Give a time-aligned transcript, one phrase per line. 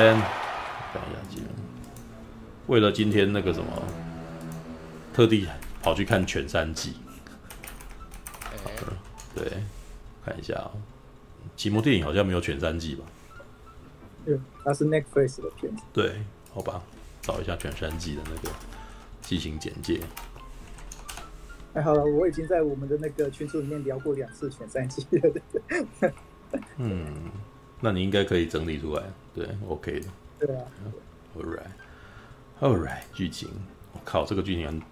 [0.00, 1.48] 看一下今天，
[2.68, 3.66] 为了今天那个什么，
[5.12, 5.46] 特地
[5.82, 6.94] 跑去看全三季。
[8.64, 8.70] 欸、
[9.34, 9.62] 对，
[10.24, 10.70] 看一下啊，
[11.56, 13.04] 奇摩电影好像没有全三季吧？
[14.24, 15.82] 对，它是 Netflix 的片子。
[15.92, 16.22] 对，
[16.52, 16.82] 好吧，
[17.20, 18.54] 找一下全三季的那个
[19.22, 20.00] 剧情简介。
[21.74, 25.32] 哎，好了，我已经在我们的那个群组里面聊过两次全三季了。
[26.78, 27.30] 嗯，
[27.80, 30.06] 那你应该可以整理出来，对，OK 的。
[30.38, 30.62] 对啊。
[31.36, 33.48] All right，All right，剧情，
[33.92, 34.82] 我靠，这个剧情。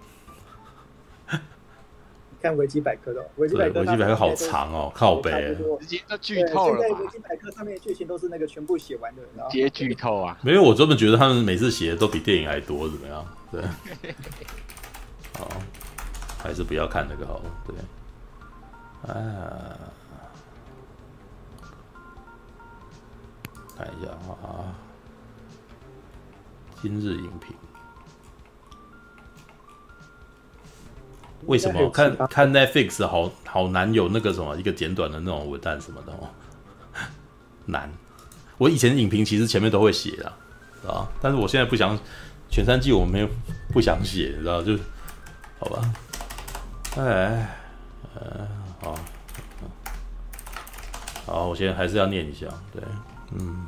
[2.40, 6.80] 看维基百科的，维基百科，维基百科好长哦，靠北，直接都剧透了。
[6.80, 10.38] 现在维基百科上面的剧情都是那个全部写完的，然后直接剧透啊。
[10.42, 13.26] 没有，我专门觉得他们每次写的都比电影还多，怎么样？
[13.50, 13.60] 对。
[15.36, 15.48] 好，
[16.40, 17.44] 还是不要看那个好了。
[17.66, 19.12] 对。
[19.12, 19.76] 啊。
[23.78, 24.10] 看一下
[24.42, 24.74] 啊，
[26.82, 27.54] 今日影评。
[31.46, 36.28] 为什么看看 Netflix 好好难有那个什么一个简短的那种文案什么的哦？
[37.64, 37.88] 难。
[38.58, 41.96] 我以前影评其实前面都会写的，啊，但是我现在不想
[42.50, 43.28] 全三季我没有
[43.72, 44.76] 不想写，你知道就
[45.60, 45.94] 好吧？
[46.96, 47.56] 哎，
[48.16, 48.48] 呃，
[48.82, 48.98] 好，
[51.24, 52.82] 好，我现在还是要念一下，对，
[53.32, 53.66] 嗯，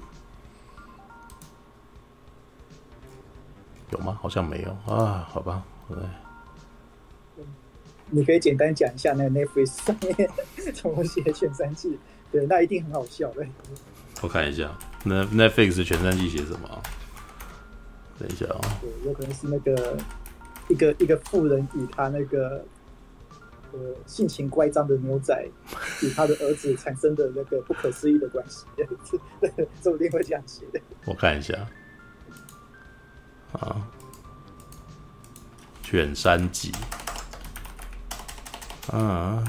[3.91, 4.19] 有吗？
[4.20, 5.97] 好像没有啊，好吧，对。
[8.12, 10.28] 你可以简单讲一下那个 Netflix 上面
[10.75, 11.97] 怎么写全三季？
[12.33, 13.47] 对，那一定很好笑的。
[14.22, 16.83] 我看一下，那 Netflix 全三季写什么？
[18.19, 18.69] 等一下啊、哦。
[18.81, 19.97] 对，有可能是那个
[20.69, 22.64] 一个一个富人与他那个
[23.72, 25.48] 呃性情乖张的牛仔
[26.02, 28.64] 与他的儿子产生的那个不可思议的关系，
[29.40, 30.81] 对，说不定会这样写的。
[31.06, 31.54] 我看一下，
[33.53, 33.88] 啊，
[35.82, 36.72] 全三集。
[38.92, 39.44] 啊！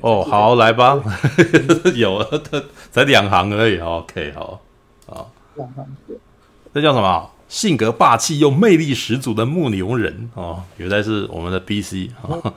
[0.00, 1.00] 哦，好，来吧，
[1.94, 2.42] 有了，
[2.90, 3.78] 才两行而已。
[3.78, 4.60] OK，好，
[5.06, 5.30] 好。
[5.54, 5.86] 两行。
[6.74, 7.30] 这叫什么？
[7.52, 12.54] 性格霸气又魅力十足的牧牛人哦，原来是我们的 BC 啊！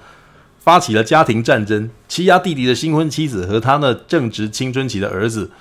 [0.57, 5.51] 发起了家庭战争，欺压弟弟的新婚妻子和他那正值青春期的儿子，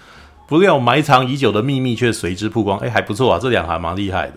[0.47, 2.79] 不料埋藏已久的秘密却随之曝光。
[2.79, 4.37] 哎，还不错啊，这两行蛮厉害的。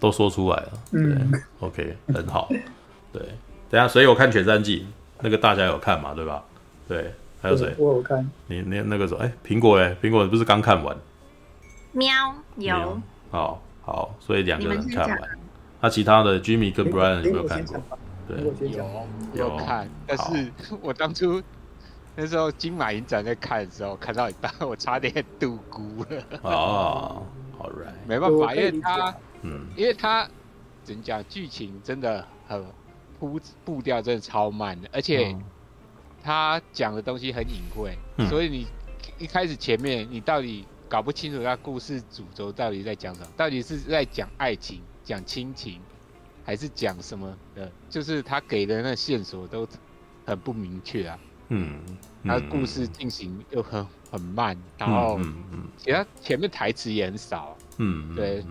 [0.00, 2.48] 都说出来了，对、嗯、，OK，很好，
[3.12, 3.20] 对，
[3.68, 4.86] 等下，所以我看全三季，
[5.20, 6.42] 那个大家有看嘛，对吧？
[6.88, 7.74] 对，还有谁？
[7.76, 8.26] 我有看。
[8.46, 10.96] 你那那个时候，哎，苹果哎，苹果不是刚看完？
[11.92, 13.02] 喵，有。
[13.30, 15.18] 好，好，所以两个人看完。
[15.80, 17.80] 那其他的 Jimmy 跟 Brian 有没有看过？
[18.28, 18.84] 对，有
[19.32, 21.42] 有看，但是 我当初
[22.14, 26.22] 那时候金马影展在看的时候，看到一半，我差点度孤了。
[26.42, 27.22] 哦，
[27.56, 29.14] 好，right，没办法，因为他。
[29.40, 30.28] 嗯，因为他
[30.82, 32.62] 怎么讲，剧情真的很
[33.18, 35.34] 铺步调真的超慢的，而且
[36.22, 38.66] 他讲的东西很隐晦，嗯，所以你
[39.16, 45.80] 一开始前面你到底搞不清楚他故事主轴到底在讲什么，到底是在讲爱情、讲亲情，
[46.44, 47.70] 还是讲什么的？
[47.90, 49.68] 就是他给的那线索都
[50.24, 51.18] 很不明确啊。
[51.48, 51.80] 嗯，
[52.24, 55.18] 他的故事进行又很很慢，然后
[55.76, 57.56] 其他前面台词也很少。
[57.78, 58.44] 嗯，对。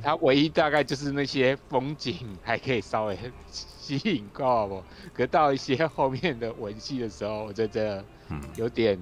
[0.00, 3.18] 他唯一大概就是那些风景还可以稍微
[3.50, 8.04] 吸引过我，可到一些后面的文戏的时候，我觉得
[8.54, 8.96] 有点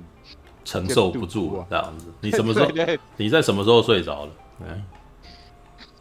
[0.66, 2.06] 承受不住这样子。
[2.20, 2.70] 你什么时候？
[3.16, 4.32] 你在什么时候睡着了？
[4.60, 4.82] 嗯，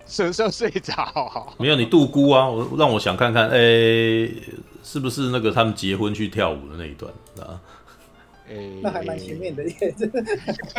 [0.06, 1.56] 什么时候睡着？
[1.58, 2.50] 没有，你度孤啊！
[2.50, 4.44] 我让我想看看，哎、欸，
[4.84, 7.62] 是不是那个他们结婚去跳舞的那一段啊？
[8.48, 9.96] 欸、那还蛮前面的耶，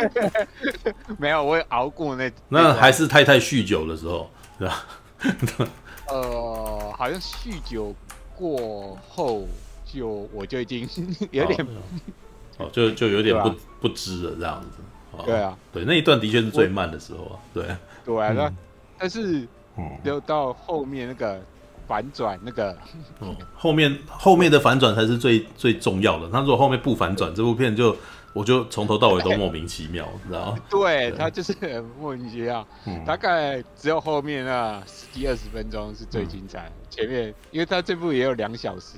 [1.19, 2.31] 没有，我也熬过那。
[2.47, 4.85] 那还是太太酗酒的时候，是吧？
[6.07, 7.93] 呃，好像酗酒
[8.37, 9.45] 过后，
[9.85, 10.87] 就我就已经
[11.31, 11.67] 有点哦，
[12.57, 14.77] 哦，就就有点不、啊、不知了这样子。
[15.11, 17.39] 哦、对啊，对，那一段的确是最慢的时候啊。
[17.53, 17.63] 对，
[18.05, 18.57] 对啊，那、嗯、
[18.97, 19.47] 但是，
[20.03, 21.39] 就到后面那个。
[21.87, 22.77] 反转那个，
[23.21, 26.29] 嗯，后面后面的反转才是最最重要的。
[26.29, 27.95] 他如果后面不反转，这部片就
[28.33, 30.57] 我就从头到尾都莫名其妙，你知道吗？
[30.69, 33.01] 对，他就是很莫名其妙，嗯。
[33.05, 38.97] 大概只有后面那十几二十分钟是最精彩，嗯，前面因为他这部也有两小时。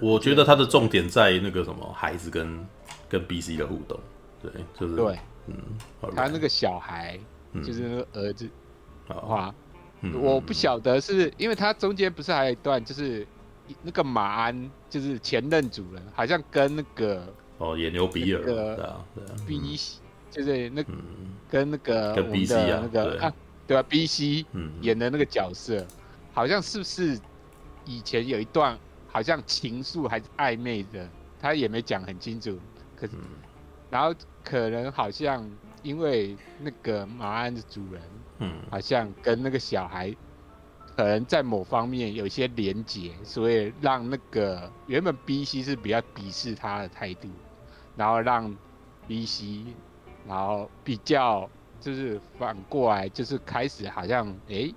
[0.00, 2.64] 我觉得他的重点在那个什么孩子跟
[3.08, 3.98] 跟 BC 的互动，
[4.42, 5.54] 对，就是对，嗯，
[6.14, 7.18] 他那个小孩，
[7.52, 8.48] 嗯，就是那个儿子，
[9.08, 9.54] 哇。
[10.14, 13.26] 我不晓得是因为他中间不是还有一段，就是
[13.82, 17.26] 那个马鞍，就是前任主人，好像跟那个
[17.58, 19.04] 哦，野牛比尔，那个、对啊
[19.44, 19.76] ，，B
[20.30, 23.34] 就是那、嗯、跟那个跟 B C 啊，那个对啊，
[23.66, 25.84] 对啊，B C 嗯演的那个角色，
[26.32, 27.18] 好像是不是
[27.84, 28.78] 以前有一段
[29.08, 31.08] 好像情愫还是暧昧的，
[31.40, 32.56] 他也没讲很清楚，
[32.98, 33.22] 可是、嗯、
[33.90, 35.48] 然后可能好像
[35.82, 38.02] 因为那个马鞍的主人，
[38.38, 40.14] 嗯，好像跟那个小孩。
[40.96, 47.28] 可能在某方面有些连结，所以让那个原本 B C 是比较鄙视他的态度，
[47.94, 48.52] 然后让
[49.06, 49.64] B C，
[50.26, 51.48] 然后比较
[51.78, 54.74] 就是反过来，就是开始好像哎、欸，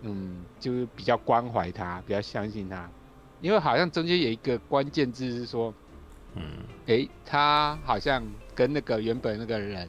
[0.00, 2.90] 嗯，就是比较关怀他，比较相信他，
[3.40, 5.72] 因为好像中间有一个关键字是说，
[6.36, 6.42] 嗯，
[6.86, 8.22] 哎、欸，他好像
[8.54, 9.88] 跟那个原本那个人，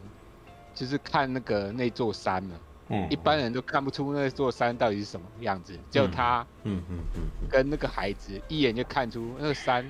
[0.73, 2.55] 就是看那个那座山嘛。
[2.89, 9.85] 嗯，一般人都看不出那座山到底是什么样子，只有他，嗯嗯嗯，跟那个孩子一眼就看出那个山，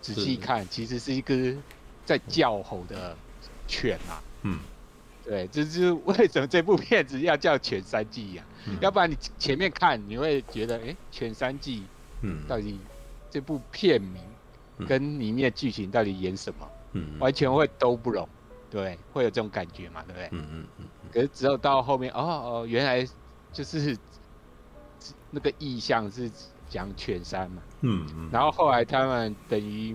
[0.00, 1.58] 仔细看其实是一只
[2.04, 3.16] 在叫吼的
[3.66, 4.22] 犬啊。
[4.42, 4.60] 嗯，
[5.24, 8.44] 对，这就是为什么这部片子要叫《犬山记》呀？
[8.80, 11.80] 要不然你前面看你会觉得，哎，《犬山记》，
[12.22, 12.78] 嗯，到底
[13.28, 14.22] 这部片名
[14.84, 16.68] 跟里面的剧情到底演什么？
[16.92, 18.28] 嗯，完全会都不容，
[18.70, 20.28] 对，会有这种感觉嘛，对不对？
[20.32, 20.86] 嗯嗯嗯。
[21.12, 23.06] 可是只有到后面，哦哦，原来
[23.52, 23.96] 就是
[25.30, 26.30] 那个意象是
[26.68, 27.62] 讲犬山嘛。
[27.82, 28.28] 嗯嗯。
[28.32, 29.94] 然后后来他们等于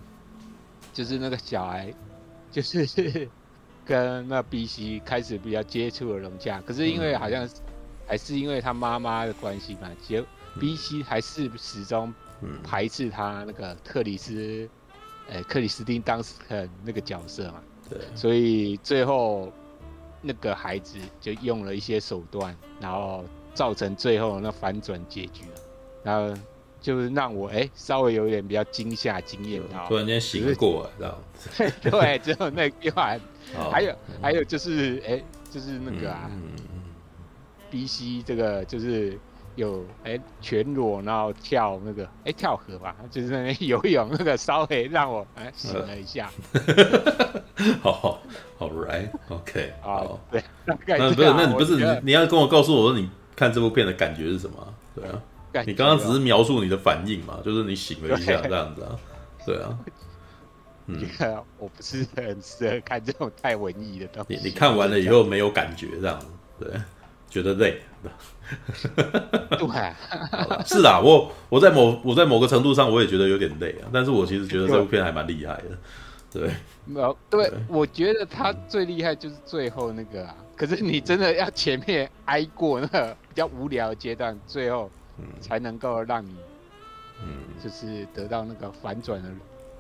[0.94, 1.94] 就是那个小孩，
[2.52, 3.30] 就是
[3.86, 6.62] 跟那 B C 开始比较接触了融洽。
[6.62, 7.50] 可是因为好像
[8.08, 10.24] 还是因为他妈妈的关系嘛，结
[10.60, 12.14] B C 还是始终
[12.64, 14.70] 排斥他那个克里斯，
[15.30, 17.62] 呃，克里斯汀当时的那个角色嘛。
[17.90, 18.00] 对。
[18.16, 19.52] 所以最后。
[20.24, 25.62] 那个孩子就用了一些手段，然后造成最后那反转结局了，
[26.04, 26.40] 然后
[26.80, 30.92] 就是让我哎、欸、稍微有点比较惊吓惊艳到，突然间醒过来，
[31.82, 33.20] 知道对，只有那一段，
[33.72, 36.52] 还有还有就是哎、欸，就是那个啊、嗯、
[37.72, 39.18] ，B C 这个就是
[39.56, 46.32] 有哎、欸、全裸然后跳那个哎、欸、跳河吧，就是那边游泳那个稍微让我哎、欸、醒了一下，
[47.82, 48.22] 好好。
[48.62, 54.74] Alright，OK，好，对，那不是，那你不是你你要跟我告诉我说你看这部片的感觉是什么？
[54.94, 58.96] 对啊，你刚刚只是描述你的反应嘛，就是你醒了一下这样子啊，
[59.48, 59.80] 对啊，
[60.86, 61.04] 嗯，
[61.58, 64.36] 我不是很适合看这种太文艺的东西。
[64.36, 66.28] 你你看完了以后没有感觉这样子，
[66.60, 66.80] 对，
[67.32, 67.82] 觉得累，
[69.58, 69.94] 对，
[70.66, 75.78] 是啊，我我在某我在某个程度上我也觉得有点累啊，但是我其实觉得这部片还蛮厉害的。
[76.32, 76.50] 对，
[76.86, 80.36] 没有对，我觉得他最厉害就是最后那个啊。
[80.56, 84.90] 可是你真的要前面挨过那个比较无聊的阶段，最后
[85.42, 86.36] 才能够让你，
[87.22, 87.28] 嗯，
[87.62, 89.30] 就是得到那个反转的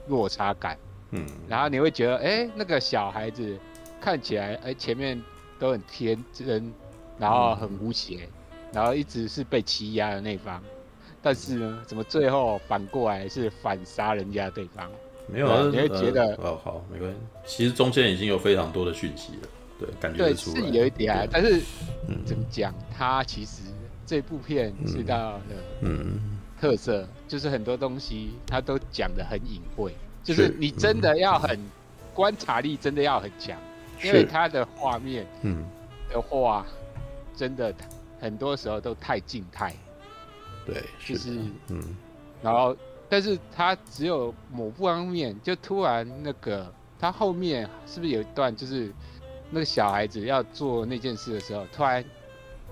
[0.08, 0.78] 落差感。
[1.12, 3.58] 嗯，然后你会觉得，哎，那个小孩子
[4.02, 5.22] 看起来，哎，前面
[5.60, 6.74] 都很天真，
[7.18, 8.28] 然后很无邪，
[8.74, 10.62] 然后一直是被欺压的那方，
[11.22, 14.90] 但是呢，怎么最后反过来是反杀人家的对方？
[15.28, 17.18] 没有啊，你会觉得、呃、哦好，没关系。
[17.46, 19.48] 其实中间已经有非常多的讯息了，
[19.80, 21.62] 对，感觉出来对是有一点啊，但是、
[22.08, 22.74] 嗯、怎么讲？
[22.98, 23.62] 它其实
[24.06, 26.38] 这部片知道的嗯。
[26.60, 31.72] 特色、嗯、就是很多东西它都讲的很隐晦，就是你真的要很、嗯、
[32.14, 33.58] 观察力真的要很强，
[34.04, 35.66] 因为它的画面嗯。
[36.12, 36.64] 的话，
[37.36, 37.74] 真的
[38.22, 39.76] 很多时候都太静态，
[40.66, 41.38] 对，就是
[41.68, 41.98] 嗯，
[42.42, 42.74] 然后。
[43.14, 48.90] 但是他只有某方面，就突然那个，他后面是不是有一段，就是
[49.50, 52.02] 那个小孩子要做那件事的时候，突然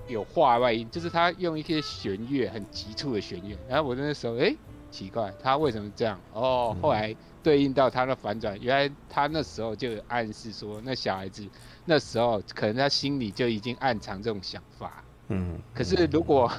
[0.08, 3.54] 有话外音，就是他用一些弦乐，很急促的弦乐。
[3.68, 4.56] 然后我那时候，哎、欸，
[4.90, 6.18] 奇怪，他为什么这样？
[6.32, 11.46] 哦，后来对应到他的反转，原来他那时候就有暗示说，那小孩子
[11.84, 15.04] 那时候可能他心里就已经暗藏这种想法。
[15.30, 15.58] 嗯。
[15.74, 16.52] 可是如果，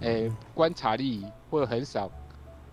[0.00, 2.10] 哎、欸，观察力会很少。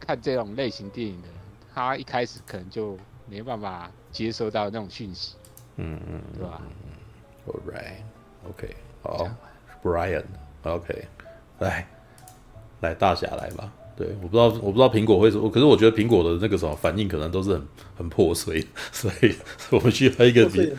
[0.03, 1.38] 看这种类型电影的人，
[1.75, 5.36] 他一开始可能就没办法接收到那种讯息，
[5.75, 6.60] 嗯嗯，对吧
[7.46, 9.30] ？All right，OK，好
[9.84, 11.08] ，Brian，OK，
[11.60, 11.88] 来，
[12.80, 13.72] 来大侠来吧。
[13.95, 17.62] 对，我不知道，我不知道苹果会说，可是我觉得苹果的那个什么反应可能都是很
[17.98, 19.36] 很破碎，所以
[19.69, 20.74] 我们需要一个比，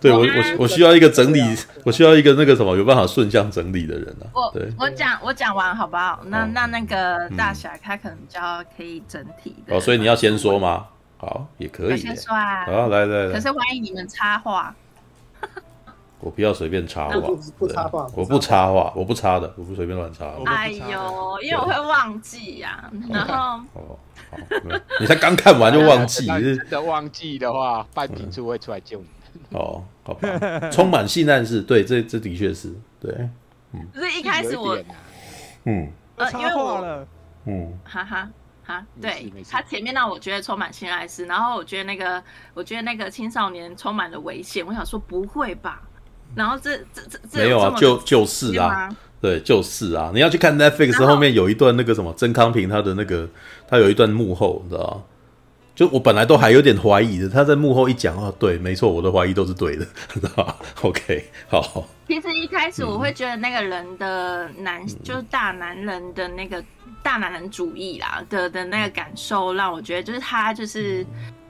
[0.00, 1.40] 对我我我需要一个整理，
[1.84, 4.28] 我需要一个那个什么有办法顺向整理的人啊。
[4.32, 6.20] 我对我讲我讲完好不好？
[6.26, 9.74] 那那那个大侠他可能比较可以整体的。
[9.74, 10.86] 哦，所以你要先说吗？
[11.16, 11.96] 好，也可以。
[11.96, 12.64] 先说啊。
[12.66, 13.32] 好，来来来。
[13.32, 14.74] 可是欢迎你们插话。
[16.20, 17.20] 我不要随便插话，
[17.58, 20.30] 不插话，我不插话，我不插的，我不随便乱插。
[20.46, 23.98] 哎呦，因为我会忘记呀，然后哦，
[24.30, 24.36] 好，
[25.00, 29.06] 你才刚看完就忘记， 真的忘记的话，半瓶醋会出来救你。
[29.56, 30.28] 哦，好吧，
[30.70, 33.12] 充满性暗示，对，这这的确是对，
[33.72, 34.76] 嗯，可是一开始我，
[35.64, 37.06] 嗯，呃，因为我，
[37.46, 38.28] 嗯，哈哈。
[38.66, 42.22] 啊，对他前面让我觉得充满性爱是，然后我觉得那个，
[42.54, 44.64] 我觉得那个青少年充满了危险。
[44.64, 45.82] 我想说不会吧，
[46.34, 48.88] 然后这这这这没有啊，就就是啊，
[49.20, 50.10] 对，就是啊。
[50.14, 53.28] 你要去看 Netflix 后面有一段那个什么曾康平他的那个，
[53.68, 55.02] 他有一段幕后，你知道吗？
[55.74, 61.86] 就我本来都还有点怀疑的，他在幕后一讲啊，对，没错，我的怀疑都是对的， 知道吧？OK，好。
[62.08, 66.62] 其实一开始我会觉得那个人的男，嗯、就是大男人的那个。
[67.02, 71.06] 大男人主义啦的的那个感受，让我觉得就是他就是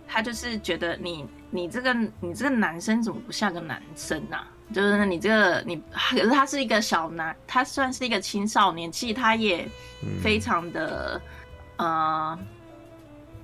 [0.06, 4.46] 他就是觉得你你这个你这个男生怎么不像个男生啊？
[4.72, 9.68] 就是你这个你可是他是一个小男，他算是一个青少年，其实他也
[10.22, 11.20] 非常的、
[11.76, 12.38] 嗯、呃，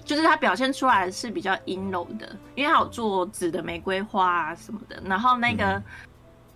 [0.05, 5.03] 就是他表现出来是比较阴柔的，因为他有做纸的玫瑰花啊什么的。
[5.05, 5.83] 然后那个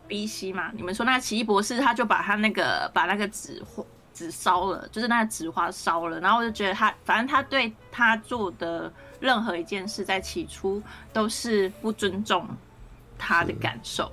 [0.06, 3.62] B C 嘛，嗯、你们说那个奇异博士，他就把他那个把那个纸
[4.12, 12.46] 纸烧了，就是那个纸花烧了，然后我就觉得他，反正他对他做的任何一件事，在起初都是不尊重
[13.16, 14.10] 他的感受，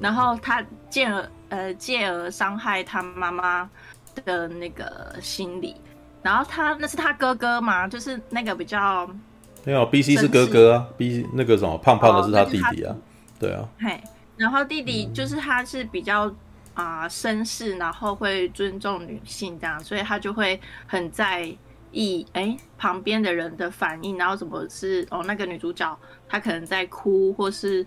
[0.00, 3.68] 然后他借而呃借而伤害他妈妈
[4.24, 5.76] 的那个心理，
[6.22, 7.86] 然后他那是他哥哥嘛？
[7.88, 9.08] 就是那个比较
[9.64, 12.96] 没有，B C 是哥哥啊，B 那个什么胖胖的是他弟弟啊，哦、
[13.38, 14.00] 对啊，嘿，
[14.36, 16.34] 然后弟弟就是他是比较。
[16.74, 21.50] 啊，绅士，然后会尊重女性这样，所以他就会很在
[21.90, 27.86] 意哎旁边的人的反应，然后怎么是哦那个女主角她可能在哭或是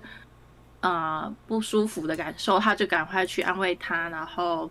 [0.82, 4.70] 呃不舒服的感受，他就赶快去安慰她，然后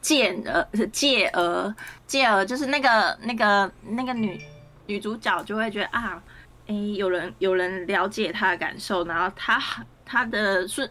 [0.00, 1.74] 进而借而
[2.06, 4.40] 借而就是那个那个那个女
[4.86, 6.22] 女主角就会觉得啊，
[6.66, 9.62] 哎有人有人了解她的感受，然后她
[10.04, 10.90] 她的顺。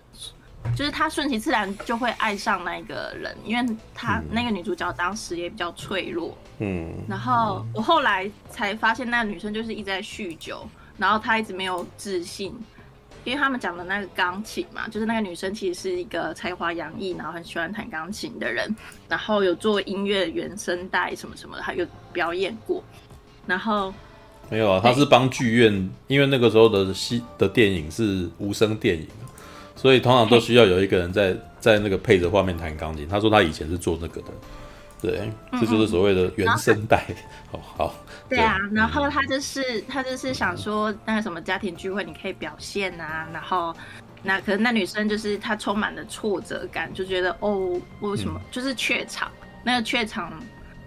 [0.76, 10.68] 就是她顺其自然就会爱上那个人，因为她那个女主角当时也比较脆弱，嗯，然后我后来才发现那个女生就是一直在酗酒，
[10.98, 12.52] 然后她一直没有自信，
[13.26, 18.74] 因为他们讲的那个钢琴嘛，就是那个女生其实是一个才华洋溢，然后很喜欢弹钢琴的人，
[19.10, 22.82] 然后有做音乐原声带什么什么的，还有表演过，
[23.46, 23.94] 然后
[24.50, 29.06] 没有啊，他是帮剧院，因为那个时候的戏的电影是无声电影。
[29.78, 33.06] 所以通常都需要有一个人在在那个配着画面弹钢琴。
[33.10, 34.28] 他说他以前是做那个的，
[35.06, 37.06] 对，这就是所谓的原声带。
[37.52, 37.96] 好好，
[38.28, 43.76] 对啊，然后他就是他就是想说那个什么家庭聚会你可以表现啊，然后
[44.24, 49.32] 那可能那女生就是她充满了挫折感，就觉得哦为什么就是怯场，
[49.64, 50.34] 那个怯场，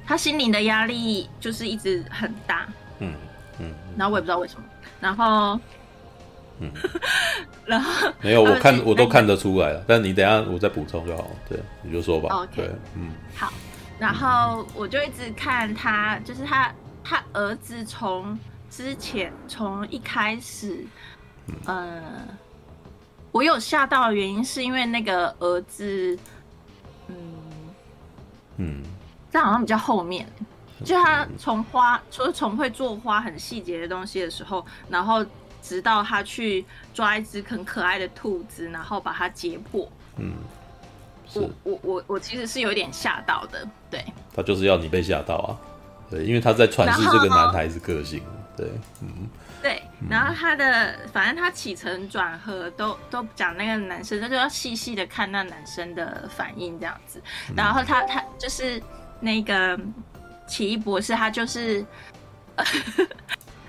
[0.04, 3.12] 她心灵的压力就是一直很大，嗯
[3.60, 4.64] 嗯，然后我也不知道为什么，
[5.00, 5.58] 然后。
[6.60, 6.68] 嗯，
[7.64, 11.30] 然后没有，我看我都看得出来了，但你等一下我再补充就好。
[11.48, 12.34] 对，你就说吧。
[12.34, 13.52] OK，对，嗯，好。
[13.98, 18.38] 然后我就一直看他，就是他他儿子从
[18.70, 20.84] 之前从一开始，
[21.64, 22.02] 呃，
[23.32, 26.18] 我有吓到的原因是因为那个儿子，
[27.08, 27.16] 嗯
[28.56, 28.82] 嗯，
[29.30, 30.26] 这好像比较后面，
[30.84, 35.24] 就他从花，就是从会做花很细节的东西的时候，然后。
[35.60, 36.64] 直到他去
[36.94, 39.86] 抓一只很可爱的兔子，然后把它解剖。
[40.16, 40.32] 嗯，
[41.34, 43.66] 我我我我其实是有点吓到的。
[43.90, 44.04] 对，
[44.34, 45.56] 他就是要你被吓到啊。
[46.10, 48.22] 对，因为他在诠释这个男孩子个性。
[48.56, 48.66] 对，
[49.00, 49.28] 嗯，
[49.62, 49.82] 对。
[50.08, 57.22] 然后他的，反正他起承转合都都讲那个男生，他就要细细的看那男生的反应这样子。
[57.56, 58.82] 然后他他就是
[59.20, 59.78] 那个
[60.46, 61.84] 奇异博士，他就是。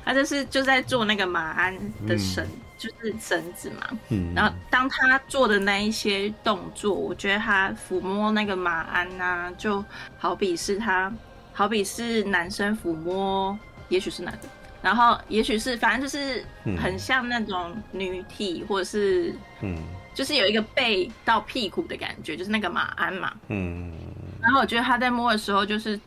[0.04, 3.88] 他就是就在做那个马鞍的神，嗯、就是绳子嘛。
[4.10, 4.34] 嗯。
[4.34, 9.86] 然后当他做的那一些动作，我觉得他抚摸那个马鞍啊，就
[10.18, 11.14] 好比是他，
[11.54, 13.56] 好比是男生抚摸，
[13.90, 14.48] 也许是男的，
[14.82, 16.44] 然后也许是，反正就是
[16.82, 19.78] 很像那种女体，或者是嗯，
[20.16, 23.34] 就是有一个背到屁股的感觉，就是那个马鞍嘛。
[23.50, 23.94] 嗯。
[24.42, 26.00] 然后我觉得他在摸的时候，就是。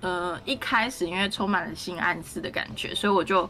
[0.00, 3.48] 呃，一开始因为充满了性暗示的感觉，所以我就，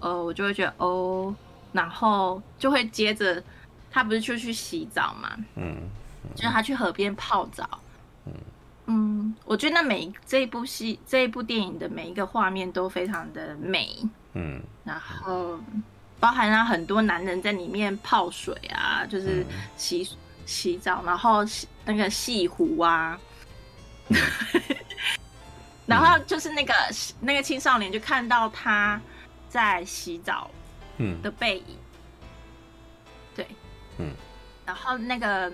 [0.00, 1.34] 呃，我就会觉得哦，
[1.76, 3.42] 然后就会接着，
[3.90, 5.76] 他不是就去洗澡嘛，嗯，
[6.24, 7.68] 嗯，就是他去河边泡澡，
[8.24, 8.32] 嗯，
[8.86, 13.94] 嗯，我觉得那每这一部戏这一部电影的每一个画面都非常的美，
[14.32, 15.60] 嗯，然后
[16.18, 19.44] 包含了很多男人在里面泡水啊，就是
[19.76, 20.16] 洗、嗯、
[20.46, 21.44] 洗澡，然后
[21.84, 23.20] 那个戏湖啊，
[25.84, 28.98] 然后就是那个、嗯、那个青少年就看到他
[29.50, 30.50] 在洗澡，
[30.98, 32.26] 嗯的背影，嗯、
[33.34, 33.46] 对，
[33.98, 34.10] 嗯，
[34.64, 35.52] 然后那个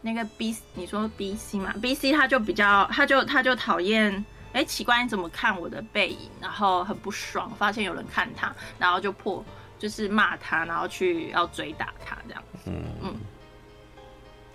[0.00, 4.24] 那个 B，你说 B C 嘛，B C 他就比较，他就他就讨厌。
[4.52, 6.28] 哎，奇怪，你怎么看我的背影？
[6.40, 9.44] 然后很不爽，发现有人看他，然后就破，
[9.78, 12.42] 就是骂他，然后去要追打他这样。
[12.66, 13.14] 嗯嗯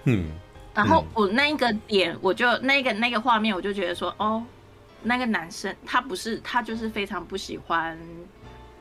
[0.04, 0.32] 嗯。
[0.74, 4.44] 然后我那一个点，我就那个那个画面，我就觉得说，哦，
[5.02, 7.98] 那个男生他不是，他就是非常不喜欢，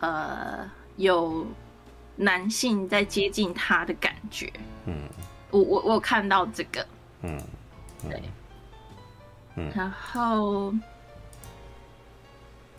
[0.00, 1.46] 呃，有
[2.16, 4.52] 男性在接近他的感觉。
[4.86, 4.94] 嗯。
[5.50, 6.86] 我我我看到这个。
[7.22, 7.40] 嗯。
[8.08, 8.22] 对。
[9.56, 9.70] 嗯。
[9.74, 10.74] 然后。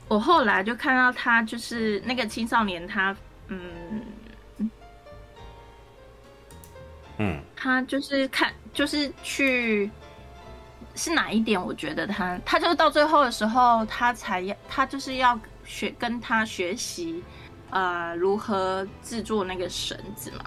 [0.08, 4.02] 我后来就看到他，就是那个青少年他，他嗯
[7.18, 9.90] 嗯，他就是看，就是去
[10.94, 11.60] 是哪一点？
[11.60, 17.24] 我觉得他，他就是到最后的时候，他才要，他就是要学跟他学习，
[17.70, 20.46] 呃，如何制作那个绳子嘛。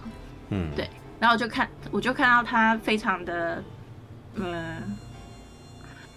[0.51, 0.89] 嗯，对。
[1.21, 3.63] 然后我就看，我就看到他非常的，
[4.35, 4.97] 嗯，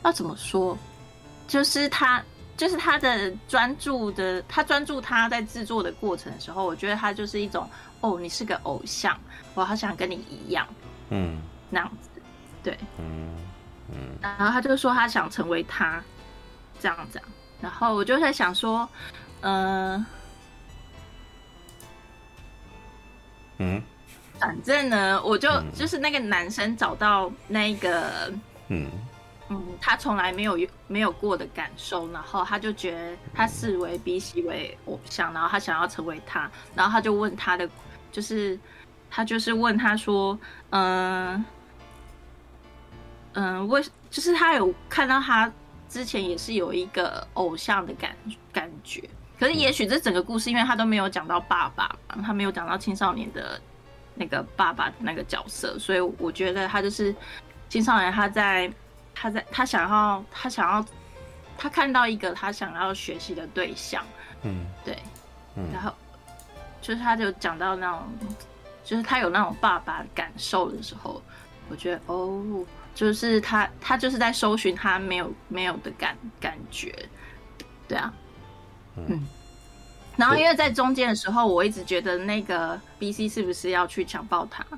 [0.04, 0.78] 要怎么说？
[1.48, 2.24] 就是他。
[2.58, 7.68] 就是他的专注的，他专注他在制作的过程的时候，我觉得他就是一种
[8.02, 9.20] 哦，你是个偶像，
[9.56, 10.68] 我好想跟你一样，
[11.10, 11.42] 嗯，
[11.72, 12.22] 那样子，
[12.62, 13.36] 对，嗯
[13.90, 16.04] 嗯，然后他就说他想成为他，
[16.80, 17.20] 这样子，
[17.60, 18.88] 然后我就在想说，
[19.40, 20.06] 呃，
[23.62, 23.82] 嗯，
[24.40, 28.34] 反正呢，我就、嗯、就是那个男生找到那个，
[28.70, 28.90] 嗯。
[29.54, 37.70] 嗯，他从来没有没有过的感受，然后他就觉得他视为 B C 为偶像，然后他想要成为他，然后他就问他的，
[38.14, 38.58] 就是
[39.10, 40.40] 他就是问他说，
[40.70, 41.44] 嗯
[43.34, 45.52] 嗯，为就是他有看到他
[45.90, 48.16] 之前也是有一个偶像的感
[48.54, 49.04] 感觉，
[49.42, 53.60] 可是也许这整个故事，因为他都没有讲到爸爸，他没有讲到青少年的
[54.16, 57.14] 那个爸爸的那个角色，所以我觉得他就是
[57.68, 58.72] 青少年他在。
[59.14, 60.84] 他在，他想要，他想要，
[61.58, 64.04] 他看到一个他想要学习的对象，
[64.42, 64.98] 嗯，对，
[65.56, 65.94] 嗯，然后
[66.82, 68.02] 就是他就讲到那种，
[68.86, 71.22] 就是他有那种爸爸感受的时候，
[71.70, 76.96] 我觉得哦，就是他，他就是在搜寻他没有没有的感感觉，
[77.88, 78.12] 对啊，
[78.98, 79.26] 嗯，
[80.18, 84.66] 然后因为在中间的时候，我一直觉得那个 BC 是不是要去强暴他？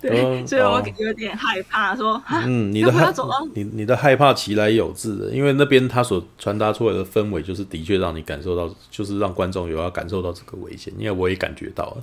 [0.00, 3.12] 对，所以我有点害怕，说，嗯，你的害，
[3.52, 12.02] 你你的害怕其来有自的，因为那边他所传达出来的氛围，就是的确让你感受到，就是让观众有要感受到这个危险，因为我也感觉到了，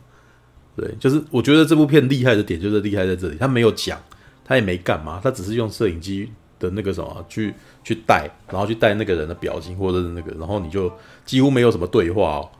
[0.75, 3.99] 对，就是我觉得这部片厉害的点就是厉害在这里，他没有讲，
[4.45, 7.55] 他也没干嘛，他只是用摄影机的那个什么去
[7.87, 10.91] 去带，然后去带那个人的表情或者是那个，然后你就
[11.23, 12.51] 几乎没有什么对话哦，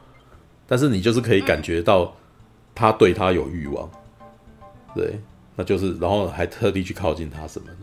[0.65, 2.15] 但是你就是可以感觉到
[2.73, 3.89] 他对他有欲望。
[4.95, 5.19] 对，
[5.57, 7.75] 那就是，然后还特地去靠近他什么的，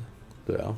[0.46, 0.74] 对啊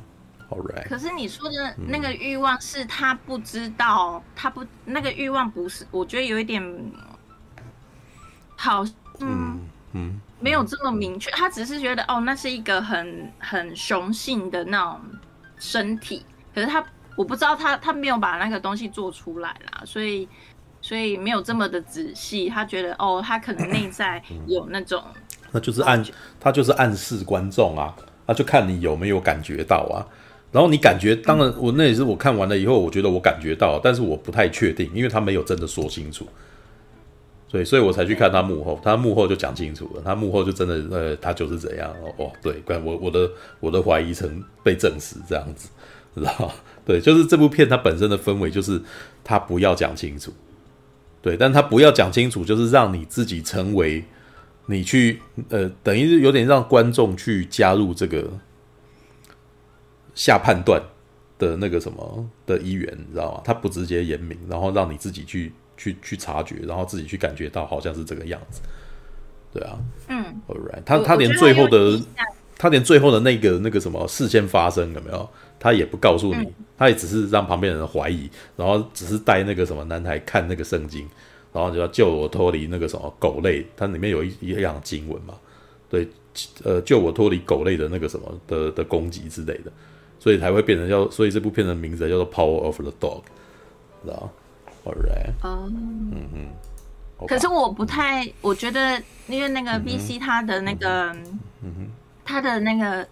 [0.51, 0.89] ，All right。
[0.89, 6.61] 可是你说的那个欲望是他不知道，嗯、他不那个欲望不是，我觉得有一点
[8.57, 8.83] 好，
[9.21, 9.61] 嗯嗯，
[9.93, 15.01] 嗯没有这么明确，他只是觉得哦，那是一个很很雄性的那种
[15.59, 16.27] 身体，
[16.57, 16.83] 可是他
[17.17, 20.27] 我不知道他他没有把那个东西做出来啦，所以
[20.81, 25.03] 所以没有这么的仔细，他觉得哦，他可能内在有那种。
[25.53, 26.03] 那就是暗，
[26.41, 27.95] 他就是暗示观众啊，
[28.27, 30.01] 他就看你有没有感觉到啊。
[30.51, 36.27] 然后你感觉，当然我那也是我看完了以后，我觉得我感觉到，但是我不太确定，因为他没有真的说清楚，
[37.49, 45.69] 所以所以我才去看他幕后，他幕后就讲清楚了，他幕后就真的呃，他就是怎样哦，对，怪我我的我的怀疑曾被证实这样子，
[46.21, 46.53] 知道？
[46.85, 48.81] 对，就是这部片它本身的氛围就是
[49.23, 50.33] 他不要讲清楚，
[51.23, 54.05] 对，但他不要讲清楚，就是让你自己成为。
[54.69, 58.29] 你去呃，等于是有点让观众去加入这个
[60.13, 60.83] 下判断
[61.39, 63.41] 的那个什么的一员，你知道吗？
[63.45, 68.61] 他不直接言明，然后让你自己去去去察觉，然后自己去感觉到好像是这个样子，
[69.53, 72.01] 对啊，嗯，All right，他他连最后的
[72.59, 75.29] 他连最后的那个那个什么事件发生有没有？
[75.59, 81.09] 他也不告诉你，嗯、他也只是让旁边人怀疑，然后只是带那个什么男孩看那个圣经。
[81.53, 85.33] 然后就要救我脱离那个什么狗类，它里面有一一样经文嘛，
[85.89, 86.07] 对，
[86.63, 89.73] 呃，救我脱离狗类的那个什么的的攻击之类的，
[90.19, 93.23] 所以才会变成叫，所以这部片的名字叫做《Power of the Dog》，
[94.05, 94.31] 知道
[94.85, 97.27] ，Alright，哦，嗯嗯。
[97.27, 101.11] 可是我不太，我觉得因为那个 BC 他的那个，
[101.63, 101.91] 嗯哼，
[102.27, 103.07] 他的那个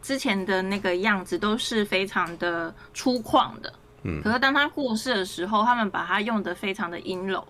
[0.00, 3.72] 之前的那个样子都是非常的粗犷的，
[4.04, 4.22] 嗯。
[4.22, 7.44] 可是当他过世的时候，他们把他用的非常的阴柔。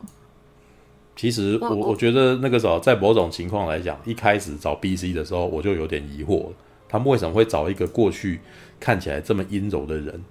[1.15, 6.57] 其实我我觉得那个时候，在某种情况来讲，一开始找 BC 的时候，我就有点疑惑了，
[6.89, 8.41] 他们为什么会找一个过去
[8.81, 10.25] 看起来这么阴柔的人，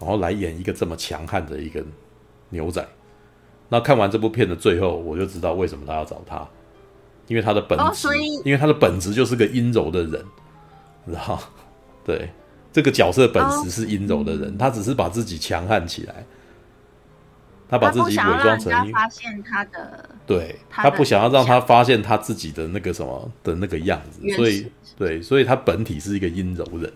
[0.00, 1.84] 然后来演一个这么强悍的一个
[2.48, 2.84] 牛仔？
[3.68, 6.46] 那看完这部片的最后，我就知道为什么他要找他，
[7.26, 10.24] 因为他的本质，哦、所以因为他的本质就是个阴柔的人，
[11.06, 11.38] 然后
[12.04, 12.28] 对
[12.72, 16.24] 这个角色本质是阴柔的人，哦、他只是把自己强悍起来，
[17.68, 26.92] 他把自己伪装成发现他的，对他不想要让他发现他自己的那个什么的那个样子，所以对，所以他本体是一个阴柔人，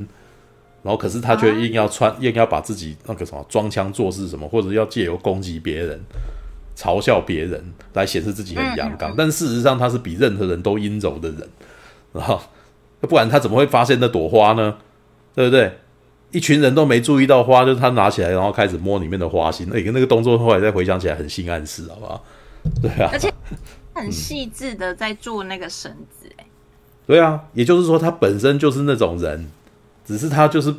[0.82, 6.00] 然后可是他却硬要穿，硬要把自己那个什么装腔作势什么，或者要借由攻击别人。
[6.78, 11.48] 嘲笑别人来显示自己很阳刚，但事实上他是比任何人都阴柔的人，
[12.12, 12.40] 然后
[13.00, 14.76] 不然他怎么会发现那朵花呢？
[15.34, 15.76] 对不对？
[16.30, 22.24] 一群人都没注意到花，就是他拿起来然后开始摸里面的花心，哎，那个动作后来再回想起来很性暗示，好不好？
[22.80, 23.32] 对啊，而且
[23.94, 26.46] 很细致的在做那个绳子，哎，
[27.08, 29.50] 对啊，也就是说他本身就是那种人，
[30.04, 30.72] 只是他就是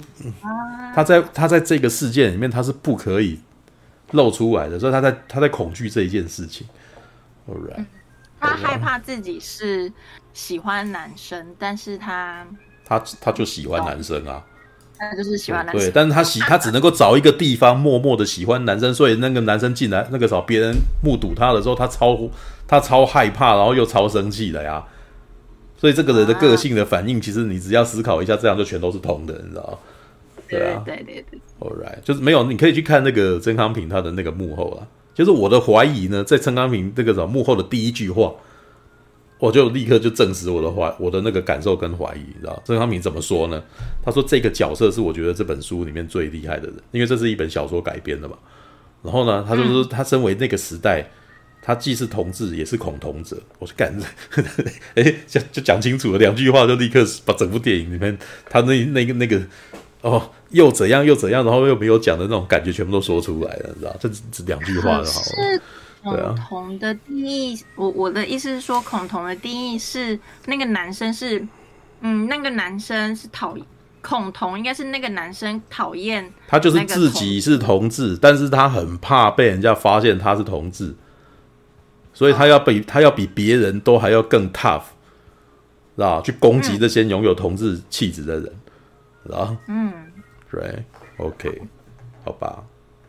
[0.96, 3.40] 他在他在这个世界里面他是不可以。
[4.12, 6.66] 露出来的，所以他在他在恐惧这一件事情。
[8.40, 9.92] 他害怕自己是
[10.34, 12.46] 喜欢男生，但是他
[12.86, 14.46] 他他就喜欢男生啊，
[14.98, 15.84] 他就是喜欢男生。
[15.84, 22.18] 对，但是他喜他只能够找一个地方默默的喜欢男生，所以那个男生进来，那个时候别人目睹他的时候，他超
[22.68, 24.86] 他超害怕，然后又超生气的呀。
[25.78, 29.78] 所以这个人的个性的反应，其实你只要思考一下，这样就全都是通的，你知道吗？
[30.50, 34.88] 对啊，对对对，Alright，就是没有，你可以去看那个曾康平他的那个幕后啊。
[35.14, 38.34] 就是我的怀疑呢，在曾康平这个什么幕后的第一句话，
[39.38, 43.62] 我就立刻就证实我的怀，我的那个感受跟怀疑，你知道曾康平怎么说呢？
[44.02, 48.38] 他说这个角色是我觉得这本书里面最厉害的人，因为这是一本小说改编的嘛。
[49.04, 51.06] 然后呢，他就说他身为那个时代，
[51.62, 53.38] 他既是同志也是恐同者。
[53.58, 54.06] 我就感觉，
[54.96, 58.18] 哎，就就讲清楚了，两句话就立刻把整部电影里面
[58.50, 59.42] 他那那个那个。
[60.02, 63.96] 哦，又怎样又怎样，然后又没有讲的那种感觉，全部都说出来了，你知道？
[64.00, 65.04] 这只两句话就好了。
[65.04, 65.62] 是
[66.02, 71.46] 恐同的定义，啊、我我的意思是说，孔同的定义是那个男生是，
[72.02, 73.66] 嗯，那个男生是讨厌
[74.02, 80.96] 恐同，应该是那个男生讨厌他就是自己是同志，但是他很怕被人家发现他是同志，
[82.14, 84.84] 所以他要比、哦、他要比别人都还要更 tough，
[85.96, 86.22] 知道？
[86.22, 88.46] 去攻击这些拥有同志气质的人。
[88.46, 88.56] 嗯
[89.36, 89.94] 啊，嗯
[90.52, 91.62] ，right，OK，
[92.26, 92.64] 好吧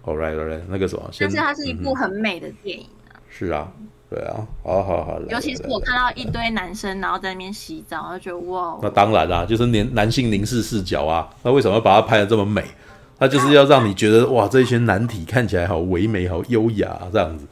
[0.05, 3.19] ，all right，all right，那个什么，但是它是一部很美的电影啊。
[3.29, 3.71] 是啊，
[4.09, 5.21] 对啊，好好好。
[5.29, 8.79] 尤其是我看到一堆男生然后在那边洗澡，我就觉得哇。
[8.83, 11.29] 那当然啦，就是男男性凝视视角啊。
[11.43, 12.65] 那为什么要把它拍的这么美？
[13.19, 17.47] 那就是要让你觉得哇，这一群男体看起来好唯美、好优雅这样子。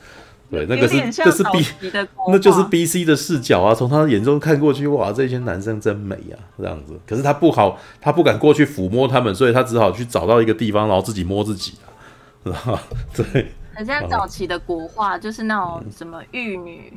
[0.51, 1.65] 对，那个是这是 B，
[2.29, 3.75] 那就是 B C 的视角啊。
[3.75, 6.99] 从他眼中看过去，哇，这些男生真美啊，这样子。
[7.07, 12.81] 可是他不好，他不敢过去抚摸他们，所以他只好去找到一个地方，然后自己摸自己啊。
[13.15, 16.93] 对，很像早期的国画，就是那种什么玉女，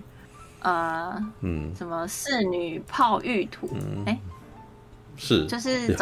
[0.61, 3.69] 呃，嗯，什么侍女泡玉土，
[4.05, 4.17] 哎。
[5.23, 5.95] 是，就是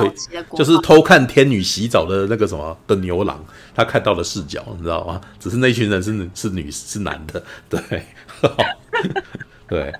[0.56, 3.44] 就是偷看天女洗澡的那个什么的牛郎，
[3.76, 5.20] 他看到的视角，你知道吗？
[5.38, 7.80] 只是那群人是是女是男的， 对，
[9.68, 9.94] 对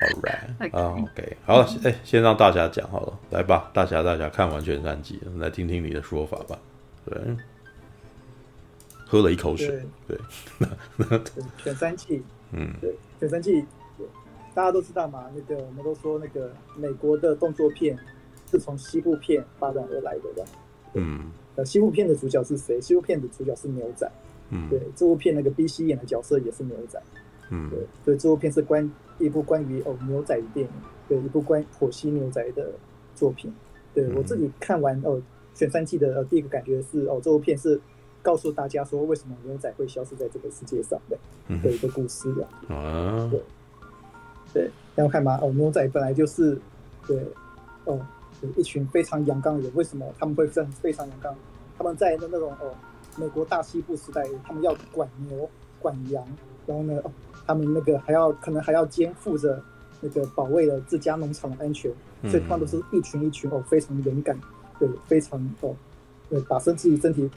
[0.00, 6.58] ，All right，啊，OK，好了，哎、欸，先让大侠讲好了，来吧，大侠，大侠看完全三集，来听听你的说法吧。
[7.06, 7.18] 对，
[9.06, 10.18] 喝了一口水，对，
[10.98, 11.20] 对。
[11.64, 13.64] 犬三季，嗯，对，全三季，
[14.54, 17.98] 大家都知道嘛，那个我们都说那个美国的动作片。
[18.50, 20.44] 是从西部片发展而来的吧？
[20.94, 22.80] 嗯，呃，西部片的主角是谁？
[22.80, 24.10] 西部片的主角是牛仔。
[24.50, 26.98] 嗯，对，这部片那个 BC 演的角色也是牛仔。
[27.50, 30.72] 嗯，对，所以这部片是关一部关于哦牛仔的电影，
[31.06, 32.70] 对，一部关于剖析牛仔的
[33.14, 33.52] 作品。
[33.92, 35.20] 对、嗯、我自己看完哦，
[35.54, 37.78] 选三季的、呃、第一个感觉是哦，这部片是
[38.22, 41.18] 告诉大家说为什么牛仔会消失在这个世界上的
[41.62, 42.74] 的一个故事的。
[42.74, 43.42] 啊，对，
[44.54, 45.38] 对，要看吗？
[45.42, 46.58] 哦，牛仔本来就是
[47.06, 47.22] 对，
[47.84, 48.00] 哦。
[48.56, 51.34] 一群非常阳刚的人，为什么他们会非常非常阳刚？
[51.76, 52.74] 他们在那那种哦，
[53.16, 55.48] 美国大西部时代，他们要管牛、
[55.80, 56.26] 管羊，
[56.66, 57.10] 然后呢，哦，
[57.46, 59.62] 他们那个还要可能还要肩负着
[60.00, 61.90] 那个保卫了自家农场的安全，
[62.22, 64.38] 所以他们都是一群一群哦，非常勇敢，
[64.78, 65.74] 对，非常哦，
[66.28, 67.30] 对，把身自己身体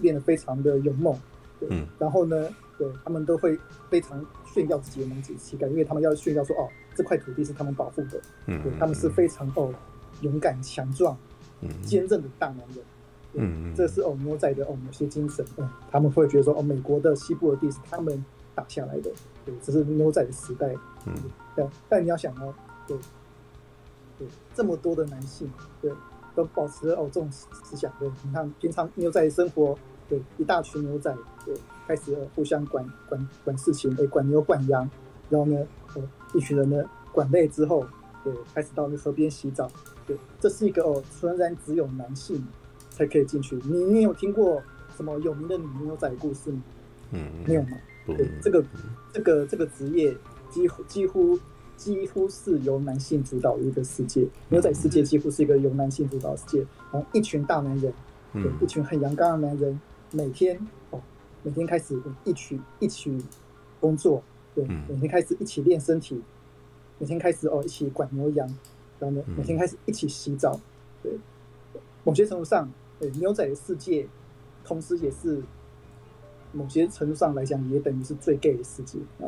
[0.00, 1.16] 练得非常的勇猛，
[1.58, 3.58] 对，然后呢，对他们都会
[3.90, 9.72] 非常炫耀自己的男子气概，因为他们要炫耀说哦，这块土地是他们保护的，嗯，对，他们是非常哦
[10.22, 11.16] 勇敢强壮、
[11.82, 12.84] 坚韧的大男人，
[13.34, 19.10] 嗯，这是哦牛仔的哦某些精神，嗯，他们会觉得说哦，美国的西部的地是他们打下来的，
[19.44, 20.74] 对，这是牛仔的时代，
[21.06, 21.14] 嗯，
[21.54, 22.54] 对，但你要想哦，
[22.86, 22.96] 对，
[24.18, 25.50] 对，这么多的男性，
[25.80, 25.92] 对，
[26.34, 29.76] 都保持哦这种思想，对，你看平常牛仔生活。
[30.10, 31.54] 对，一大群牛仔，对，
[31.86, 34.88] 开始互相管管管事情，哎，管牛管羊，
[35.28, 36.02] 然后呢，呃，
[36.32, 37.86] 一群人呢管累之后，
[38.24, 39.70] 对，开始到那河边洗澡，
[40.08, 42.44] 对，这是一个哦，纯然只有男性
[42.90, 43.54] 才可以进去。
[43.64, 44.60] 你你有听过
[44.96, 46.62] 什么有名的女牛仔故事吗？
[47.12, 47.78] 嗯，没有吗？
[48.06, 48.64] 对，这个
[49.12, 50.16] 这个这个职业
[50.50, 51.38] 几乎几乎
[51.76, 56.58] 几乎是由男性主导的一个世界，牛仔世界几乎是一个由男性主导的世界，
[56.90, 57.92] 然后一群大男人，
[58.32, 59.80] 对，一群很阳刚的男人。
[60.10, 60.98] 每天哦，
[61.42, 61.94] 每天开始
[62.24, 63.22] 一起一起
[63.78, 64.22] 工作，
[64.54, 66.18] 对，每天开始一起练身体，
[66.98, 68.48] 每天开始哦一起管牛羊，
[68.98, 70.58] 然后呢，每天开始一起洗澡，
[71.02, 71.12] 对，
[72.04, 74.06] 某些程度上，对牛仔的世界，
[74.64, 75.42] 同时也是
[76.52, 79.26] 某些程度上来讲，也等于是最 gay 的世界啊。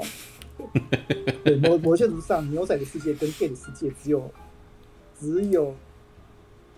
[1.44, 4.30] 对，某某些程度上，牛仔的世界跟 gay 的世界只有
[5.18, 5.74] 只有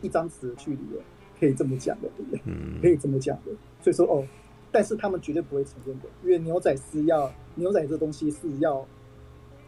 [0.00, 1.02] 一张纸的距离了。
[1.40, 2.40] 可以这么讲的，对不对？
[2.44, 3.50] 嗯，可以这么讲的。
[3.80, 4.24] 所以说哦，
[4.70, 8.86] 但是他们绝对不会承认的，因为牛仔是要牛仔这东西是要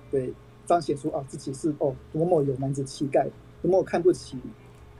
[0.08, 0.32] 对
[0.66, 3.28] 彰显出啊自己是哦多么有男子气概，
[3.62, 4.38] 多么看不起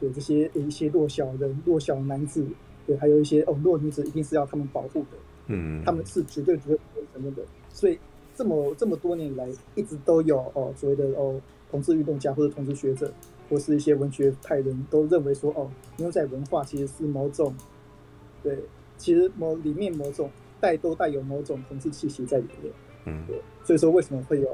[0.01, 2.47] 对这些一些弱小人、弱小男子，
[2.87, 5.19] 对，还有一些哦弱女子，一定是要他们保护的。
[5.47, 7.43] 嗯，他们是绝对绝对不会承认的。
[7.69, 7.99] 所以
[8.35, 13.13] 这么这么多年来，一直都有哦所谓的哦同志运动家或者同志学者。
[13.51, 17.55] 或是一些文学派人都认为说，哦，牛仔文化其实是某种，
[18.43, 18.59] 对，
[18.97, 22.73] 其实某里面某种带都带有某种同志气息在里面，
[23.05, 24.49] 嗯，对，所以说为什么会有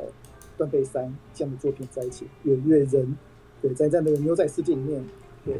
[0.61, 2.27] 断背山这样的作品在一起？
[2.44, 3.16] 因为人，
[3.62, 5.03] 对，在在那个牛仔世界里面，
[5.44, 5.57] 对，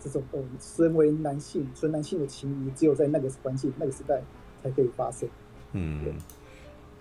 [0.00, 4.22] 这种哦，身为男性纯男性的情谊，只有在那个环境那个时代
[4.62, 5.28] 才可以发生，
[5.72, 6.12] 嗯，对，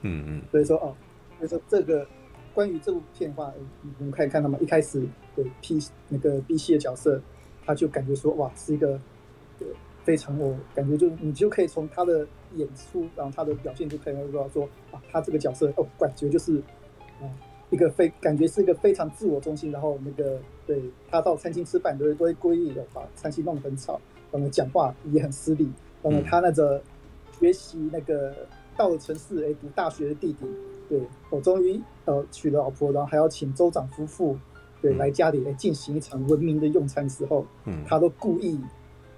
[0.02, 0.94] 嗯嗯，所以说哦，
[1.38, 2.06] 所以说这个。
[2.54, 3.54] 关于这部片的话，
[4.00, 5.78] 我们可以看到嘛，一开始对 P
[6.10, 7.22] 那个 B C 的角色，
[7.64, 9.00] 他就感觉说哇，是一个
[9.60, 9.68] 对
[10.04, 16.60] 非常我感觉就你就可以从他的演出，然后他的表现就可以知道说啊，他这个角色哦，感觉就是
[17.22, 17.30] 啊
[17.70, 24.00] 一个非感觉是一个非常自我中心，然后那个对他到餐厅吃饭都会都会故意的把餐厅弄得很吵，
[24.32, 25.70] 然后讲话也很失礼，
[26.02, 26.82] 然后他那个
[27.38, 28.34] 学习那个
[28.78, 30.46] 到了城市哎读大学的弟弟。
[30.90, 34.38] 对，我终于呃娶了老婆，然后还要请州长夫妇
[34.82, 38.58] 对来家里来进行一场文明的用餐的时候，嗯，他都故意，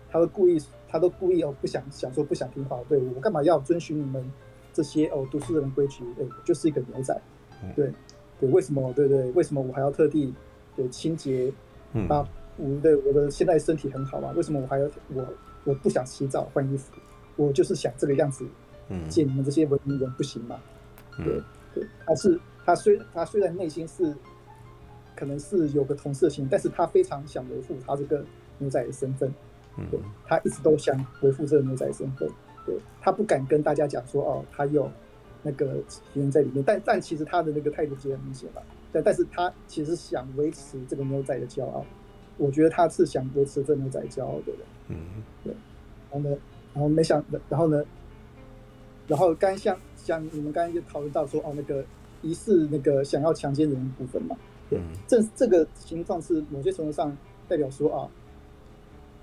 [0.09, 4.27] 他都故意，他都故意哦不想想说不想听话，对我干嘛要遵循你们
[4.73, 6.03] 这些哦读书人规矩？
[6.15, 7.21] 对，我就是一个牛仔，
[7.75, 7.91] 对
[8.39, 8.91] 对，为什么？
[8.93, 10.33] 对对，为什么我还要特地
[10.75, 11.51] 对清洁？
[11.93, 15.25] 嗯啊，我的我的现在身体很好嘛，为什么我还要我
[15.63, 16.91] 我不想洗澡换衣服？
[17.35, 18.45] 我就是想这个样子，
[18.89, 20.59] 嗯，见你们这些文明人不行吗？
[21.17, 21.41] 对。
[21.71, 24.11] 对，他是他虽他虽然内心是
[25.15, 28.25] 可能是有个同色心，但是他非常想维护他这个
[28.57, 29.31] 牛仔的身份。
[29.91, 32.27] 对，他一直都想维护这个牛仔的身份。
[32.65, 34.91] 对，他不敢跟大家讲说哦，他有
[35.43, 35.81] 那个
[36.13, 38.61] 人在里面，但但其实他的那个态度其实很明显吧。
[38.91, 41.85] 但但是他其实想维持这个牛仔的骄傲。
[42.37, 44.59] 我觉得他是想维持这个牛仔骄傲的人。
[44.87, 45.53] 嗯，对。
[46.11, 46.37] 然后呢，
[46.73, 47.83] 然后没想，然后呢，
[49.07, 49.77] 然后刚像。
[49.95, 51.85] 像你们刚才就讨论到说哦，那个
[52.23, 54.35] 疑似那个想要强奸人的部分嘛，
[54.69, 57.15] 对，这这个情况是某些程度上
[57.49, 58.09] 代表说啊，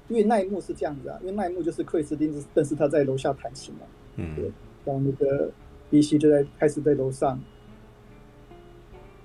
[0.07, 3.81] 因为那一幕是这样子啊，因为那一幕就是克里斯汀但是他在楼下弹琴嘛，
[4.17, 4.45] 嗯，对，
[4.85, 5.51] 然后那个
[5.91, 7.41] B.C 就在开始在楼上，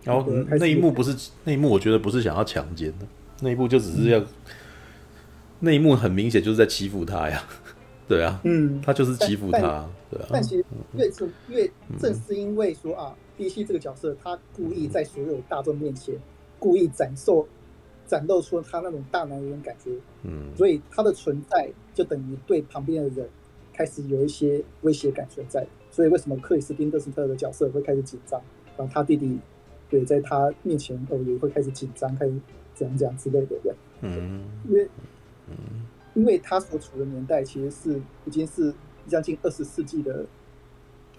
[0.04, 3.08] 然后那一幕不是那一幕，我觉得不是想要强奸的，
[3.42, 4.24] 那一幕就只是要，
[5.60, 7.44] 那一幕很明显就是在欺负他呀。
[8.08, 10.28] 对啊，嗯，他就是欺负他，对啊。
[10.32, 10.66] 但其实
[10.98, 16.16] 越是越正是因为说啊，B C 这个角色，他故意在所有大众面前
[16.60, 17.48] 故意展露
[18.06, 19.92] 展露出他那种大男人感觉，
[20.24, 23.30] 嗯，所以他的存在就等于对旁边的人
[23.72, 25.66] 开始有一些威胁感存在。
[25.92, 28.42] 所以为什么克里斯汀·邓斯特的角色会开始紧张，
[28.78, 29.38] 然后他弟弟
[29.90, 32.34] 对在他面前哦也会开始紧张，开始
[32.74, 33.74] 怎样怎样之类的，对？
[34.02, 34.88] 嗯，因为
[35.50, 35.56] 嗯。
[36.14, 38.74] 因为他所处的年代其实是已经是
[39.08, 40.26] 将近二十世纪的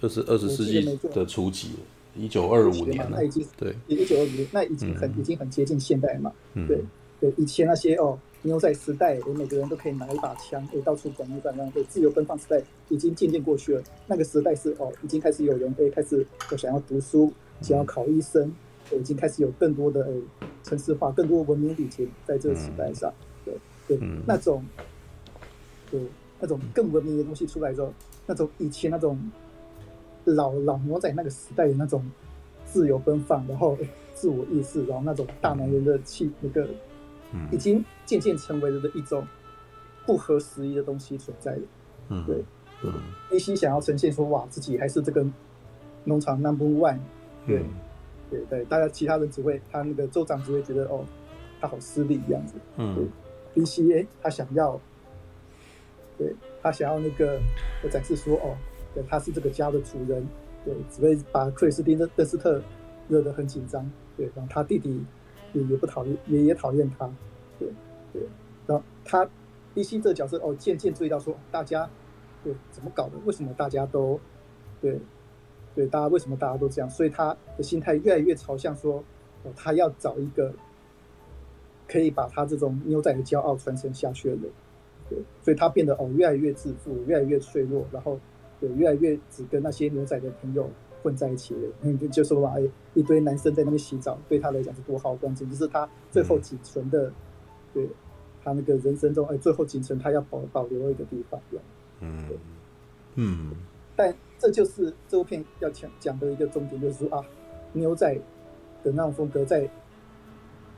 [0.02, 1.76] 二十二十世纪的初期，
[2.14, 6.30] 一九二五年那已经对，一九二五年，那已经很已经很接近现代嘛。
[6.68, 6.85] 对
[7.18, 13.83] 对，以前那些哦牛仔时代，我，每个人都可以拿一把枪，诶，到处闯一闯，诶，自由奔放时代已经渐渐过去了。
[14.09, 18.52] 那个时代是哦，已经开始有人诶开始有想要读书，想要考医生，
[18.90, 20.20] 已经开始有更多的诶
[20.64, 23.12] 城市化，更多文明礼节在这个时代上，
[23.44, 23.55] 对
[23.87, 24.64] 对，那种
[25.88, 26.00] 对
[26.40, 27.92] 那种更文明的东西出来之后，
[28.26, 29.16] 那种以前那种
[30.24, 32.05] 老老牛仔那个时代的那种
[32.66, 33.78] 自由奔放，然后
[34.14, 36.68] 自我意识，然后那种大男人的气那个。
[37.50, 39.26] 已经渐渐成为了的一种
[40.06, 41.62] 不合时宜的东西存在了。
[42.08, 42.44] 嗯，对，
[42.82, 42.92] 嗯
[43.30, 45.24] ，DC 想要呈现说，哇，自己还是这个
[46.04, 46.98] 农场 number one。
[47.46, 47.68] 对，嗯、
[48.30, 51.04] 对对，大家其他人只会他那个州长只会觉得哦，
[51.60, 52.54] 他好失礼这样子。
[52.76, 53.08] 嗯
[53.54, 54.80] 哎，他想要，
[56.18, 57.40] 对他想要那个
[57.90, 58.56] 展示说哦，
[58.94, 60.26] 对，他是这个家的主人。
[60.64, 62.62] 对，只会把克里斯汀·邓斯特
[63.08, 63.84] 惹得很紧张。
[64.16, 65.04] 对，然后他弟弟。
[65.52, 67.10] 也也不讨厌，也也讨厌他，
[67.58, 67.68] 对
[68.12, 68.22] 对，
[68.66, 69.24] 然后他
[69.74, 71.88] DC 这个角色哦，渐渐注意到说大家
[72.42, 73.12] 对怎么搞的？
[73.24, 74.18] 为什么大家都
[74.80, 74.98] 对
[75.74, 76.90] 对大家为什么大家都这样？
[76.90, 79.02] 所以他的心态越来越朝向说
[79.42, 80.52] 哦，他要找一个
[81.88, 84.42] 可以把他这种牛仔的骄傲传承下去的人，
[85.08, 88.18] 对，所以他变得哦越来越自负，越来越脆弱，然后
[88.60, 90.70] 对越来越只跟那些牛仔的朋友。
[91.02, 92.62] 混在一起的，嗯，就就说嘛，哎，
[92.94, 97.12] 一堆男生在那边洗澡，对他来讲是多好光景，就是他最后仅存的，嗯、
[97.74, 97.88] 对，
[98.42, 101.40] 他那个人生中，哎，最后仅存他要保保留的一个地方，
[102.00, 102.28] 嗯，
[103.16, 103.50] 嗯，
[103.96, 107.24] 但这就是这部片要讲讲的一个重点，就是说啊，
[107.72, 108.14] 牛仔
[108.84, 109.68] 的那种风格在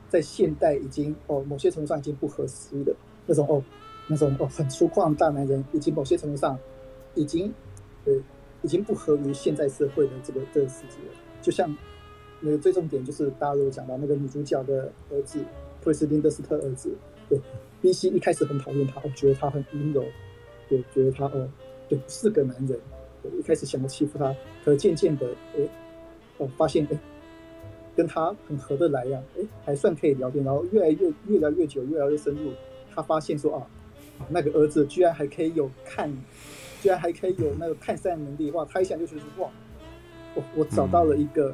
[0.09, 3.63] 在现代已经哦，某些程度上已经不合时宜的那种哦，
[4.07, 6.57] 那种哦很粗犷大男人，以及某些程度上
[7.13, 7.53] 已经
[8.03, 8.21] 对。
[8.65, 11.13] 已经不合于现在社会的这个这个世界了。
[11.39, 11.71] 就像
[12.39, 15.37] 那个最重点就是大家都有讲到那个女主角的儿子，
[15.83, 16.91] 克里斯汀·德斯特儿子。
[17.29, 17.39] 对
[17.83, 20.03] ，DC 一开始很讨厌他，我觉得他很阴柔，
[20.67, 21.47] 对，觉得他哦，
[21.87, 22.79] 对，是个男人。
[23.21, 25.61] 对，一开始想要欺负他，可渐渐的，哎，
[26.39, 26.97] 哦，发现哎，
[27.95, 30.43] 跟他很合得来呀，哎，还算可以聊天。
[30.43, 32.51] 然后越来越越聊越久，越来越深入，
[32.95, 33.67] 他发现说啊，
[34.29, 36.11] 那个儿子居然还可以有看。
[36.85, 38.63] 居然还可以有那个看山的能力，的话！
[38.65, 39.49] 他一想就觉得哇，
[40.35, 41.51] 我我找到了一个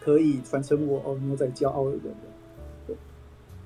[0.00, 2.16] 可以传承我哦牛仔骄傲的人了。
[2.86, 2.96] 对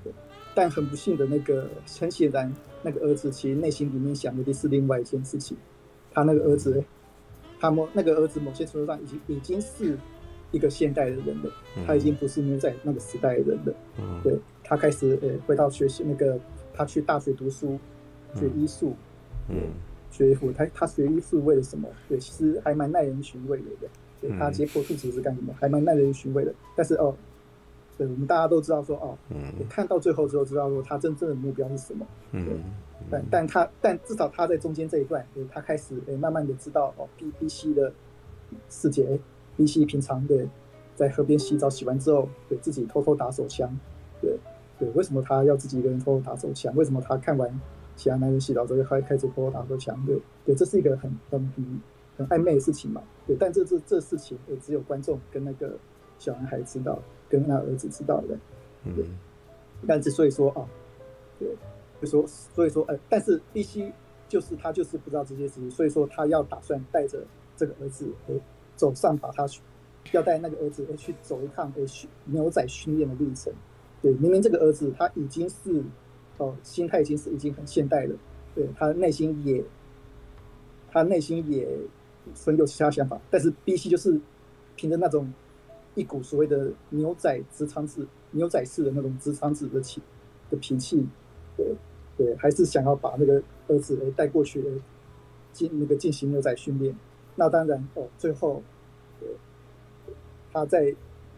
[0.03, 0.13] 对，
[0.53, 1.69] 但很不幸的那个，
[2.01, 5.55] 很显然那个儿子其实内心里面想的是另外一件事情。
[6.11, 6.83] 他那个儿子，
[7.57, 9.97] 他某那个儿子某些程度上已经已经是
[10.51, 11.49] 一个现代的人了，
[11.87, 13.73] 他已经不是牛仔那个时代的人了。
[14.21, 16.37] 对，他开始呃回到学习那个，
[16.73, 17.79] 他去大学读书，
[18.37, 18.93] 学医术。
[19.47, 19.71] 嗯。
[20.15, 21.89] 学医他他学医是为了什么？
[22.07, 23.89] 对，其实还蛮耐人寻味的，对。
[24.21, 25.53] 对他解剖肚脐是干什么？
[25.59, 26.53] 还蛮耐人寻味的。
[26.75, 27.13] 但是哦，
[27.97, 32.07] 对，我们大家都知道说哦，嗯，看到最后之后知道说他真正的目标是什么？
[32.31, 32.45] 嗯，
[33.11, 37.91] 但但他但至少他在中间这一段，对，他开始诶慢慢的知道哦，B B C 的
[38.69, 39.19] 世界
[39.57, 40.47] ，B C 平常对
[40.95, 43.69] 在河边洗澡洗完之后，对自己偷偷打手枪，
[44.21, 44.39] 对
[44.79, 46.73] 对，为什么他要自己一个人偷偷打手枪？
[46.75, 47.61] 为什么他看完？
[47.95, 51.81] 其他男人洗澡之后开开始偷偷打手枪，对对，这是一个很很很
[52.17, 55.77] 很暧昧的事情嘛，对，但这这这事情也只有观众跟那个
[56.19, 58.37] 小男孩知道，跟他儿子知道的，
[58.95, 59.15] 对，嗯、
[59.87, 60.67] 但是所以说啊，
[61.39, 61.47] 对，
[62.01, 63.91] 就说所以说呃，但是必须
[64.27, 67.23] 就是他就是不知道这些事情，所以说他要打算带着
[67.55, 68.35] 这个儿子呃
[68.75, 69.47] 走上把他
[70.11, 73.53] 要带那个儿子去走一趟呃训牛仔训练的历程，
[74.01, 75.81] 对，明明这个儿子他已经是。
[76.37, 78.15] 哦，心态已经是已经很现代了，
[78.53, 79.63] 对，他内心也，
[80.91, 81.67] 他内心也
[82.33, 84.19] 存有其他想法，但是 BC 就是
[84.75, 85.31] 凭着那种
[85.93, 90.01] 一股所谓的牛仔直肠子、牛仔式的那种直肠子的气
[90.49, 91.07] 的脾气，
[91.55, 91.75] 对
[92.17, 94.63] 对，还是想要把那个儿子带过去
[95.53, 96.95] 进那个进行牛仔训练。
[97.35, 98.61] 那当然哦，最后，
[100.51, 100.95] 他在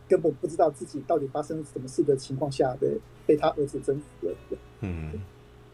[0.07, 4.33] 根本不知道自己到底发生什么事的情况下，对，被他儿子征服了。
[4.49, 5.11] 对嗯，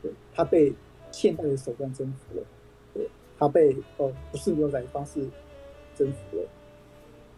[0.02, 0.74] 对，他被
[1.12, 2.46] 现代的手段征服了，
[2.94, 5.22] 对，他被哦不是牛仔的方式
[5.94, 6.48] 征服了，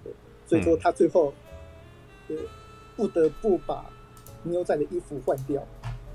[0.03, 0.13] 对，
[0.45, 1.33] 所以说他最后，
[2.27, 2.37] 对，
[2.95, 3.83] 不得不把
[4.43, 5.61] 牛仔的衣服换掉，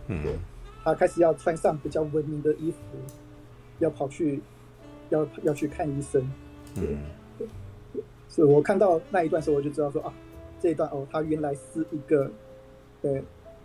[0.06, 0.38] 嗯，对，
[0.84, 2.78] 他开始要穿上比较文明的衣服，
[3.80, 4.40] 要跑去，
[5.08, 6.24] 要要去看医生，
[6.76, 6.96] 对，
[7.38, 7.48] 对，
[8.28, 10.14] 所以我看到那一段时候我就知道说啊，
[10.60, 12.30] 这一段哦，他原来是一个，
[13.02, 13.22] 对。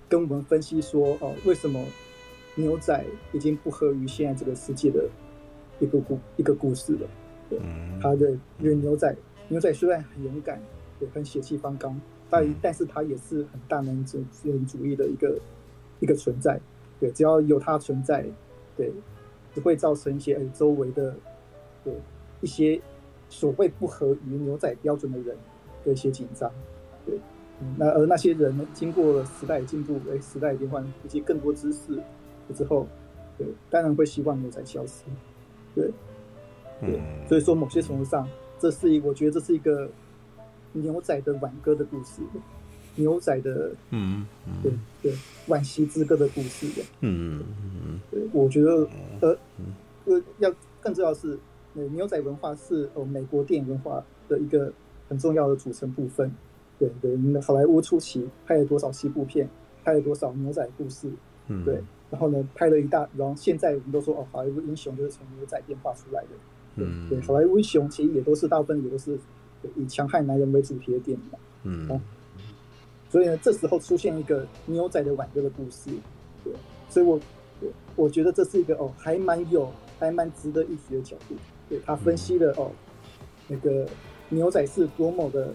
[0.07, 1.83] 跟我们分析说，哦，为什么
[2.55, 3.03] 牛仔
[3.33, 5.09] 已经不合于现在这个世界的
[5.79, 7.07] 一个故一个故事了？
[7.49, 7.59] 对，
[8.01, 9.15] 他的因为牛仔，
[9.49, 10.61] 牛仔虽然很勇敢，
[10.99, 11.99] 也，很血气方刚，
[12.29, 14.23] 但但是他也是很大男子
[14.67, 15.39] 主义的一个
[15.99, 16.59] 一个存在。
[16.99, 18.25] 对，只要有他存在，
[18.77, 18.91] 对，
[19.53, 21.15] 只会造成一些哎周围的
[21.83, 21.93] 对
[22.41, 22.79] 一些
[23.29, 25.35] 所谓不合于牛仔标准的人
[25.83, 26.49] 的一些紧张，
[27.05, 27.21] 对，嗯、
[27.77, 32.01] 那而那些人，经过了时代进步，哎，时代变换以及更多知识
[32.53, 32.87] 之后，
[33.37, 35.03] 对，当然会希望牛仔消失，
[35.73, 35.89] 对，
[36.81, 38.27] 对，嗯、所以说某些程度上，
[38.59, 39.89] 这是一，我觉得这是一个
[40.73, 42.21] 牛仔的挽歌的故事。
[42.97, 45.13] 牛仔的，嗯，嗯对对，
[45.47, 47.43] 惋惜之歌的故事的，嗯
[47.85, 48.87] 嗯对，我觉得，
[49.19, 49.37] 呃，
[50.05, 51.37] 呃，要更重要的是，
[51.73, 54.71] 牛仔文化是呃美国电影文化的一个
[55.09, 56.31] 很重要的组成部分。
[56.77, 59.49] 对对，好莱坞初期拍了多少西部片，
[59.83, 61.09] 拍了多少牛仔故事，
[61.47, 66.29] 嗯，对，然后呢，拍了一大，然后现在我们都说哦，好莱坞英雄就是从牛仔变化出来的，
[66.75, 69.17] 嗯，对，好莱坞英雄其实也都是大部分也都是
[69.75, 72.01] 以强悍男人为主题的电影嘛，嗯。
[73.07, 75.89] 所以呢，这时候出现一个牛仔的挽歌的故事，
[76.43, 76.51] 对，
[76.89, 77.17] 所以我，
[77.61, 81.35] 我我觉得这是一个哦，还蛮有，还蛮值得一提的角度。
[81.69, 82.69] 对，他分析了哦，
[83.47, 83.87] 那个
[84.27, 85.53] 牛仔是多么的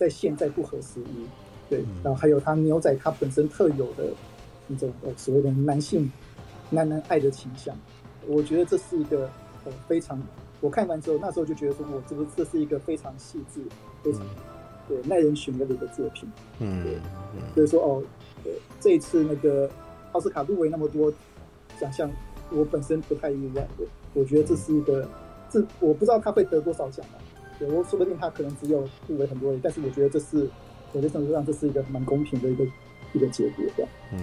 [0.00, 1.26] 在现在不合时宜，
[1.68, 4.04] 对，然后还有他牛仔他本身特有的
[4.66, 6.10] 那种呃所谓的男性
[6.70, 7.76] 男男爱的倾向，
[8.26, 9.30] 我觉得这是一个
[9.66, 10.18] 呃非常，
[10.62, 13.60] 我看完之后那时候就觉得说，我这个这是一个非常细致，
[14.02, 14.22] 非常。
[14.88, 16.28] 对，耐人寻味的一个作品。
[16.58, 16.98] 嗯，对，
[17.54, 18.02] 所以说哦，
[18.42, 19.70] 对，这一次那个
[20.12, 21.12] 奥斯卡入围那么多
[21.78, 22.10] 奖项，
[22.50, 23.68] 我本身不太意外。
[23.76, 25.06] 对，我觉得这是一个，
[25.48, 27.16] 这我不知道他会得多少奖啊。
[27.60, 30.48] 对，我说不定他可能只有入围很多，但是我觉得这是
[30.94, 32.64] 某些程度上这是一个蛮公平的一个
[33.12, 33.86] 一个结果的。
[34.12, 34.18] 嗯，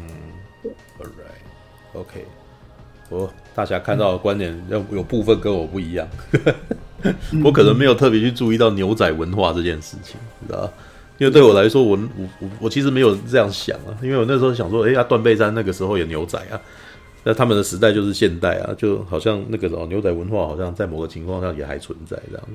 [0.64, 2.26] 对，All right，OK，
[3.10, 6.08] 我大家看到的观点有有部分跟我不一样。
[7.46, 10.68] 我可能没有特别去注意到牛仔文化这件事情，你知道？
[11.20, 13.94] 因为对我来说，我我我我其实没有这样想啊。
[14.02, 16.60] 因为我那时候想说，哎呀，断背山那个时候有牛仔啊，
[17.28, 22.48] 那他们的时代就是现代啊，就好像那个什么牛仔文化，好像在某个情况下也还存在这样。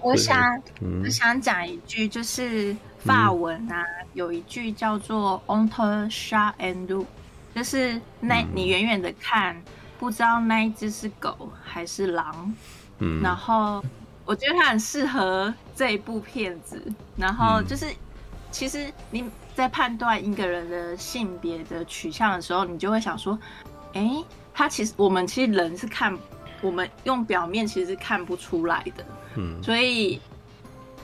[0.00, 0.36] 我想，
[0.80, 7.06] 嗯、我想讲一句，就是法文啊，嗯、有一句叫做 “on te chat et loup”，
[7.54, 9.62] 就是那你远远的看，嗯、
[10.00, 12.52] 不知道那一只是狗还是狼。
[12.98, 13.80] 嗯，然后
[14.24, 16.82] 我觉得它很适合这一部片子。
[17.16, 17.86] 然后就是，
[18.50, 23.38] 其实你在判断一个人的性别的取向的时候，你就会想说，
[23.94, 24.24] 哎，
[24.54, 26.16] 他其实我们其实人是看，
[26.60, 29.04] 我们用表面其实是看不出来的。
[29.36, 30.20] 嗯，所以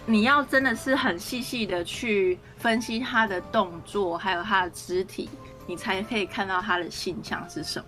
[0.06, 5.28] 你要真的是很细细的去分析他的动作，还有他的肢体，
[5.66, 7.86] 你才可以看到他的形象是什么。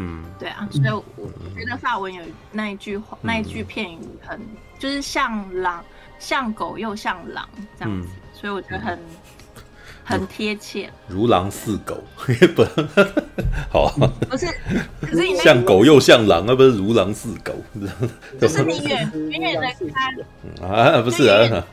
[0.00, 2.22] 嗯，对啊，所以我觉得法文有
[2.52, 4.40] 那一句话，嗯、那一句片语很，
[4.78, 5.84] 就是像狼，
[6.20, 9.04] 像狗又像狼这样子，嗯、所以我觉得很、嗯、
[10.08, 10.90] 很贴切。
[11.06, 12.02] 如狼似狗，
[12.56, 12.64] 不，
[13.70, 14.46] 好、啊，不是，
[15.00, 17.52] 可是你像狗又像狼，而不是如狼似狗，
[18.40, 21.64] 就是你远远远的看啊，不是啊，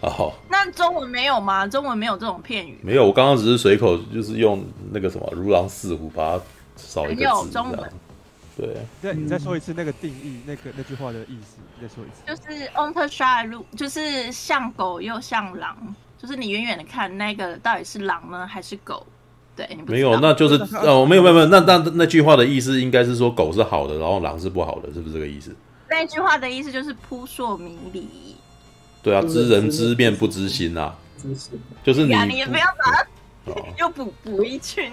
[0.02, 1.66] 好，那中文没有吗？
[1.66, 6.42] 中文没有这种片语，没有，我刚刚只是随口就是用那个什么如狼似虎把它。
[6.82, 7.92] 少一个字，中文。
[8.56, 12.22] 对，对，你再说一次那个定义，那个那句话的意思，你再说一次。
[12.26, 15.76] 就是 on the side 就是像狗又像狼，
[16.20, 19.06] 就是你远远的看那个到底是狼呢还是狗？
[19.56, 20.54] 对，你没有，那就是
[20.86, 25.54] 哦，没有没有没有，那那那句话的意思应该是说狗是好的，然后狼是不好的，是不是这个意思？
[25.88, 28.06] 那句话的意思就是扑朔迷离。
[29.02, 30.94] 对啊，知人知面不知心啊，
[31.82, 33.06] 就是你，你也不要把它
[33.78, 34.90] 又补补一句。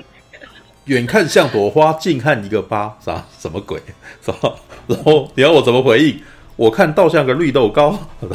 [0.85, 3.77] 远看像朵花，近看一个疤，啥什么鬼？
[4.23, 4.55] 是吧？
[4.87, 6.21] 然后你要我怎么回应？
[6.57, 7.97] 我看倒像个绿豆糕。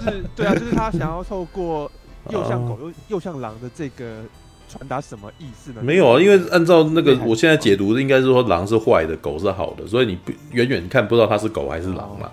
[0.00, 1.90] 是，对啊，就是他想要透过
[2.30, 4.22] 又像狗又又像狼的这个
[4.70, 5.82] 传达什么意思呢？
[5.82, 10.18] 没有啊，因为按照那个我现在解读的，应该是说狼是坏的，狗是好的，所以你
[10.52, 12.32] 远远看不知道它是狗还是狼嘛，哦、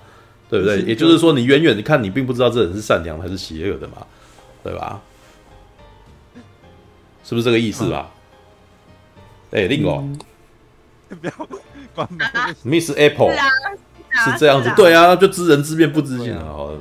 [0.50, 0.82] 对不对？
[0.84, 4.06] 也就是说，你远远看，你并不知道这人是善良还是邪恶的嘛，
[4.64, 5.02] 对吧？
[7.24, 8.12] 是不是这个意思吧？
[9.52, 10.04] 哎，另外，
[11.20, 11.34] 不要
[11.96, 12.28] 关门。
[12.64, 13.34] Miss Apple
[14.16, 16.44] 是这样子，对啊，就知人知面不知心啊。
[16.46, 16.72] 好，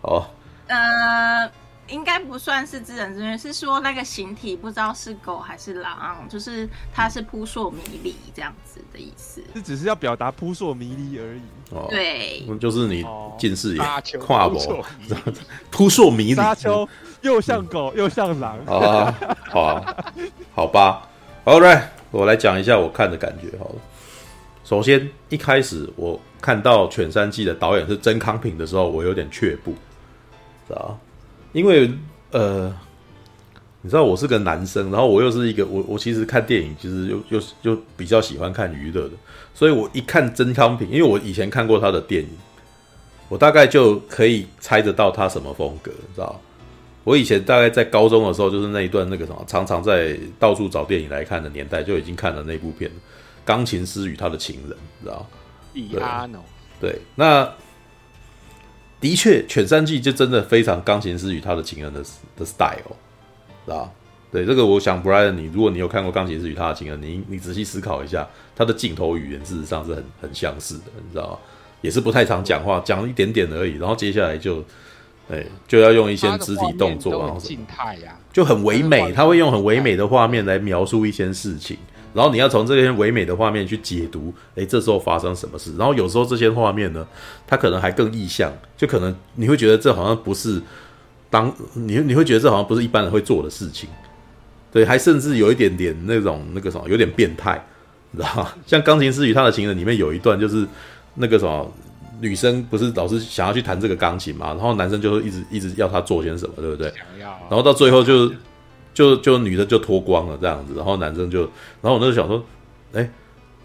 [0.00, 0.34] 好。
[0.68, 1.50] 呃，
[1.88, 9.42] 应该不算是知人知面，是说那个形体不知道是狗还是狼，就是它是扑朔迷离这样子的意思。
[9.54, 11.42] 是只是要表达扑朔迷离而已。
[11.90, 13.04] 对，就是你
[13.38, 13.86] 近视眼
[14.20, 14.86] 跨博，
[15.70, 16.34] 扑朔迷离。
[16.34, 16.88] 沙丘
[17.20, 19.14] 又像狗又像狼啊，
[19.50, 19.96] 好啊，
[20.54, 21.08] 好吧
[21.44, 21.82] ，All right。
[22.10, 23.76] 我来讲一下我看的感觉好了。
[24.64, 29.72] 首先一开始我看到《犬山记》的导演是曾康平的时候，我有点却步，
[30.68, 30.98] 知道
[31.52, 31.90] 因为
[32.32, 32.74] 呃，
[33.80, 39.14] 你知道我是个男生，然后我又是一个我我其实看电影其实又又又比较喜欢看娱乐的，
[39.54, 42.28] 所以我一看曾康平，因为我以前看过他的电影，
[43.28, 46.40] 我大概就可以猜得到他什么风格，知道？
[47.04, 52.90] 我以前大概在高中的时候，就是那一段那个什么，常常在到处找电影来看的年代，就已经看了那部片
[53.44, 54.70] 《钢琴师与他的情人》，
[55.04, 55.26] 知道？
[55.72, 56.42] 李阿诺。
[56.80, 57.52] 对，那
[59.00, 62.02] 的确，犬山记就真的非常《钢琴师与他的情人》的
[62.36, 62.96] 的 style，
[63.64, 63.92] 知道？
[64.30, 71.38] 对，这个我想，Brian，你如果你有看过《钢琴师与他的情人》，你你仔细思考一下，他的镜头语言事实上是很很相似的，你知道吗？
[71.80, 74.64] 也是不太常讲话，讲一点点而已，然后接下来就。
[75.28, 79.12] 对，就要用一些肢体动作，然后静态呀，就很唯美。
[79.12, 81.78] 他会用很唯美的画面来描述一些事情，
[82.14, 85.74] 然后你要从这些唯美的画面去解读，诶，这时候发生什么事？
[85.76, 87.06] 然后有时候这些画面呢，
[87.46, 90.60] 它可能还更意象，就可能你会觉得这好像不是
[91.30, 93.88] 当你 你会觉得这好像不是一般人会做的事情，
[94.72, 97.64] 对，还甚至有一点点那种那个什么，有点变态，
[98.10, 98.52] 你知道吗？
[98.66, 100.66] 像《钢琴师与他的情人》里面有一段就是
[101.14, 101.72] 那个什么。
[102.20, 106.86] 女生不是老是想要去弹这个钢琴嘛，然后男生就会一直一直要她做些什么，对不对？
[106.90, 107.30] 想要。
[107.50, 108.30] 然后到最后就
[108.94, 111.40] 就就女的就脱光了这样子，然后男生就，
[111.80, 112.44] 然后我那时候想说，
[112.92, 113.10] 哎，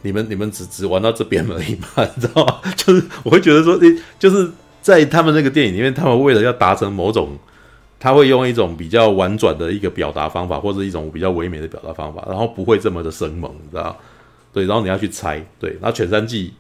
[0.01, 2.61] 你们你们只只玩到这边而已嘛， 你知道吗？
[2.75, 4.49] 就是我会觉得说，诶，就是
[4.81, 7.37] 在他们那个电影里面，他们为了要达成某种，
[7.99, 13.97] 他会用一种比较婉转的一个表达方法，或者一种比较唯美的表达方法，然后不会这么的生猛，你知道？
[14.53, 16.53] 对，然后你要去猜，对，然后犬山记。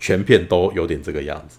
[0.00, 1.58] 全片都有点这个样子，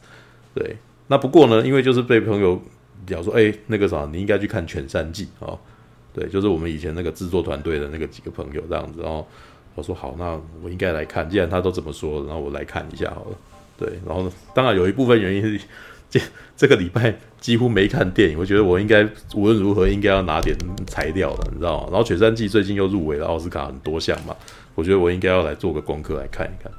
[0.55, 0.77] 对。
[1.07, 2.57] 那不过呢，因为就是被朋友
[3.05, 5.59] 讲说，哎、那个啥，你应该去看《犬山记》哦。
[6.19, 9.01] 对，就是我们以前那个制作团队的那个几个朋友这样子。
[9.01, 9.25] 然后
[9.75, 11.29] 我说好，那我应该来看。
[11.29, 13.37] 既然他都这么说，然后我来看一下好了。
[13.77, 15.61] 对，然后当然有一部分原因是
[16.09, 16.19] 这
[16.57, 20.53] 这个礼拜几乎没看电影，我觉得我应该无论如何应该要拿点
[20.85, 21.87] 材料的，你知道吗？
[21.89, 24.35] 然后《犬山记》最近又入围了奥斯卡很多项嘛，
[24.75, 26.69] 我觉得我应该要来做个功课来看一看。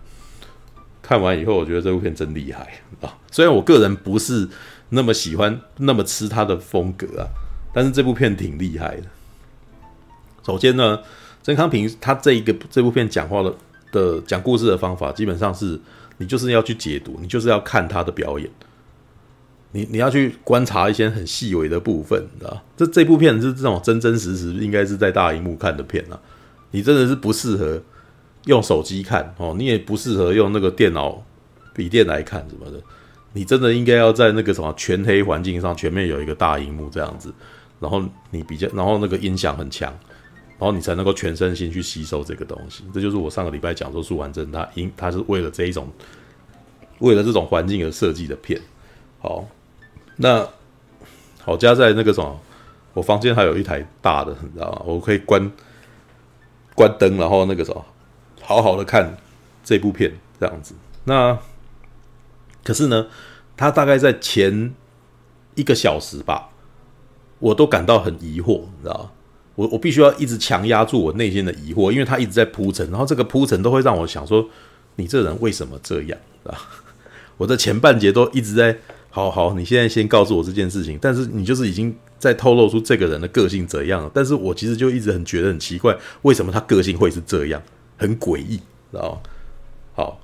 [1.01, 2.68] 看完以后，我觉得这部片真厉害
[3.01, 3.16] 啊！
[3.32, 4.47] 虽然我个人不是
[4.91, 7.26] 那么喜欢、那么吃他的风格啊，
[7.72, 9.05] 但是这部片挺厉害的。
[10.47, 10.99] 首先呢，
[11.43, 13.55] 曾康平他这一个这部片讲话的
[13.93, 15.78] 的讲故事的方法，基本上是
[16.18, 18.51] 你就是要去解读，你就是要看他的表演，
[19.72, 22.62] 你你要去观察一些很细微的部分，知道？
[22.76, 26.18] 这这部片是这种真真实实应该是在大荧幕看的片啊，
[26.70, 27.82] 你真的是不适合。
[28.47, 31.22] 用手机看哦，你也不适合用那个电脑、
[31.74, 32.80] 笔电来看什么的。
[33.34, 37.30] 你真的应该要在那个什么全黑环境上，前面有一个大荧幕这样子，
[37.80, 39.95] 然后你比较，然后那个音响很强，
[40.61, 42.85] 然后你才能够全身心去吸收这个东西。
[42.93, 45.89] 这就是我上个礼拜讲说素还真他因他是为了这一种，
[46.99, 48.61] 为了这种环境而设计的片。
[49.23, 49.49] 好，
[50.17, 50.47] 那
[51.41, 52.39] 好家在那个什么，
[52.93, 54.83] 我房间还有一台大的，你知道吗？
[54.85, 55.51] 我可以关
[56.75, 57.83] 关灯，然后那个什么。
[58.43, 59.17] 好好的看
[59.65, 60.75] 这部片，这样子。
[61.05, 61.39] 那
[62.63, 63.07] 可是呢，
[63.57, 64.75] 他大概在前
[65.55, 66.51] 一个小时吧，
[67.39, 69.11] 我都感到很疑惑，你知道吗？
[69.61, 74.49] 我我必须要一直强压住我内心的疑惑，因为他一直在铺陈，然后这个铺陈都会让我想说，
[74.97, 76.19] 你这人为什么这样？
[76.45, 76.57] 啊，
[77.37, 78.79] 我的前半节都一直在，
[79.11, 87.63] 好好，你现在先告诉我这件事情，但是你就是已经在透露出这个人的个性怎样了，但是我其实就一直很觉得很奇怪，为什么他个性会是这样？
[87.99, 88.57] 很诡异，
[88.91, 89.19] 知道吗？
[89.95, 90.21] 好，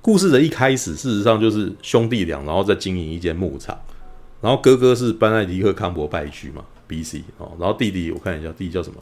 [0.00, 3.76] 故事的一开始，事实上就是兄弟俩，然后在经营一间牧场，
[4.40, 8.96] 然后哥哥是班艾迪克康伯拜区嘛，BC 哦，然后弟弟我看一下，弟弟叫什么？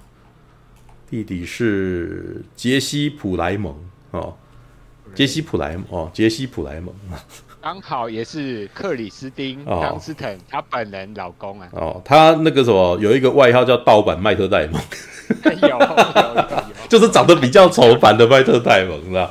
[1.11, 3.75] 弟弟是杰西普莱蒙
[4.11, 4.35] 哦，
[5.15, 6.93] 杰西普莱哦，杰西普莱蒙，
[7.63, 11.69] 刚好也是克里斯汀康斯坦他本人老公啊。
[11.73, 14.81] 哦，他那个什么有一个外号叫盗版麦特戴蒙。
[15.45, 16.47] 有，有， 有，
[16.89, 19.31] 就是长得比较丑版的麦特戴蒙，是吧？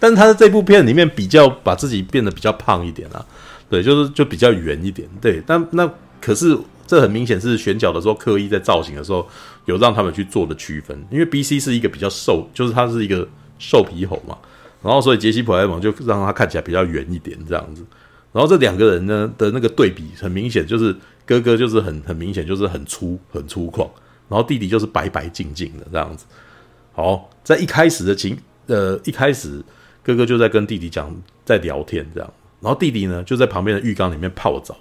[0.00, 3.24] 但是他在这部片里面比较把自己变得比较胖一点啊，
[3.68, 5.42] 对，就是就比较圆一点，对。
[5.46, 5.88] 但那
[6.20, 9.26] 可是这很明显是选角的时候刻意在造型的时候
[9.66, 14.36] 有让他们去做的区分，因为 BC 是一个比较瘦，就是他是一个瘦皮猴嘛，
[14.82, 17.84] 然后所以杰西普莱蒙就让他看起来比较圆一点这样子。
[18.32, 20.94] 然后这两个人呢的那个对比很明显，就是
[21.26, 23.88] 哥哥就是很很明显就是很粗很粗犷。
[24.28, 26.26] 然后弟弟就是白白净净的这样子。
[26.92, 29.62] 好，在一开始的情，呃，一开始
[30.02, 31.14] 哥哥就在跟弟弟讲，
[31.44, 32.32] 在聊天这样。
[32.60, 34.76] 然后弟弟呢就在旁边的浴缸里面泡澡。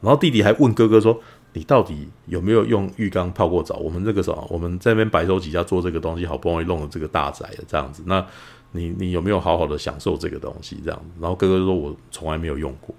[0.00, 1.20] 然后弟弟还问哥哥说
[1.54, 3.76] ：“你到底有没有用浴缸泡过澡？
[3.76, 8.02] 我们这个时候我们在那边白手起家做这个东西，好不容易弄了这个大宅了这样子。
[8.06, 8.24] 那
[8.72, 10.80] 你你有没有好好的享受这个东西？
[10.84, 11.04] 这样。
[11.20, 12.94] 然后哥哥说：我从来没有用过。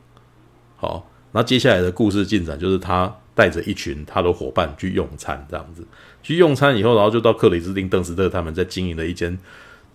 [0.75, 3.13] 好，那接下来的故事进展就是他。
[3.35, 5.87] 带着一群他的伙伴去用餐，这样子
[6.21, 9.39] 去用餐以后，然后就到克里斯汀邓斯特他们在经营的一间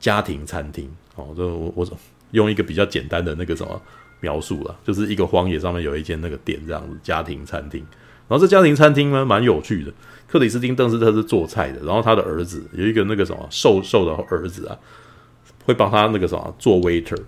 [0.00, 0.90] 家庭餐厅。
[1.14, 1.86] 哦，就我我
[2.30, 3.82] 用一个比较简单的那个什么
[4.25, 7.81] 描述了，就是一个荒野上面有一间那个店这样子家庭餐厅。
[8.27, 9.93] 然后这家庭餐厅呢蛮有趣的，
[10.27, 14.72] 克里斯汀邓斯特是做菜的，然后他的儿子有一个那个什么瘦瘦的儿子啊，
[15.66, 17.20] 会帮他那个什么做 waiter。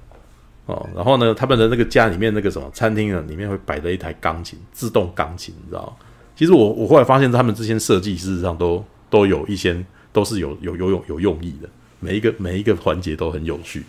[0.65, 5.97] 哦，然后呢，他们的那个家里面那个什么餐厅呢，里面会摆着一台钢琴，自动钢琴，你知道？
[6.35, 11.69] 其实我我后来发现，他们这些设计事实上都都有一些都是有有有有有用意的，
[12.01, 13.85] 每一个每一个环节都很有趣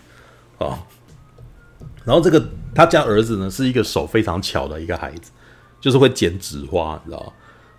[0.58, 0.78] 啊、
[2.04, 2.44] 然后这个
[2.74, 5.30] 他家儿子呢，是一个手非常巧的一个孩子，
[5.80, 7.32] 就是会剪纸花，你知道？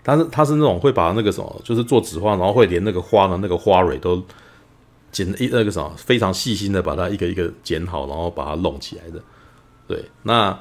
[0.04, 4.24] 他是他是那种会把那个什么，就是做纸花，然后会连那个花的那个花蕊都。
[5.12, 9.20] 剪一那个什么，非常细心的把它一个一个剪好，然后把它弄起来的。
[9.88, 10.56] 对，那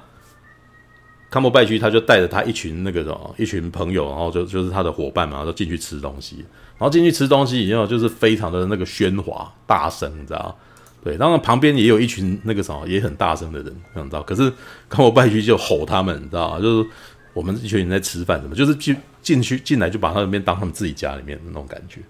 [1.28, 6.36] 康伯拜区他就带着他一群那个什么一群朋友，然后就就是他的伙伴嘛，然后就进去吃东西。
[6.78, 10.58] 然后进去吃东西以后，就是非常的那个喧哗大声，你知道？
[11.02, 14.22] 对，当然旁边也有一群那个什么也很大声的人，你知道？
[14.22, 14.52] 可是
[14.88, 16.60] 康伯拜区就吼他们，你知道？
[16.60, 16.88] 就是
[17.32, 22.00] 我们一群人在吃饭，什么就是进进去进来就把他那边当他们自己家里面的那种感觉。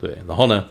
[0.00, 0.64] 对，然后呢？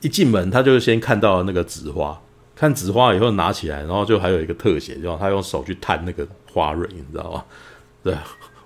[0.00, 2.20] 一进门，他就先看到了那个纸花，
[2.54, 7.42] 看纸花以后拿起来，然后就还有一个特写，就他用手去探那个花蕊，你知道吗？
[8.04, 8.14] 对，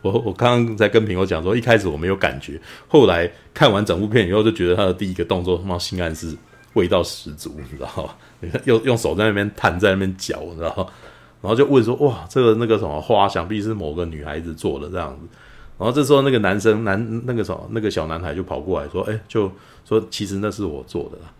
[0.02, 6.36] 我我刚刚在跟苹果讲说，一开始我没有感觉，后来看完整部片以后，就觉得他的第一个动作他妈性暗示
[6.72, 8.14] 味道十足，你知道吗？
[8.64, 10.74] 用用手在那边探，在那边搅，你知道？
[11.40, 15.26] 然后就问说，哇，这个那个什么花，想必是某个女孩子做的这样子。
[15.78, 19.50] 然后这时候那个男生男那个什么那个小男孩就跑过来说，哎，就。
[19.88, 21.32] 说其实那是我做的啦，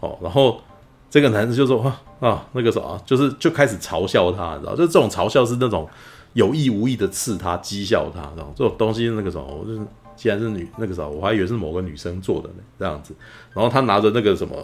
[0.00, 0.60] 哦，然后
[1.08, 5.88] 这个男生就说啊啊那个什么，就是就开始嘲笑他，你知道，就这种嘲笑是那种
[6.34, 9.80] 有意无意的刺他、讥笑他，这种这种东西那个什么，我就是
[10.16, 13.14] 既然是女那个什么，我还以为是某个女生做的呢，这样子。
[13.54, 14.54] 然后他拿着那个什么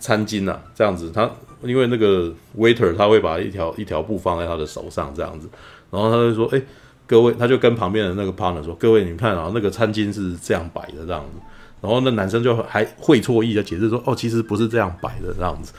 [0.00, 1.30] 餐巾呐，这样子，他
[1.62, 5.48] 因为那个 waiter 他会把一条一条布放在他的手上这样子，
[5.92, 6.60] 然后他就说，哎，
[7.06, 11.38] 各位，他就跟旁边的那个 partner 说，各位，你们看啊，那个餐巾是这样摆的这样子。
[11.82, 15.72] 然后那男生就还会错意的解释说：“哦，其实不是这样摆的这样子。”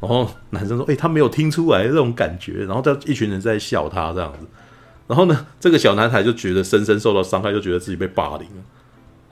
[0.00, 4.46] 然后男生说：“诶，他没有听出来这种感觉。”然后这一群人在笑他这样子。
[5.08, 8.62] 然后呢，这个小男孩就觉得深深受到伤害，就觉得自己被霸凌了，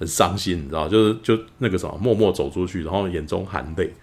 [0.01, 0.89] 很伤心，你知道？
[0.89, 3.95] 就是就那个什么，默默走出去，然后眼中含泪。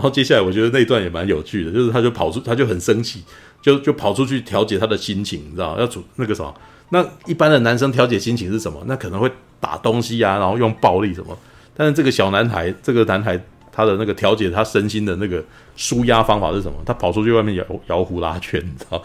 [0.00, 3.22] 然后接下来我觉得那段也蛮有趣的，就是他就跑出，他就很生气，
[3.60, 5.78] 就就跑出去调节他的心情，你知道？
[5.78, 6.54] 要主那个什么？
[6.88, 8.82] 那一般的男生调节心情是什么？
[8.86, 9.30] 那可能会。
[9.62, 11.36] 打东西啊，然后用暴力什么？
[11.76, 13.38] 但是这个小男孩，这个男孩
[13.70, 15.44] 他的那个调节他身心的那个
[15.76, 16.78] 舒压方法是什么？
[16.86, 19.02] 他跑出去外面摇摇呼啦圈，你知道？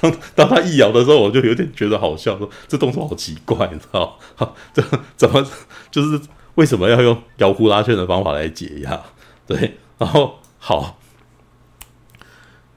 [0.00, 4.16] 当当他一摇的时候，我就有点觉得好笑，说这动作好奇怪，你知道？
[4.72, 4.80] 这
[5.16, 5.44] 怎么
[5.90, 6.20] 就是
[6.54, 9.00] 为什么要用摇呼啦圈的方法来解压？
[9.44, 10.98] 对，然后好，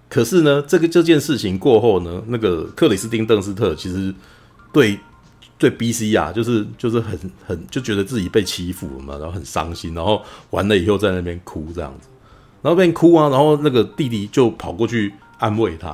[0.10, 4.14] 可是呢，这个这件事情过后呢，那个克里斯汀邓斯特其实
[4.74, 5.00] 对。
[5.60, 12.08] 对 BC 啊，就是就是很很就觉得自己被欺负了嘛，然后很伤心，然后完了以后在那边哭这样子，
[12.62, 15.90] 然后那边哭啊，然后那个弟弟就跑过去安慰他，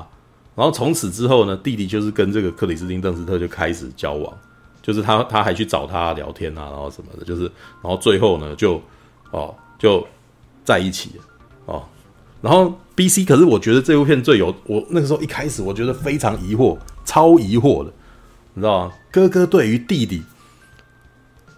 [0.53, 4.31] 然后从此之后呢，弟弟就是跟这个克里斯汀邓斯特就开始交往，
[4.83, 7.45] 就是他他还去找他聊天啊，然后什么的，就是
[7.81, 8.79] 然后最后呢就
[9.31, 10.07] 哦就
[10.65, 11.23] 在一起了
[11.67, 11.83] 哦，
[12.41, 17.93] 然后 BC 可是我觉得这部片最有我那个时候一开始我觉得非常疑惑，超疑惑的。
[18.53, 18.93] 你知道吗？
[19.11, 20.23] 哥哥对于弟弟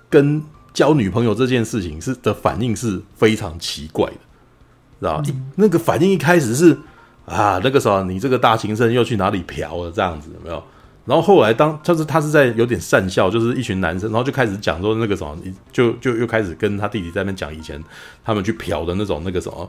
[0.10, 0.44] 跟
[0.74, 4.18] 交女朋友这件事情是的反应是非常奇怪的，
[5.00, 5.24] 知道吗？
[5.28, 6.78] 嗯、那个反应一开始是
[7.26, 10.64] 啊，那个时候你这个大情圣又去哪里嫖了这样子有没有？
[11.08, 15.36] 然后后来当就是他是在有点讪笑，就是一群男生，然后就开始讲说那个什么，
[15.72, 17.82] 就就又开始跟他弟弟在那边讲以前
[18.24, 19.68] 他们去嫖的那种那个什么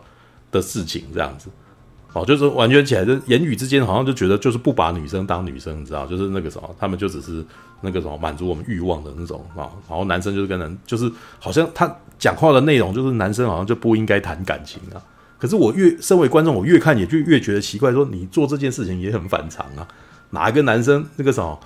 [0.51, 1.49] 的事情这样子。
[2.15, 6.07] 哦，就是完全起来，就言语之间好像就觉得就是不把女生当女生，你知道？
[6.07, 7.45] 就是那个什么，他们就只是
[7.83, 9.69] 那个什么满足我们欲望的那种啊。
[9.89, 11.09] 然后男生就是跟人，就是
[11.39, 14.99] 好像他讲话的内容就是男生好像就不应该谈感情啊。
[15.39, 19.87] 可是我越身为观众，我越看也就越觉得奇怪，说你做这件事情也很反常啊。
[20.31, 21.59] 哪一个男生那个什么？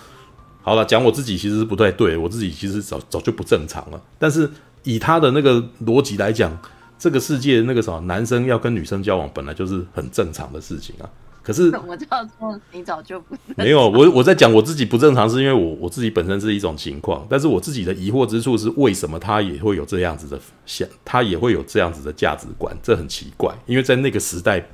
[0.62, 4.02] 好了，讲我自己其实是不太对，我自己其实早早就不正常了。
[4.18, 4.50] 但是
[4.82, 6.56] 以他的那个逻辑来讲。
[6.98, 11.10] 这个世界那个什么，男生要跟女生交往本来就是很正常的事情啊。
[11.42, 13.90] 可是怎么叫做你早就不没有？
[13.90, 17.26] 我我在讲我自己不正常，是因为我我自己本身是一种情况。
[17.28, 22.72] 但是我自己的疑惑之处是，为什么他也会有这样子的想，他也会有这样子的价值观？
[22.84, 24.64] 这很奇怪，因为在那个时代，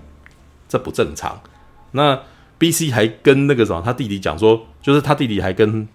[0.68, 1.40] 这不正常。
[1.92, 2.20] 那
[2.58, 5.86] BC 还跟那个什么他弟弟讲说，就是他弟弟还跟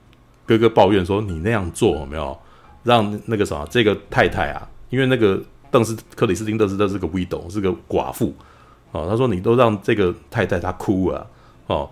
[0.45, 2.37] 哥哥抱怨说：“你那样做有没有
[2.83, 4.67] 让那个什么这个太太啊？
[4.89, 5.41] 因为那个
[5.71, 8.33] 邓斯克里斯汀邓斯特是个 widow，是个寡妇
[8.91, 9.07] 哦。
[9.09, 11.25] 他说你都让这个太太她哭啊
[11.67, 11.89] 哦。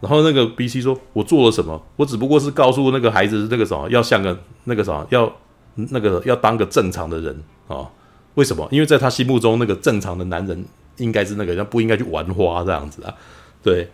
[0.00, 1.82] 然后那个 BC 说：我做了什么？
[1.96, 5.30] 我只不过是告诉那个孩子那个什么要像个那个什么要
[5.74, 7.34] 那个要当个正常的人
[7.68, 7.90] 啊、哦？
[8.34, 8.66] 为什么？
[8.70, 10.64] 因为在他心目中那个正常的男人
[10.96, 13.14] 应该是那个，他不应该去玩花这样子啊？
[13.62, 13.88] 对。”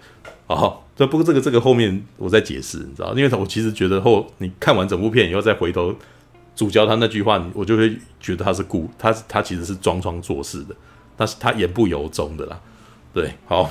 [0.49, 5.93] 哦，这不过这个这个后面我再解释，你知道，因为我其实觉得后你看完整部片以后再回头
[6.55, 10.77] 主角他那句话，我就会觉得他是故他他其实是装装作势的，
[11.17, 12.61] 但是他言不由衷的啦。
[13.13, 13.69] 对，好，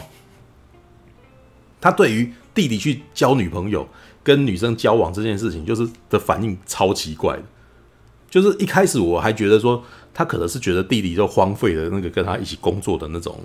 [1.79, 3.87] 他对于弟弟去交女朋友
[4.21, 7.43] 跟女生交往这件事情，就是的反应超奇怪的，
[8.29, 9.81] 就是一开始我还觉得说
[10.13, 13.39] 他可能是觉得弟弟就荒废了那个跟他一起工作的那种，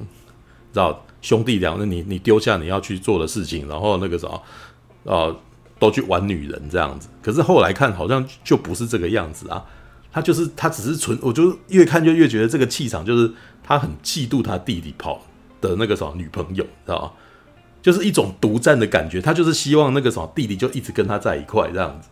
[0.73, 1.05] 知道。
[1.23, 4.43] 兄弟俩，那你你丢下你要去做的事情，然后那个什么，
[5.05, 5.37] 呃，
[5.79, 7.11] 都去玩女人这样子。
[7.21, 9.63] 可是后来看好像就不是这个样子啊，
[10.11, 13.31] 他就是他只是纯，我就越看就越觉得这个气场就是
[13.63, 15.21] 他很嫉妒他弟弟跑
[15.61, 17.13] 的那个什么女朋友，知道吗？
[17.83, 22.09] 就是一种独占的感觉，他就是希望那个什么弟弟就一直跟他在一块这样子。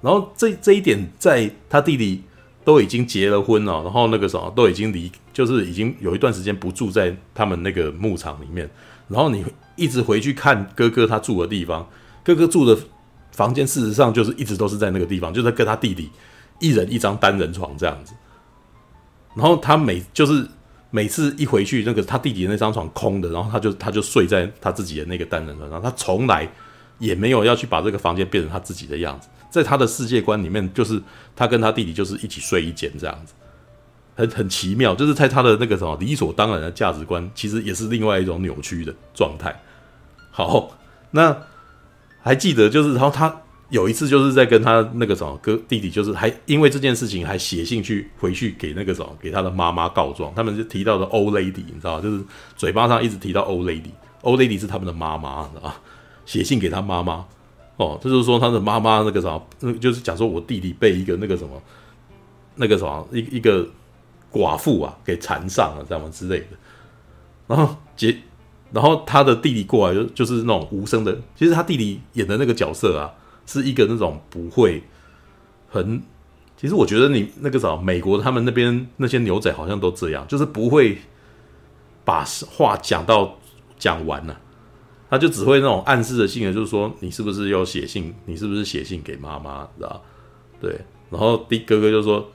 [0.00, 2.24] 然后这这一点在他弟弟。
[2.64, 8.68] 都已经结了婚了，然后那个什么都已经离，就是已经有一段时间不住在他们那个牧场里面。
[9.08, 9.44] 然后你
[9.76, 11.88] 一直回去看哥哥他住的地方，
[12.22, 12.78] 哥哥住的
[13.32, 16.10] 房间事实上就是一直都是在那个地方，就在跟他弟弟
[16.60, 18.14] 一人一张单人床这样子。
[19.34, 20.46] 然后他每就是
[20.90, 26.46] 每次一回去，那个他弟弟那张床空的，然后他就他就睡在他自己的那个单人床上，他从来
[26.98, 29.28] 也没有要去把这个房间变成他自己的样子。
[29.50, 31.02] 在他的世界观里面，就是
[31.36, 33.34] 他跟他弟弟就是一起睡一间这样子，
[34.14, 34.94] 很很奇妙。
[34.94, 39.54] 就是在他的那个什么理所当然的价值观，其实也是另外一种扭曲的状态。
[40.30, 40.78] 好，
[41.10, 41.36] 那
[42.22, 43.34] 还记得就是，然后他
[43.70, 50.32] 有一次就是在跟他那个什么哥弟弟，就是还因为这件事情还写信去回去给那个什么给他的妈妈告状。
[50.34, 52.22] 他们就提到的 old lady，你知道就是
[52.56, 55.74] 嘴巴上一直提到 old lady，old lady 是他们的妈妈，知道？
[56.24, 57.24] 写信给他妈妈。
[57.78, 61.60] 哦，就是说他的妈妈那个什么，就是讲说我弟弟被一个那个什么，
[62.54, 63.66] 那个什么一一个
[64.32, 66.46] 寡妇啊给缠上了，这样之类的。
[67.46, 68.16] 然后结，
[68.72, 71.16] 然后他的弟弟过来就就是那种无声的。
[71.36, 73.12] 其实他弟弟演的那个角色啊，
[73.46, 74.82] 是一个那种不会
[75.68, 76.02] 很。
[76.56, 80.98] 其实我觉得你那个什么，美国他们那边那些牛仔好像都这样，就是不会
[82.04, 83.36] 把话讲到
[83.78, 84.40] 讲完了。
[85.10, 88.14] 他就只会那种暗示的性格，就是说你是不是有写信？
[88.24, 89.68] 你是不是写信给妈妈？
[89.76, 90.02] 知道？
[90.60, 90.80] 对。
[91.10, 92.26] 然后弟哥哥就说：“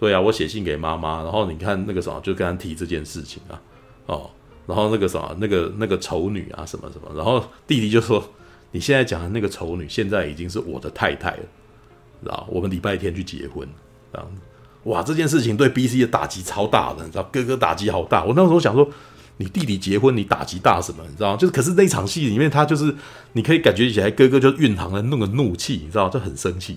[0.00, 3.60] 对啊，我写信给妈妈。”然后你看那个什么，就跟他提这件事情啊，
[4.06, 4.30] 哦。
[4.66, 7.08] 然后那个什么，那个那个丑女啊，什么什么。
[7.14, 8.24] 然后弟弟就说
[8.72, 11.42] ：“你现在讲的那个丑女，现在已经是我的太太了，
[12.22, 12.48] 知道？
[12.50, 13.68] 我们礼拜天去结婚，
[14.12, 14.28] 这样。
[14.84, 17.22] 哇，这件事情对 BC 的打击超大的，你知道？
[17.24, 18.24] 哥哥打击好大。
[18.24, 18.90] 我那时候想说。
[19.36, 21.02] 你弟弟结婚，你打击大什么？
[21.08, 21.34] 你知道？
[21.34, 22.94] 就是，可是那场戏里面，他就是
[23.32, 26.76] 你可以感觉起来，哥哥就蕴藏了那个怒气，你知道，就很生气。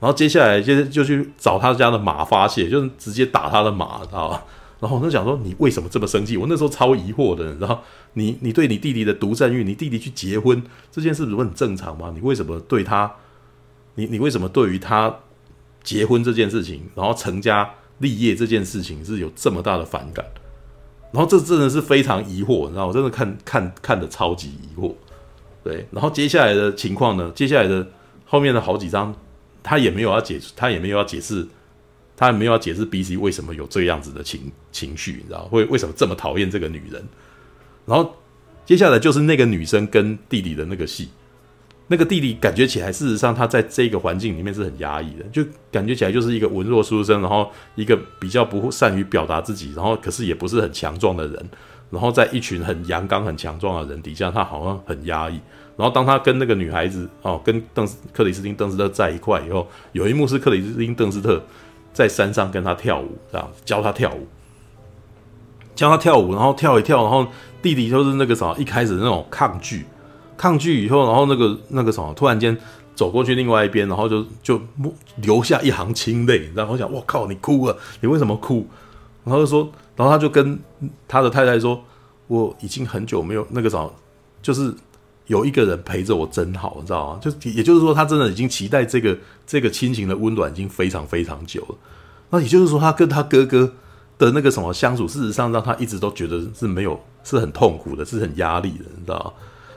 [0.00, 4.44] 然后接下来就就去找他家的马发泄，就是直接打他的马，知道吧？
[4.80, 6.36] 然后我就想说，你为什么这么生气？
[6.36, 7.82] 我那时候超疑惑的，你知道？
[8.12, 12.12] 你你对你弟弟的独占欲，你弟弟去结婚这件事，不是很正常吗？
[12.14, 13.12] 你为什么对他，
[13.96, 15.12] 你你为什么对于他
[15.82, 17.68] 结婚这件事情，然后成家
[17.98, 20.24] 立业这件事情，是有这么大的反感？
[21.10, 24.94] 然后这真的是非常疑惑，你知道，我真的看看看的超级疑惑，
[25.64, 25.88] 对。
[25.90, 27.32] 然后接下来的情况呢？
[27.34, 27.84] 接下来的
[28.26, 29.12] 后面的好几张，
[29.68, 31.46] 他也没有要解，他也没有要解释，
[32.16, 37.06] 他也没有要解释 BC 为什么有这样子的情情绪，你知道，会为什么这么讨厌这个女人？
[37.84, 38.16] 然后
[38.64, 41.10] 接下来就是那个女生跟弟弟的那个戏。
[41.90, 51.48] 那个弟弟感觉起来，事实上他在这个环境里面是很压抑的，就感觉起来就是一个文弱书生，然后一个比较不善于表达自己，然后可是也不是很强壮的人，
[51.90, 55.40] 然后在一群很阳刚、很强壮的人底下，他好像很压抑。
[55.78, 61.40] 然后当他跟那个女孩子哦，跟邓斯克里斯汀邓斯特在一块以后，有一幕是克里斯汀邓斯特
[61.94, 64.26] 在山上跟他跳舞，这样教他跳舞，
[65.76, 67.26] 教他跳舞，然后跳一跳，然后
[67.62, 69.86] 弟弟就是那个啥，一开始那种抗拒。
[70.36, 72.56] 抗拒以后，然后那个那个什么，突然间
[72.94, 74.60] 走过去另外一边，然后就就
[75.16, 76.48] 流下一行清泪。
[76.54, 78.64] 然后想，我靠，你哭了，你为什么哭？
[79.24, 80.56] 然后就说，然后他就跟
[81.08, 81.82] 他的太太说，
[82.28, 83.92] 我已经很久没有那个什么，
[84.40, 84.72] 就是
[85.28, 87.20] 有一个人陪着我真好，你知道吗？
[87.22, 89.16] 就也就是说，他真的已经期待这个
[89.46, 91.76] 这个亲情的温暖已经非常非常久了。
[92.30, 93.72] 那也就是说，他跟他哥哥
[94.18, 99.32] 的那个什么相处，事实上让他一直都觉得是没有，是很痛苦的，是很压力的，你知道吗？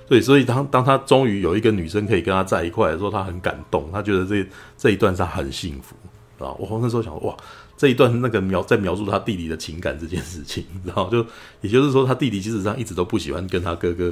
[0.08, 4.45] 对，所以当当他终于有一个女生可以跟他在一块的时候，他很感动，他觉得这
[4.78, 5.95] 这一段是他很幸福
[6.43, 6.52] 啊。
[6.60, 7.36] 我那时候想，哇，
[7.78, 11.26] 这一段那个描在描述他弟弟的情感这件事情，然后就
[11.62, 14.12] 也就是说，他弟弟其实上一直都不喜欢跟他哥哥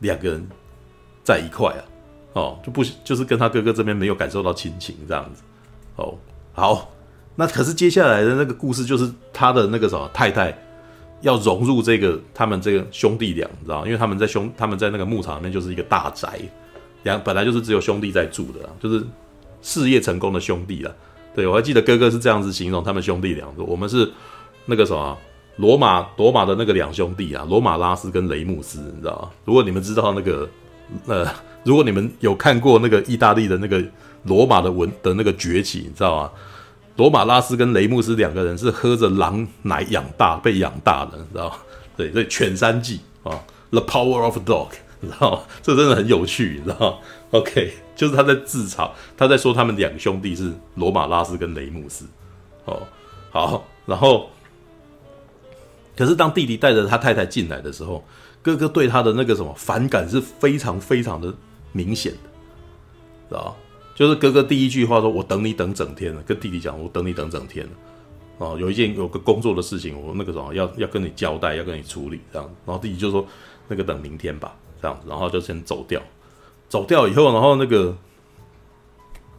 [0.00, 0.46] 两个人
[1.22, 1.82] 在一块啊，
[2.34, 5.42] 哦，就不就是跟他哥哥这边没有感受到亲情这样子。
[5.96, 6.14] 哦，
[6.52, 6.90] 好，
[7.34, 10.56] 那可是接下来的那个故事就是他的那个什么太太。
[11.20, 13.86] 要融入这个他们这个兄弟俩，你知道？
[13.86, 16.38] 因为他们在兄他们在那个牧场里面就是一个大宅，
[17.02, 19.02] 两本来就是只有兄弟在住的，就是
[19.62, 20.94] 事业成功的兄弟了。
[21.34, 24.12] 对，我还记得哥哥是这样子形容他们兄弟俩说：“我们是
[24.66, 25.16] 那个什么
[25.56, 29.30] 罗马罗马的那个两兄弟啊，罗马拉斯跟雷姆斯，你知道吗？
[29.44, 30.48] 如果你们知道那个
[31.06, 31.26] 呃，
[31.64, 33.82] 如果你们有看过那个意大利的那个
[34.24, 36.30] 罗马的文的那个崛起，你知道吗？”
[36.96, 41.56] 罗马拉斯跟雷穆斯两个人是喝着狼奶养大、被养大的，你知道吗？
[41.96, 44.68] 对，所以犬山记啊，The Power of Dog，
[45.00, 45.40] 你知道吗？
[45.60, 46.96] 这真的很有趣，你知道吗
[47.32, 52.06] ？OK，就是他在自嘲，他在说他们两兄弟是罗马拉斯跟雷穆斯。
[52.66, 52.80] 哦，
[53.32, 54.30] 好，然后，
[55.96, 58.04] 可是当弟弟带着他太太进来的时候，
[58.42, 61.32] 哥哥对他的那个什么反感是非常非常的
[61.72, 62.18] 明显的，
[63.28, 63.54] 知道吗？
[63.94, 67.72] 就是哥哥第一句话说：“我等你等整天了。”跟弟弟讲：“我等你等整天了。”
[68.38, 72.50] 哦，有一件有个工作的事情，我那个什么要要跟你交代，要跟你处理这样。
[72.66, 73.24] 然后弟弟就说
[73.68, 76.02] ：“那个等明天吧。”这样，然后就先走掉。
[76.68, 77.96] 走掉以后，然后那个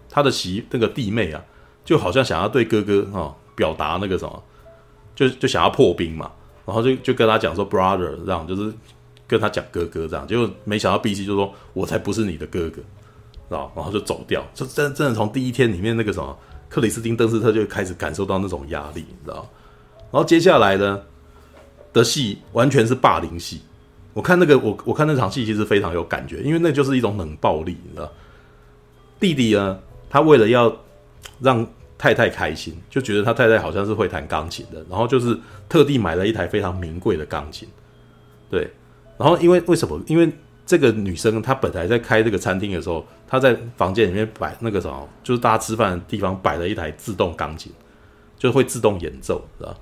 [0.10, 1.43] 他的媳那个弟妹啊，
[1.84, 4.41] 就好像想要对哥哥啊、哦、表达那个什么，
[5.14, 6.32] 就就想要破冰嘛。
[6.66, 8.74] 然后就就跟他讲说：“brother，这样就是
[9.28, 12.82] 跟他讲哥哥这样。”结果没想到 BC 就说：“我才不是你的哥哥。”
[13.47, 16.36] 然后就走掉，就真真的从第一天里面那个什么
[16.68, 19.47] 克里斯汀邓斯特就开始感受到那种压力，你知道？
[20.11, 20.99] 然后接下来呢
[21.93, 23.61] 的戏完全是霸凌戏。
[24.13, 28.11] 我看那个我我看那场戏其实非常有感觉，因为那就是一种冷暴力，你知道？
[29.20, 30.76] 弟弟呢，他为了要
[31.39, 31.66] 让
[31.97, 35.37] 太太开心，就觉得他太太好像是会弹钢琴的，然后就是
[35.67, 37.67] 特地买了一台非常名贵的钢琴。
[38.49, 38.69] 对，
[39.17, 40.01] 然后因为为什么？
[40.07, 40.31] 因为
[40.65, 43.05] 这个女生她本来在开这个餐厅的时候。
[43.27, 47.71] 她在房间里面摆那个什么，就是大家吃饭的地方摆了一台自动钢琴，
[48.37, 49.75] 就会自动演奏，知道？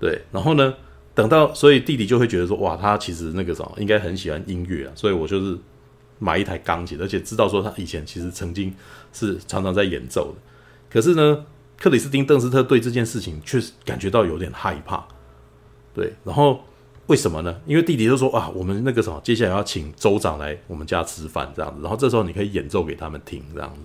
[0.00, 0.74] 对，然后呢，
[1.14, 5.56] 等到所以弟弟就会觉得说，哇，他其实那个什么应该很喜欢音乐啊，所以我就是
[6.18, 8.74] 买一台钢琴，而且知道说他以前其实曾经
[9.12, 10.49] 是常常在演奏的。
[10.90, 11.46] 可是呢，
[11.78, 15.06] 克里斯汀邓斯特对这件事情确实感觉到有点害怕，
[15.94, 16.60] 对，然后。
[17.06, 17.60] 为什么呢？
[17.66, 23.80] 因为弟弟就说啊，我们那个什么，接下来要请州长来我们家吃饭这样子，然后这时候你可以演奏给他们听这样子，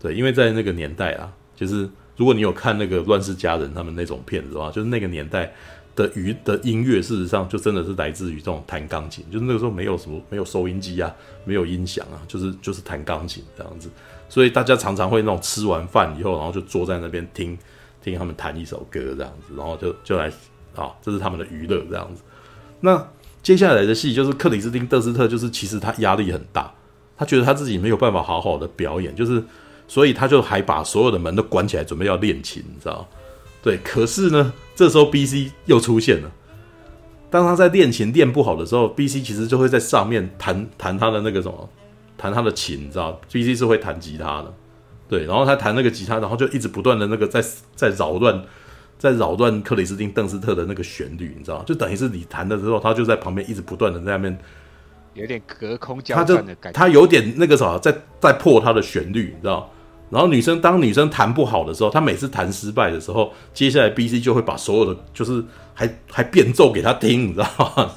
[0.00, 5.52] 对，因为在那个年代啊，就是如果你有看那个《乱世佳人》他们那种片子的话，就是那个年代
[5.96, 11.12] 的娱的音乐，事实上就真的是来自于这种弹钢琴，就是那个时候没有什么没有收音机啊，
[11.44, 13.90] 没有音响啊，就是就是弹钢琴这样子，
[14.30, 17.58] 所以大家常常会那种吃完饭以后，然后就坐在那边听
[18.02, 20.32] 听他们弹一首歌这样子，然后就就来
[20.74, 22.22] 啊，这是他们的娱乐这样子。
[22.80, 23.06] 那
[23.42, 26.72] 接下来的戏就是克里斯汀·德斯特，就是其实他压力很大，
[27.18, 29.42] 他觉得他自己没有办法好好的表演，就是
[29.88, 33.06] 所以他就还把所有的门都关起来，准备要练琴，你知道？
[33.62, 36.30] 对，可是呢，这时候 BC 又出现了。
[37.28, 41.68] 当他在练琴练不好的时候，BC 其实就会在上面弹弹他的那个什么，
[42.20, 44.52] 弹他的琴，你知道？BC 是会弹吉他的，
[45.08, 47.42] 对，然后他弹那个吉他，然后就一直不断的那个在
[47.74, 48.42] 在扰乱。
[49.00, 54.38] 在扰乱克里斯汀·邓斯特的那个旋律，你知道，就等于是你弹的时候，他就在旁边一直不断的在那边，
[55.14, 56.78] 有点隔空交战的感觉。
[56.78, 57.90] 他有点那个啥，在
[58.20, 59.70] 在破他的旋律，你知道。
[60.10, 65.42] 然后女生当女生弹不好的时候，她每次弹失败的时候，接下来 BC 就会把所有的就是
[65.72, 67.46] 还还变奏给他听，你知道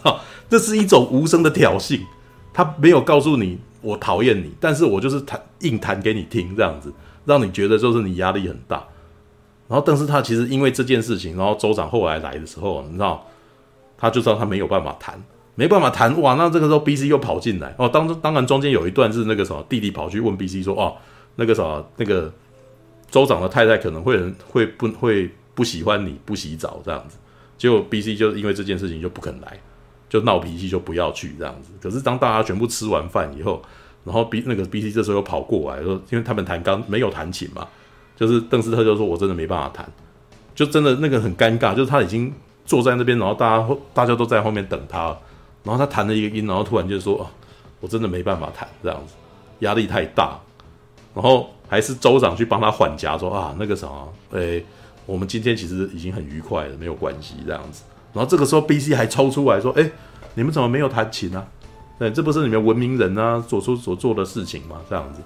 [0.05, 0.21] 吗？
[0.47, 1.99] 这是一种无声的挑衅。
[2.53, 6.91] 他没有告诉你我讨厌你，但是我就是弹硬弹给你听，这样子
[7.25, 8.83] 让你觉得就是你压力很大。
[9.67, 13.25] 然后，但是他其实因为这件事情，然后州长后来来的时候，你知道，
[13.97, 15.21] 他就知道他没有办法谈，
[15.55, 16.35] 没办法谈，哇！
[16.35, 20.95] 那这个时候 BC 又跑进来哦，当当然中间有一段是那个什么弟弟跑去问 BC 说，哦，
[21.35, 22.31] 那个什么那个
[23.09, 27.17] 州长的太太可能会会不会不喜欢你不洗澡这样子，
[27.57, 29.59] 结果 BC 就因为这件事情就不肯来，
[30.13, 31.71] 就闹脾气就不要去这样子。
[31.81, 33.59] 可是当大家全部吃完饭以后，
[34.05, 37.67] 然后 B 那个 BC 这时候又跑过来说，因为他们弹钢没有弹琴嘛。
[38.15, 39.91] 就是邓斯特就说：“我真的没办法弹，
[40.53, 41.73] 就真的那个很尴尬。
[41.73, 42.31] 就是他已经
[42.63, 45.17] 坐在那边，然后大家大家都在后面等他，
[45.63, 47.25] 然后他弹了一个音，然后突然就说：‘哦，
[47.81, 49.15] 我真的没办法弹，这样子
[49.61, 50.39] 压力太大。’
[51.15, 54.63] 然后还是州长去帮他缓颊，说：‘啊，那个什么，诶，
[55.07, 57.81] 我们今天其实已经很愉快了，没有关系，这样子。’
[58.13, 59.91] 然后这个时候，BC 还抽出来说：‘诶，
[60.35, 61.43] 你们怎么没有弹琴呢？
[61.99, 64.77] 对，这不是你们文明人啊所说所做的事情吗？
[64.89, 65.21] 这样子。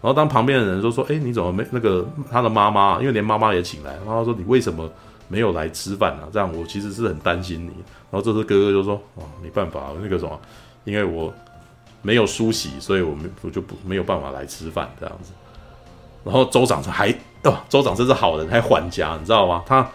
[0.00, 3.00] 然后当旁边的人说说，哎，你怎么没那个他的妈妈？
[3.00, 4.88] 因为连妈妈也请来，妈妈说你为什么
[5.26, 7.72] 没有来吃饭呢、这样我其实是很担心你。
[8.10, 10.38] 然后这时哥哥就说，哦，没办法，那个什么，
[10.84, 11.32] 因为我
[12.02, 15.32] 没有梳洗，所以我们我就不没有办法来吃饭这样子。
[16.24, 17.10] 然后州长还
[17.44, 19.62] 哦，州长真是好人，还还家，你知道吗？
[19.66, 19.88] 他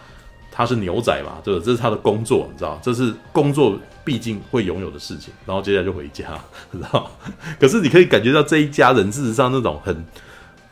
[0.56, 5.34] 他是牛仔嘛，对，这是他的工作，你知道，这是工作毕竟会拥有的事情。
[5.44, 6.38] 然后接下来就回家，
[6.70, 7.10] 你知道。
[7.58, 10.04] 可是你可以感觉到这一家人事实上那种很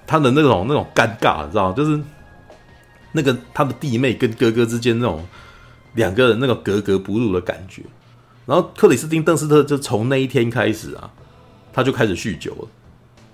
[0.07, 2.01] 他的那种那种尴尬，你知道，就是
[3.11, 5.27] 那个他的弟妹跟哥哥之间那种
[5.95, 7.83] 两个人那个格格不入的感觉。
[8.47, 11.11] 然后克里斯汀邓斯特就从那一天开始啊，
[11.73, 12.69] 他就开始酗酒了。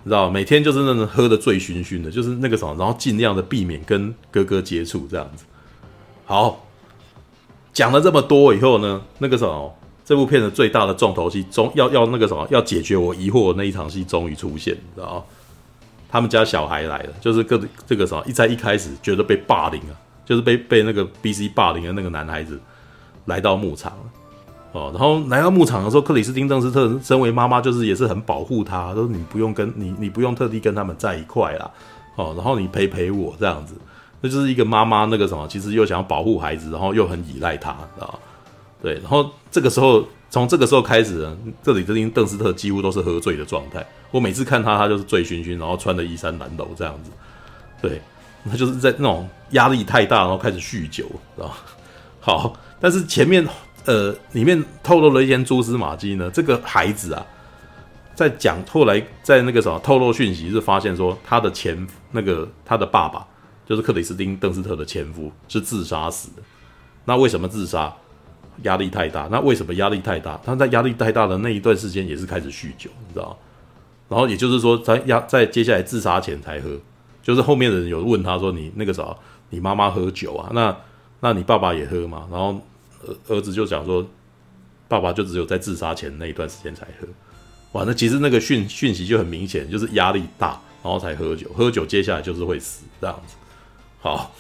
[0.05, 5.45] 知道每天就是那种喝的醉醺醺的，就是那个什么，然后尽量的避免跟哥哥接触这样子。
[6.29, 6.61] 好，
[7.72, 9.74] 讲了这么多以后呢，那个什么，
[10.05, 15.24] 这部片的最大的重头戏，终要要那个什么，要解决我疑惑的那一场戏终于出现，你知道？
[16.11, 22.61] 他们家小孩来了，就是个这个什么，一在一开始觉得被霸凌啊，就是被被那个 BC 霸凌的那个男孩子
[23.24, 23.95] 来到牧场。
[24.72, 31.70] 哦，然后来到牧场的时候，克里斯汀邓斯特身为妈妈，就是也是很保护他，说你不用跟你，你不用特地跟他们在一块啦。
[32.16, 33.74] 哦，然后你陪陪我这样子，
[34.21, 38.19] 那就是一个妈妈那个什么，其实又想要保护孩子，然后又很依赖他，知道
[38.83, 43.87] 对，然后这个时候，从这个时候开始呢，克里斯汀邓斯特几乎都是喝醉的状态。
[44.11, 47.11] 我每次看他，他就是醉醺醺，然后穿的衣衫褴褛这样子。
[47.81, 48.01] 对，
[48.49, 51.05] 他就是在那种压力太大，然后开始酗酒，
[51.37, 51.53] 知道
[52.21, 53.47] 好，但是前面。
[53.85, 56.31] 呃，里面透露了一些蛛丝马迹呢。
[56.31, 57.25] 这个孩子啊，
[58.14, 63.27] 在讲后来在那个什么透露讯息，是发现说他的前那个他的爸爸
[63.69, 66.43] 就是克里斯汀邓斯特的前夫是自杀死的。
[67.05, 67.95] 那为什么自杀？
[68.62, 69.29] 压力太大。
[69.31, 70.41] 那为什么压力太大？
[70.43, 73.39] 他在压力太大的那一段时间也是开始酗酒，你知道？
[74.09, 76.71] 然后也就是说，在压在接下来自杀前才喝。
[77.23, 79.16] 就是后面的人有问他说：“你那个时候
[79.51, 80.51] 你妈妈喝酒啊？
[80.53, 80.75] 那
[81.21, 82.59] 那你爸爸也喝吗？”然后。
[83.29, 84.05] 儿子就讲说，
[84.89, 87.07] 爸爸就只有在自杀前那一段时间才喝，
[87.73, 93.37] 哇，那其实那个讯讯息就很明显，就是压力大，然后才喝酒，喝酒接下来就是会死这样子。
[94.01, 94.33] 好，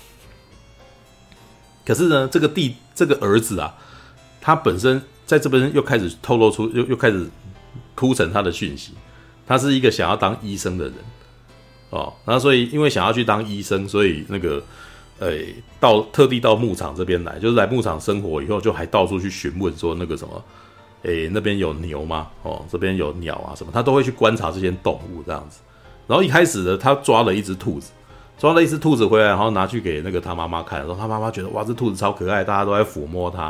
[1.84, 3.74] 可是呢，这个弟这个儿子啊，
[4.40, 7.28] 他本身在这边又开始透露出，又又开始
[7.94, 8.92] 铺陈他的讯息，
[9.46, 10.94] 他是一个想要当医生的人
[11.90, 14.62] 哦，那所以因为想要去当医生，所以那个。
[15.20, 20.44] 诶，到特地到牧场这边来，就是来牧场生活以后，就还到处去询问说那个什么，
[21.02, 22.28] 诶，那边有牛吗？
[22.44, 25.58] 哦，这边有鸟啊什么，他都会去观察这些动物这样子。
[26.06, 27.90] 然后一开始呢，他抓了一只兔子，
[28.38, 33.44] 抓了一只兔子回来，然后拿去给那个他妈妈看，然后他妈妈觉得哇，这兔子超可爱，大家都在抚摸它。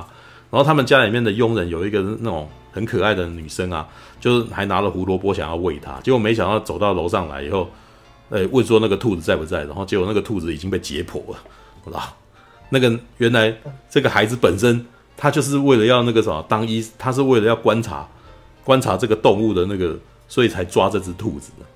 [0.50, 3.86] 然后他们家里面的佣人有一个那种很可爱的女生啊，
[4.18, 7.68] 就是还拿了胡萝卜想要喂它，结果没想到走到楼上来以后，
[8.30, 11.38] 诶，问说那个兔子在不在，然后结果那个兔子已经被解剖了。
[11.96, 12.14] 啊，
[12.70, 13.54] 那个原来
[13.90, 14.86] 这个孩子本身，
[15.16, 18.08] 他就是为了要那个什么当医，他是为了要观察
[18.64, 21.66] 观察这个动物的那个，所以才抓这只兔子的。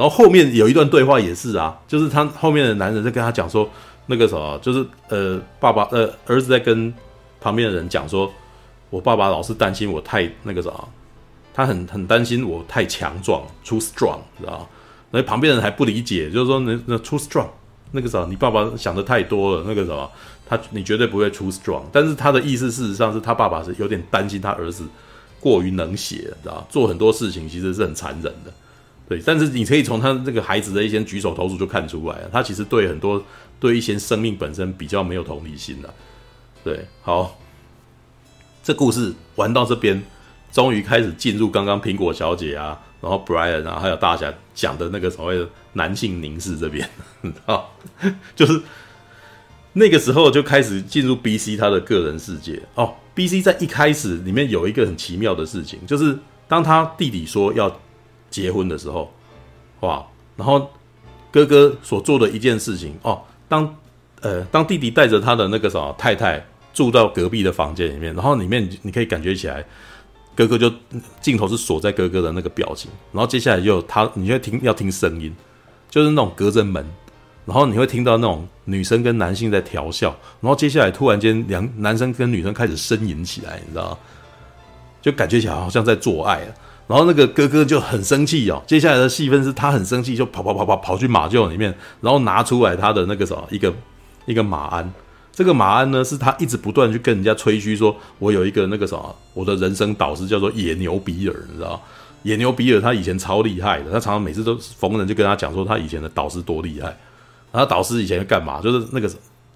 [0.00, 3.68] 然后后面有一段对话也是啊，就是他后面的男人在跟他讲说，
[4.06, 6.90] 那个什么，就是呃爸爸呃儿子在跟
[7.38, 8.32] 旁边的人讲说，
[8.88, 10.88] 我爸爸老是担心我太那个什么，
[11.52, 14.66] 他很很担心我太强壮，too strong，知道吗？
[15.10, 17.48] 那旁边人还不理解，就是说那那 too strong。
[17.92, 19.64] 那个啥，你爸爸想的太多了。
[19.66, 20.10] 那个什么，
[20.48, 24.84] 他你绝对不会出 strong，但是他的意思事实上是他爸爸是有点担心他儿子
[25.40, 28.52] 过于冷血，知道做很多事情其实是很残忍的，
[29.10, 29.20] 对。
[29.26, 33.22] 但是你可以从他这个孩子的一些举手投足就看出来了，他其实对很多
[33.58, 35.92] 对一些生命本身比较没有同理心的。
[36.64, 37.38] 对，好，
[38.62, 40.02] 这故事玩到这边，
[40.52, 42.80] 终于开始进入刚刚苹果小姐啊。
[43.02, 46.86] 然后 Brian 啊，还有大侠讲的那个所谓的男性凝视这边，
[47.46, 47.64] 啊，
[48.36, 48.60] 就是
[49.72, 52.92] 那个时候就开始进入 BC 他的个人世界哦。
[53.16, 57.80] BC 在一开始里面有一个很奇妙的事情，就是当他弟弟说要
[58.30, 59.12] 结婚的时候，
[59.80, 60.06] 哇，
[60.36, 60.70] 然后
[61.30, 63.76] 哥哥所做的一件事情哦，当
[64.22, 69.64] 呃当弟弟带着他的那个什么太太住到隔壁的房间里面，然后里面你可以感觉起来。
[70.32, 70.72] 哥哥就
[71.20, 75.34] 镜头是锁在哥哥的那个表情，然后接下来就他，你会听要听声音，
[75.90, 76.82] 就是那种隔着门，
[77.44, 83.98] 然后你会听到那种女生跟男性在调笑，然后接下来突然间两男生跟女生开始呻吟起来，你知道吗？
[85.02, 86.48] 就感觉起来好像在做爱啊。
[86.90, 93.72] 然后那个哥哥就很生气哦，接下来的戏份是他很生气，就跑跑跑跑跑去马厩里面，然后拿出来他的那个什么一个
[94.26, 94.92] 一个马鞍，
[95.30, 101.80] 这个马鞍呢，是他一直不断去跟人家吹嘘说，我有一个那个什么，我的人生导师叫做野牛比尔，你知道？
[102.24, 106.88] 野牛比尔他以前超厉害的，他常常每次都逢人就跟他讲说他以前的导师多厉害。
[107.52, 108.60] 然后导师以前干嘛？
[108.60, 109.08] 就是那个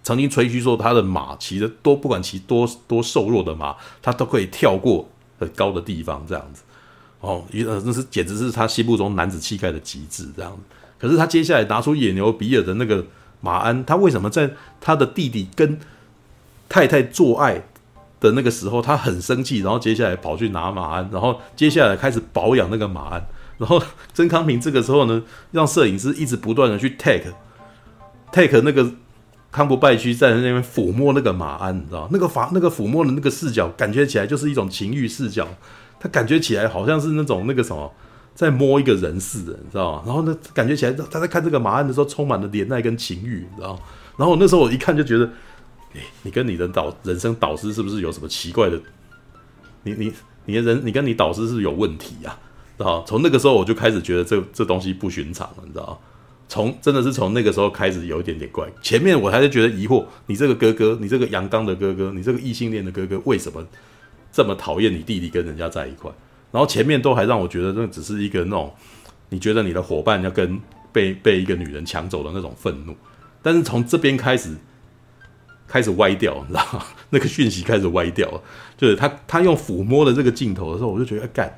[0.05, 5.09] 曾经吹嘘说他的马骑的多，不管骑多多瘦弱的马，他都可以跳过
[5.41, 6.63] 很高的地方，这样子。
[7.25, 7.45] 哦，
[7.85, 10.55] 那是简直是他心目中男子气概的极致，这样。
[10.99, 13.05] 可是他接下来拿出野牛比尔的那个
[13.41, 14.51] 马鞍，他为什么在
[14.81, 15.79] 他的弟弟跟
[16.69, 17.63] 太太做爱
[18.21, 23.27] 的那个时候，他很生气，然后接下来跑去拿马鞍，然后接下来开始保养那个马鞍，
[23.59, 23.83] 然后
[24.15, 25.23] 曾康平这个时候呢，
[25.53, 27.33] 让摄影师一直不断的去 take
[28.33, 28.91] take 那个
[29.51, 35.47] 康伯拜区在那边抚摸那个马鞍，你知道那个法那个抚摸的那个视角，感觉起来就是一种情欲视角。
[36.05, 37.91] 他感觉起来好像是那种那个什么，
[38.35, 40.03] 在摸一个人似的，你知道吗？
[40.05, 43.81] 然后呢，感觉起来他在看这个马鞍的时候，充满了怜爱跟情欲，你知道？
[44.19, 45.25] 然后那时候我一看就觉得，
[45.95, 48.79] 哎，你跟你的导人生导师是不是有什么奇怪的？
[49.85, 50.13] 你你
[50.45, 52.37] 你的人，你跟你导师是不是有问题呀？
[52.77, 53.03] 知道？
[53.07, 55.99] 从那个时候我就开始觉得这这东西不寻常了，你知道？
[56.47, 58.71] 从真的是从那个时候开始有一点点怪。
[58.83, 63.67] 前面我还是觉得疑惑，你这个哥哥，你这个阳刚的哥哥，你这个异性恋的哥哥，为什么？
[64.35, 66.11] 这么讨厌你弟弟跟人家在一块，
[66.51, 68.75] 然后前面都还让我觉得那只是一个那种，
[69.29, 70.61] 你觉得你的伙伴要跟
[70.91, 72.97] 被被一个女人抢走的那种愤怒，
[73.41, 74.57] 但是从这边开始
[75.69, 76.85] 开始歪掉，你知道吗？
[77.11, 78.43] 那个讯息开始歪掉了，
[78.77, 81.57] 就是他他用抚摸的这个镜头的时候，我就觉得干，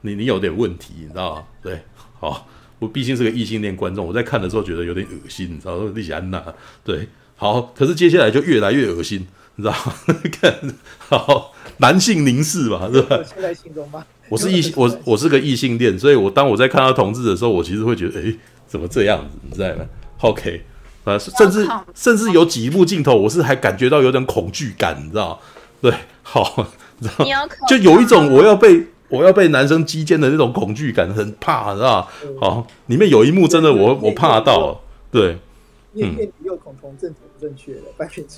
[0.00, 1.44] 你你有点问题，你知道吗？
[1.62, 1.80] 对，
[2.18, 2.48] 好，
[2.80, 5.92] 我毕竟是个异性恋观众，我在看的时候觉得有点恶心，你知道吗？
[5.94, 6.42] 莉莉安娜，
[6.82, 9.94] 对，好，可是接下来就越来越恶心，你知道吗？
[10.40, 10.58] 看，
[10.98, 11.52] 好。
[11.78, 13.18] 男性凝视嘛，是吧？
[13.24, 14.06] 现在心中吧。
[14.28, 18.34] 我是异性， 我我是个异性恋，所以我当我在看到同志的时候，我其实会觉得，哎，
[18.66, 19.38] 怎么这样子？
[19.48, 19.84] 你知道吗
[20.20, 20.62] ？OK，
[21.04, 25.40] 啊，甚至甚至有几部镜头，我是还感觉到有点恐惧感，你知道？
[25.80, 26.66] 对，好，
[26.98, 27.24] 你知道，
[27.68, 32.06] 就有一种我要被我要被男生击奸的那种恐惧感，很怕，知道？
[32.40, 35.38] 好，里面有一幕真的我我怕到，对，
[35.94, 36.94] 嗯，又恐同
[37.38, 37.48] 正。
[37.48, 37.80] 正确的，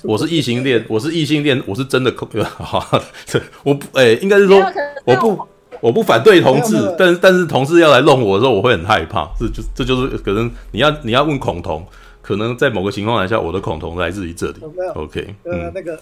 [0.03, 3.01] 我是异性恋，我是异性恋，我是真的恐，好，
[3.61, 4.57] 我不，哎、欸，应该是说，
[5.03, 5.47] 我不，
[5.81, 11.85] 我不反对同志，但是但是同志要来弄我的时候，我会很害怕，这就这就是可能你要你要问恐同，
[12.21, 14.55] 可能在某个情况下，我的恐同来自于这里
[14.95, 15.99] ，OK，嗯，那个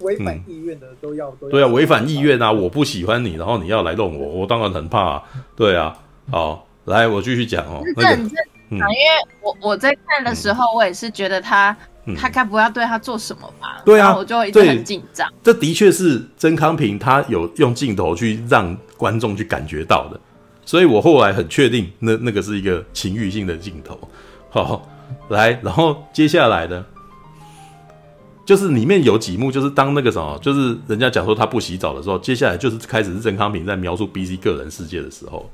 [0.00, 5.22] 违反意愿的都要，都要对啊，违反意愿啊，我不喜欢你，然后你要来弄我，我当然很怕、啊，
[5.54, 5.96] 对啊，
[6.32, 8.16] 好，来，我继续讲哦，那个，
[8.70, 8.84] 嗯，因为
[9.42, 11.76] 我我在看的时候，我也是觉得他。
[12.16, 13.82] 他该不会要对他做什么吧？
[13.84, 15.28] 对啊，我就一直很紧张。
[15.42, 20.20] 这的确是曾康平他有用镜头去让观众去感觉到的，
[20.64, 23.98] 所以我后来很确定那那个是一个情欲性的镜头。
[24.50, 24.88] 好，
[25.28, 26.84] 来，然后接下来呢，
[28.44, 35.50] 就是里面有几幕，就是当那个什么，就是人家讲说他不洗澡的时候，接下来就是开始是曾康平在描述 BC 个人世界的时候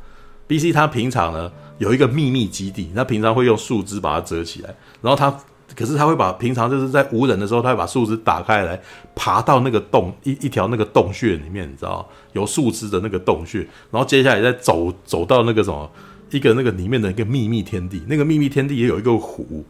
[0.49, 5.35] ，BC 他平常呢有一个秘密基地，他平常会用树枝把它遮起来，然后他。
[5.77, 8.81] 可是他会把平常就是在无人的时候，他会把树枝打开来，
[9.15, 13.61] 爬到那个洞一一条那个洞穴里面，你知道有树枝的那个洞穴，
[13.91, 15.91] 然后接下来再走走到那个什么
[16.31, 19.65] 一个那个里面的一个秘密天地，那个秘密天地也有一个湖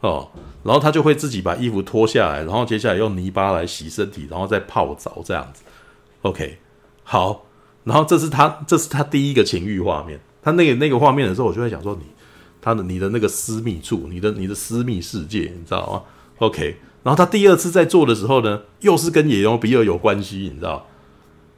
[0.00, 0.28] 哦，
[0.62, 5.62] 然后他就会自己把衣服脱下来，然后接下来用泥巴来洗身体，然后再泡澡这样子。
[6.22, 6.58] OK，
[7.02, 7.44] 好，
[7.84, 12.06] 然后这是他这是他第一个情欲画面，他那个那个画面的时候，我就会想说你。
[12.60, 16.02] 他的你的那个私密处，你的你的私密世界，你知道吗
[16.38, 20.86] ？OK，然后他第二次在做的时候呢，又是跟野牛比尔有关系，你知道？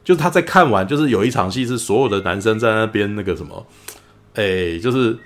[0.05, 3.67] 就是他在看完，就是有一场戏是所有的男生在那边那个什么，
[4.35, 5.17] 哎，就是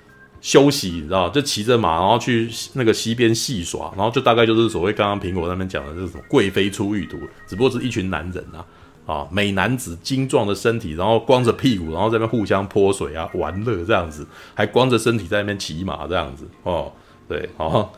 [0.40, 1.30] 休息，你知道？
[1.30, 8.64] 就骑着马，然后去那个溪边戏耍，然后就大概就是所谓刚刚苹果那边讲的，就是什么贵妃出浴图，只不过是一群男人啊。
[9.06, 16.92] 啊，美男子精壮的身体，然后光着屁股，然后在那边互相泼水啊，玩乐这样子，还光着身体在那边骑马这样子哦，
[17.28, 17.88] 对，哦，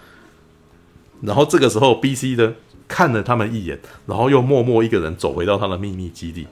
[1.23, 2.55] 然后这个时候 BC 呢
[2.87, 6.47] 看了他们一眼，然后又默默一个人走回到他的秘密基地，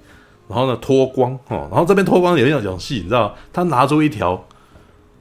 [0.48, 4.48] 然后呢脱光哦，然后这边脱光有一场戏，你知道，他拿出一条，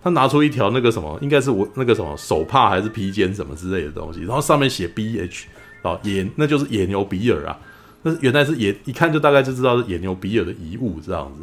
[0.02, 5.44] 他拿出一条那个什么，应该是我那个什么手帕还是披肩什么之类的东西，然后上面写 BH
[5.82, 7.60] 啊，野那就是野牛比尔啊。
[8.08, 11.42] 那原来是野，一看就大概就知道是野牛比尔的遗物这样子，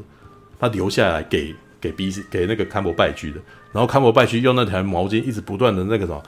[0.61, 3.41] 他留下来给给 B 给那个坎伯拜居的，
[3.73, 6.23] 然后坎伯拜居用那条毛巾一直不断的那个什么，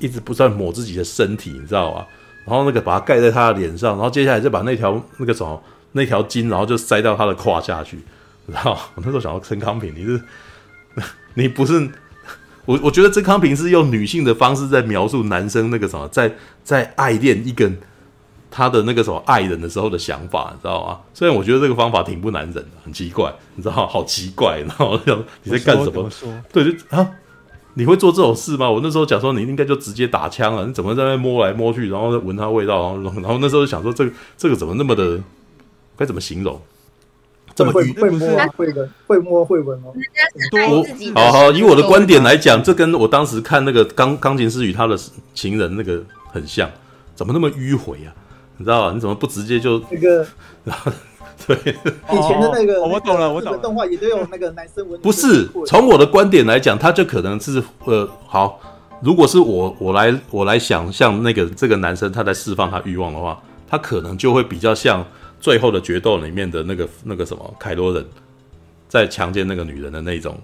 [0.00, 2.04] 一直不断抹自己的身体，你知道吧？
[2.44, 5.62] 然后那个把它盖在他的脸上，然后接下来就把那条那个什么
[5.92, 8.00] 那条巾，然后就塞到他的胯下去，
[8.48, 8.76] 然后？
[8.96, 10.20] 我那时候想到陈康平，你是
[11.34, 11.88] 你不是
[12.64, 16.34] 我我觉得曾康平是用女性的方式在描述男生那个什么，在
[16.64, 17.70] 在爱恋一个
[18.52, 21.00] 他的那个什么爱人的时候的想法，你知道吗？
[21.14, 25.00] 虽然我觉得这个方法挺不男人的，很奇怪，你知道，好奇怪，然后
[25.42, 26.08] 你在干什么？
[26.52, 27.10] 对，就啊，
[27.74, 28.70] 你会做这种事吗？
[28.70, 35.18] 我那时候讲说，你应该就直接打枪了，你怎么在那摸来摸去，然后闻他味道，然后然后那时候就想说，这个这个怎么那么的，
[35.96, 36.60] 该怎么形容？
[37.54, 39.92] 这么会会摸会闻会摸会闻哦。
[41.14, 44.98] 我好好以我的观点来讲，这跟我当时看那个钢钢琴师与他的
[45.34, 46.02] 情人那个
[46.32, 46.70] 很像，
[47.14, 48.12] 怎么那么迂回啊？
[48.62, 48.92] 你知道吧？
[48.94, 50.24] 你怎么不直接就那个？
[51.44, 53.58] 对，以前的那个我懂了，我懂了。
[53.58, 55.00] 动画也都有那个男生文。
[55.00, 58.60] 不是，从我的观点来讲，他就可能是呃，好，
[59.02, 65.04] 如果是我我来我来想象那个这个男生他在释放他欲望的话，他可能就会比较像。
[65.40, 68.06] 最后的决斗里面的那个那个什么凯罗人，
[68.88, 70.38] 在强奸那个女人的那种、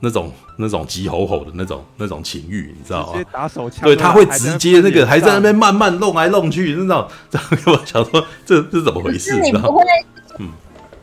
[0.00, 3.12] 那种、那种急吼吼的那种、那种情欲，你知道吗？
[3.12, 7.08] 直接打手枪，对，他会直接那个还在那边慢慢弄来弄去，那种。
[7.30, 9.40] 这样我想说，这这是怎么回事？
[9.40, 9.84] 你不会，
[10.38, 10.48] 嗯，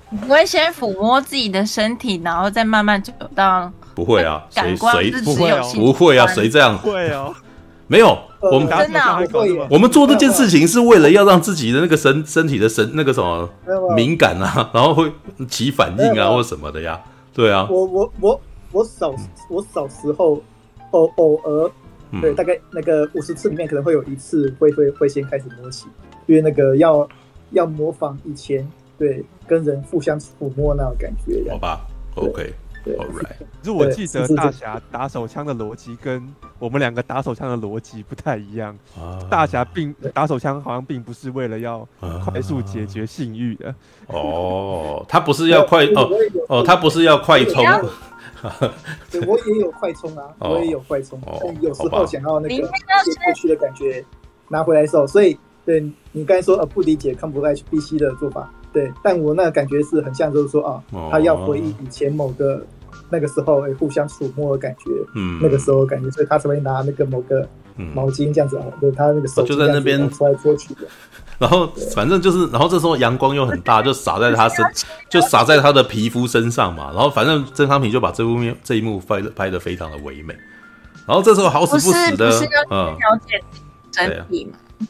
[0.10, 3.72] 你不会先抚摸自己的身体，然后再慢慢走到？
[3.94, 5.62] 不会啊，谁谁不会？
[5.74, 6.78] 不会啊，谁这样？
[6.78, 7.34] 会哦。
[7.88, 9.00] 没有，我们真的
[9.70, 13.48] 我们做这件事情是为了要让自己的那个身身体的神那个什么
[13.96, 15.12] 敏感啊，然后会
[15.48, 17.00] 起反应啊或什么的呀，
[17.32, 17.68] 对啊。
[17.70, 18.42] 我我我
[18.76, 19.16] 我小
[19.50, 20.44] 我小时候
[20.92, 21.72] 偶偶尔
[22.22, 25.88] 对，大概那个五十次里面可能会有一次会会会先开始摸起，
[26.26, 27.08] 因为那个要
[27.52, 31.50] 要模仿以前对跟人互相抚摸那种感觉。
[31.50, 32.54] 好吧，OK。
[32.86, 36.24] Alright，可 是我记得大侠打手枪的逻辑跟
[36.60, 38.78] 我们两个打手枪的逻辑不太一样。
[39.28, 41.88] 大侠并打手枪好像并不是为了要
[42.24, 43.74] 快速解决性欲的。
[44.06, 46.12] 哦，他不是要快哦
[46.48, 47.66] 哦，他不是要快充。
[49.12, 54.04] 对，我也有快充啊，我也有快充，但有时候想要那个过去的感觉
[54.50, 55.80] 拿回来的时候，所以对
[56.12, 62.66] 你刚才说呃不理解康普 HBC 的做法，对，但我那个感觉是很像，就是说啊，他要回忆以前某个。
[63.08, 70.82] 那个时候会互相触摸的感觉，嗯，那个时候感觉，所以他才会拿那个某个毛巾这样子啊，对，他那个手就在那边搓来搓去的。
[71.38, 74.66] 然后反正就是，然后这时候阳光又很大，就洒在他身，
[75.10, 76.92] 就洒在他的皮肤身上嘛。
[76.94, 80.34] 然后反正曾康平就把这部面这一幕拍的拍的非常的唯美。
[81.06, 82.30] 然后这时候好死不死的，
[82.72, 83.44] 嗯，了解
[83.92, 84.88] 身体嘛？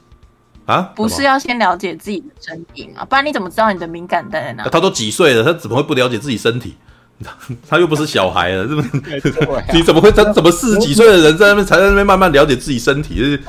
[0.65, 3.03] 啊，不是要先了解自己的身体嘛？
[3.05, 4.63] 不然你怎么知道你的敏感带在哪？
[4.69, 6.75] 他都几岁了，他怎么会不了解自己身体？
[7.69, 8.89] 他又不是小孩了，是不是？
[9.73, 10.11] 你怎么会？
[10.11, 13.39] 他怎么四十几岁的人在那边才在那边慢慢了解自己身体？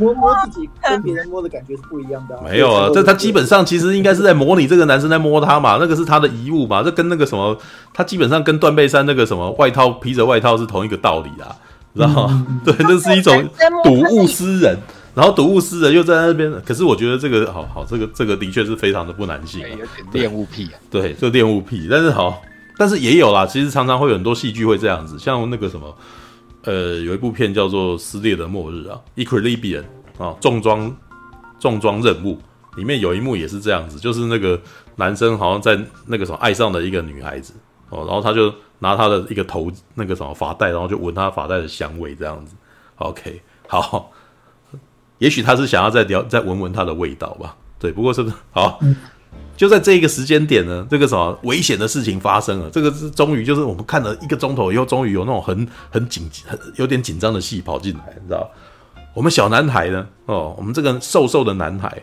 [0.00, 2.36] 摸摸自己跟别人摸的感觉是不一样的。
[2.42, 7.56] 没有啊，这他基本上其实应该是在模拟这个男生在摸他嘛，那个是他的遗物嘛，这跟那个什么，
[7.94, 11.54] 他基本上跟断背山那个什么外套披着外套是同一个道理啦，
[11.94, 12.46] 知道吗？
[12.66, 13.48] 对，这是一种
[13.84, 14.76] 睹物思人，
[15.14, 16.52] 然后睹物思人又在那边。
[16.66, 20.64] 可是我觉得这个好好，这个这个的确是非常的不男性，有点恋物癖。
[20.64, 22.42] 啊对，就恋物癖，但是好。
[22.78, 25.94] 但是也有啦，其实常常会有很多戏剧会这样子，像那个什么，
[26.62, 29.84] 呃，有一部片叫做《撕裂的末日》啊，《Equilibrium》
[30.24, 30.96] 啊，重装
[31.58, 32.38] 重装任务
[32.76, 34.58] 里面有一幕也是这样子，就是那个
[34.94, 37.52] 男生好像在那个什么爱上了一个女孩子
[37.90, 42.54] 哦，然后他就拿他的一个头那个什么发带，然后就闻他发带的香味这样子。
[42.98, 44.12] OK，好，
[45.18, 47.56] 也许他是想要再聊再闻闻他的味道吧。
[47.80, 48.80] 对，不过是不是好？
[49.58, 52.70] 就在这一个时间点呢，这个什么危险的事情发生了。
[52.70, 58.48] 这个是终于就是我们看了一个钟头以后，终于有那种很很紧、很有点紧张的戏跑进来，你知道？
[59.14, 60.06] 我们小男孩呢？
[60.26, 62.00] 哦，我们这个瘦瘦的男孩，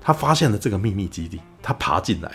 [0.00, 2.30] 他发现了这个秘密基地，他爬进来，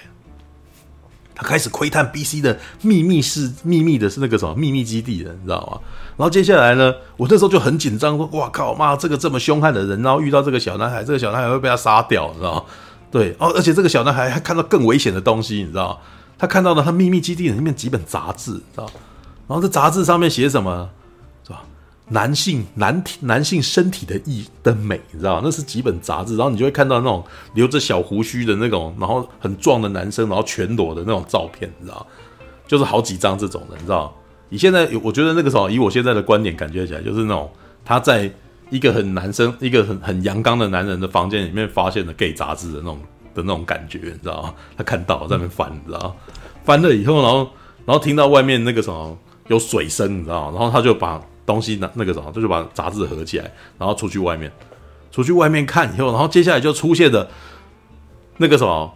[1.33, 5.79] 他开始窥探 BC 的秘密是秘密的是那个什么秘密基地的，你知道吗？
[6.17, 12.63] 然后接下来呢，我那时候就很紧张，说：“哇靠妈，这个这么凶悍的人，然后遇到这个小男孩，这个小男孩会被他杀掉，你知道吗？”
[13.13, 16.01] 对哦，而且这个小男孩还看到更危险的东西，你知道？
[16.35, 18.89] 他看到了他秘密基地里面几本杂志，知道？
[19.47, 20.89] 然后这杂志上面写什么？
[21.43, 21.63] 是吧？
[22.07, 25.41] 男性男体男性身体的意的美，你知道？
[25.43, 27.23] 那是几本杂志，然后你就会看到那种
[27.53, 32.03] 留着小胡须的那种，然后很壮的男生，然后全裸的那种照片，你知道？
[32.67, 34.11] 就是好几张这种的，你知道？
[34.49, 37.47] 以现在我觉得那个时候，以我现在的观点感觉起来，就是那种
[37.85, 38.33] 他在。
[38.73, 42.99] 一个很男生，一个很很阳刚的男人的房间里面发现了 gay 杂志的那种
[43.35, 44.53] 的那种感觉，你知道吗？
[44.75, 46.15] 他看到在那边翻，你知道吗？
[46.63, 47.49] 翻了以后，然后
[47.85, 49.15] 然后听到外面那个什么
[49.47, 50.57] 有水声，你知道吗？
[50.57, 54.51] 然后他就把东西拿那个什么，他就把杂志合起来，然后出去外面，
[55.11, 57.29] 出去外面看以后，然后接下来就出现了
[58.37, 58.91] 那个什么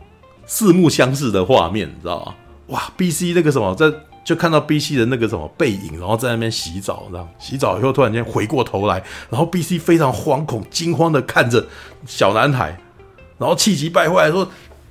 [0.47, 2.33] 四目相视的画面，你知道吗？
[2.69, 3.93] 哇，BC 那个什么在。
[4.27, 11.65] 就看到 B C 的那个什么背影，然后在那边洗澡，这样洗澡以后突然间回过头来，然后 B C 非常惶恐、惊慌的看着
[12.05, 12.77] 小男孩，
[13.37, 14.45] 然后气急败坏说：“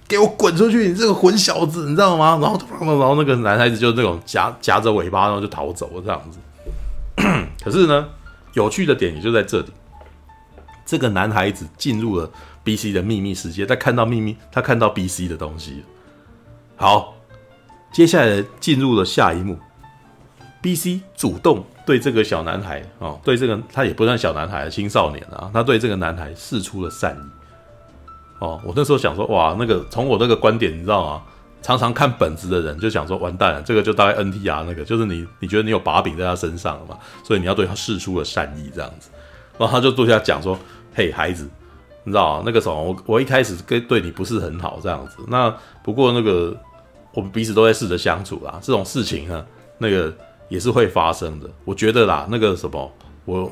[0.08, 6.38] 给我滚出去，你这个混小子，你知道吗？”然后，然后那个男孩子就那种夹夹着尾巴，然后就逃走了这样子。
[7.62, 8.08] 可是呢，
[8.54, 9.66] 有趣的点也就在这里，
[10.86, 12.30] 这个男孩子进入了
[12.64, 15.84] B C 的秘密世界，他看到秘密，他看到 B C 的东西。
[16.76, 17.15] 好。
[17.96, 19.58] 接下来进入了下一幕
[20.62, 27.20] ，BC 主动对这个小男孩哦，对这个他也不算小男孩，青少年啊，他对这个男孩释出了善意。
[28.38, 31.22] 哦，我那时候想说，哇，那个从我这个观点，你知道吗？
[31.62, 39.08] 常常看本子的人就想说，完蛋了，这个就大概 NTR 那个，就是你你觉得你有把柄在他身上了嘛，所以你要对他释出了善意这样子。
[39.56, 40.58] 然后他就坐下讲说，
[40.94, 41.48] 嘿，孩子，
[42.04, 42.42] 你知道吗？
[42.44, 45.50] 那个时候我我一开始跟对你不是很好这样子，那
[45.82, 46.54] 不过那个。
[47.16, 49.46] 我们彼此都在试着相处啦，这种事情呢，
[49.78, 50.14] 那个
[50.50, 51.48] 也是会发生的。
[51.64, 52.92] 我觉得啦，那个什么，
[53.24, 53.50] 我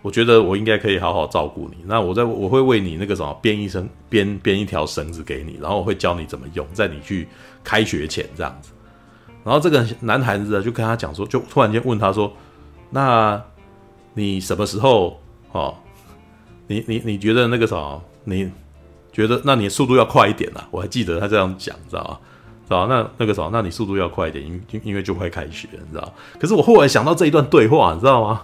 [0.00, 1.76] 我觉得我应该可以好好照顾你。
[1.84, 7.28] 那我在我会为你那个什么编一绳编编一条绳子给你，然后我会教你怎么用，在你去
[7.62, 8.72] 开学前这样子。
[9.44, 12.32] 然后这个男孩子呢，就跟他讲说，就突然间问他说
[12.88, 13.38] ：“那
[14.14, 15.20] 你什么时候
[15.52, 15.76] 哦？
[16.66, 18.02] 你你你觉得那个什么？
[18.24, 18.50] 你
[19.12, 22.18] 觉得那你的速度要快一点啊？”我还记得他这样讲，知道吗？
[22.68, 22.86] 是吧？
[22.86, 26.12] 那那个什么，那你速度要快一点，因因因为就快开学，你知道？
[26.38, 28.42] 可是我后来想到这一段对话，你知道吗？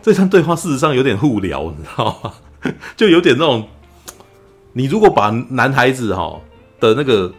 [0.00, 2.32] 这段对话事实上有点互聊，你知道吗？
[2.96, 3.68] 就有点那种，
[4.72, 6.40] 你如果把男孩子哈
[6.80, 7.30] 的那个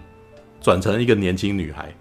[0.61, 1.91] 转成一个年轻女孩，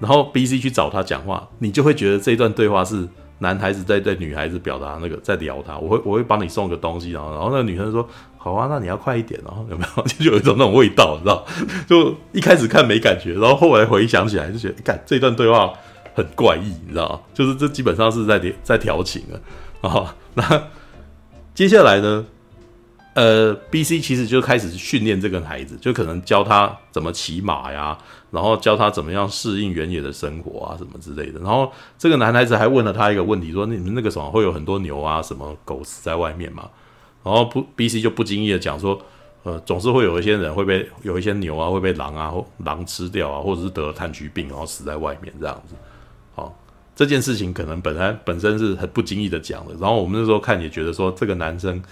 [0.00, 3.08] 然后 B C 去找他讲话，你就会觉得这一段对话是。
[3.40, 8.04] 男孩子在对女孩子表达那个在聊他，我会我会帮你送个东西，然后然后那个女生说
[8.48, 11.44] 好啊，那你要快一点，哦有没有 就有一种那种味道，你知道？
[11.86, 15.72] 就一开始看没感觉，然后后来回想起来就觉得，看这段对话
[16.14, 17.22] 很怪异，你知道？
[17.34, 19.88] 就是这基本上是在在调情啊。
[19.88, 20.64] 啊， 那
[21.54, 22.24] 接下来呢？
[23.14, 27.98] 呃，B C 其实就开始训练这个孩子，就可能教他怎么骑马呀，
[28.30, 31.40] 然后教他怎么样适应原野的生活啊，什么之类的。
[31.40, 36.68] 然后这个男孩子还问了他一个问题，说：“你们那个什么会有很多牛啊，什么狗死在外面吗？”
[37.28, 39.00] 然后不，B C 就不经意的讲说
[39.44, 42.32] ：“呃，总是会有一些人会被有一些牛啊会被狼啊
[42.64, 45.74] 狼吃掉啊，或者是得了炭疽病然后死在外面这样子。”
[46.34, 46.58] 好，
[46.96, 49.74] 这件事情可能本来本身是很不经意的讲的。
[49.74, 51.82] 然后我们那时候看也觉得说，这个男生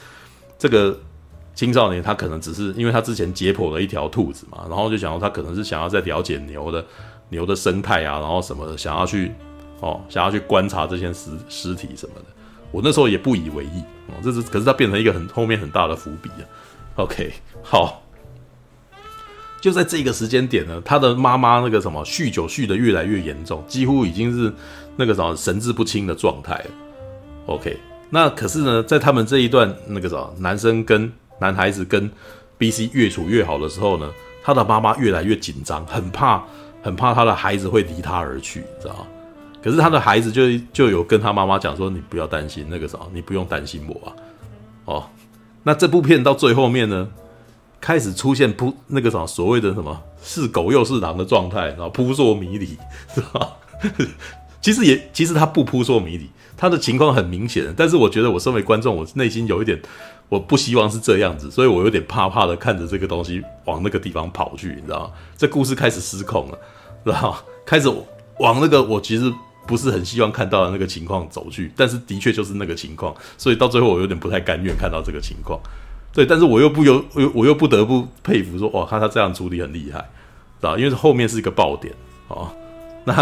[0.59, 0.99] 这个。
[1.57, 6.85] 青少年他可能只是因为他之前解剖了一条兔子嘛，然后就想说他可能是想要再了解牛的
[7.31, 9.33] 牛的生态啊，然后什么的，想要去
[9.81, 12.27] 哦，想要去观察这些尸尸体什么的。
[12.71, 16.45] 我那时候也不以为意哦，这是可是他变成一个很后面很大的伏笔啊。
[16.97, 17.33] OK，
[17.63, 18.03] 好，
[19.61, 24.53] 就在这个时间点呢，他的妈妈那个什么酗酒酗的越来越严重，几乎已经是
[24.97, 26.71] 那个什么神志不清的状态了。
[27.47, 27.79] OK，
[28.11, 32.11] 那可是呢，在他们这一段那个什么男生跟男孩子跟
[32.59, 34.11] BC 越处越好的时候呢，
[34.43, 36.43] 他的妈妈越来越紧张，很怕，
[36.83, 39.07] 很怕他的孩子会离他而去，你知道吗？
[39.67, 44.15] 可是他的孩子就就有跟他妈妈讲说：“你不要担心，那个什么，你不用担心我啊。”
[44.87, 45.11] 哦，
[45.65, 47.09] 那这部片到最后面呢，
[47.81, 52.79] 开始出现扑那个什么所谓的什么是狗又是狼的状态，然后扑朔迷离，
[53.13, 53.57] 是吧？
[54.63, 59.81] 其实也其实他不扑朔迷离，他的情况很明显，但是我觉得我身为观众，我内心有一点。
[60.29, 65.11] 我不希望是这样子，所以我有点怕怕的看着这个东西往那个地方跑去，你知道吗？
[65.37, 66.59] 这故事开始失控了，
[67.05, 67.39] 知道吗？
[67.65, 67.89] 开始
[68.41, 69.33] 往那个我其实
[69.67, 75.61] 不是很希望看到的那个情况走去，但是的确就是那个情况，所以到最后我有点不太甘愿看到这个情况。
[76.13, 79.99] 对，但是我又不由我又我又不得不佩服说，哇，看他这样处理很厉害，
[80.61, 80.79] 知道？
[80.79, 81.93] 因为后面是一个爆点
[82.29, 82.49] 哦。
[83.05, 83.15] 那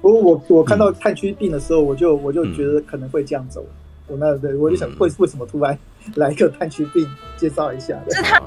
[0.00, 3.64] 不过我我看到炭疽病的时候，我就我就觉得可能会这样走。
[4.06, 5.78] 我那对我就想，为为什么突然？
[6.14, 7.04] 来一个炭疽病，
[7.36, 8.00] 介绍一下。
[8.08, 8.40] 是他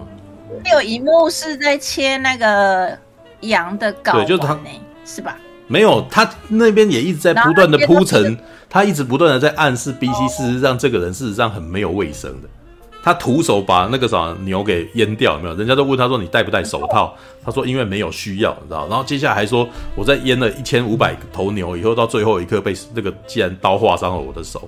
[0.71, 2.97] 有一幕是在切那个
[3.41, 4.57] 羊的睾丸，对，就是他，
[5.03, 5.37] 是吧？
[5.69, 8.37] 没有，他那边也一直在不断的铺陈，
[8.67, 12.49] 他一直不断的在暗示 BC，事实上这个人事实上很没有卫生的。
[13.01, 15.55] 他徒手把那个啥牛给阉掉，有没有？
[15.55, 17.13] 人家都问他说，你戴不戴手套？
[17.45, 18.87] 他说因为没有需要，你知道？
[18.89, 24.67] 然后接下来还说我在阉了一千五百头牛以后，到最后一刻被那个既然刀划伤了我的手。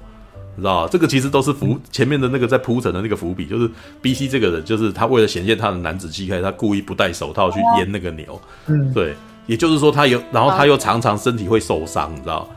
[0.56, 3.70] 你知道这个其实都是伏前面的那个在铺陈的那个伏笔，就是
[4.02, 8.40] B C 这个人，就是他为了显现他的男子气概，他故意不戴手套去阉那个牛。
[8.68, 9.16] 嗯，对，
[9.48, 12.48] 也就是说他有，然后他又常常身体会受伤，你知道？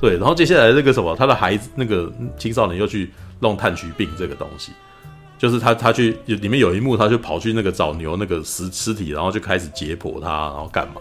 [0.00, 3.10] 对，然后接下来那个什么，他的孩子那个青少年又去
[3.40, 4.72] 弄炭疽病这个东西，
[5.38, 11.00] 就是他他去里面有一幕，他就跑去那个找牛那个尸尸体，然后就开始解剖他，然后干嘛？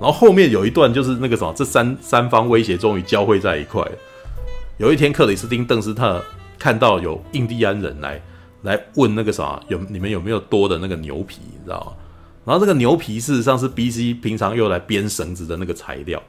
[0.00, 3.80] 然后后面有一段就是那个什么，这三三方威胁终于交汇在一块。
[4.78, 6.20] 有一天，克里斯汀·邓斯特
[6.58, 8.20] 看到有印第安人来
[8.62, 11.92] 来问那个啥，有你们有没有多的那个牛皮，你知道吗？
[12.44, 16.22] 然后这个牛皮事实上是 BC 平常用来编绳子的那个材料。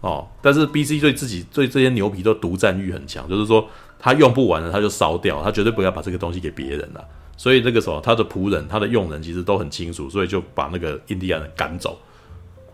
[0.00, 3.66] 哦，但是 BC 对自己对这些牛皮都独占欲很强，就是说
[3.98, 7.04] 他用不完了他就烧掉，他绝对不要把这个东西给别人了。
[7.36, 11.98] 所以那个时候他的仆人、他的佣人其实都很清楚，所以就把那个印第安人赶走。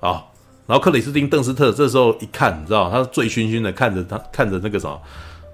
[0.01, 0.25] 啊，
[0.67, 5.01] 然后克里斯汀·邓斯特这时候一看，你知道，他醉醺醺的看着他，看着那个什么，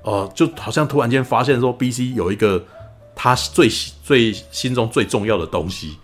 [0.02, 2.64] 哦、呃，就好像突然间发现说，BC 有一个
[3.14, 3.68] 他最
[4.02, 5.98] 最心中最重要的东西，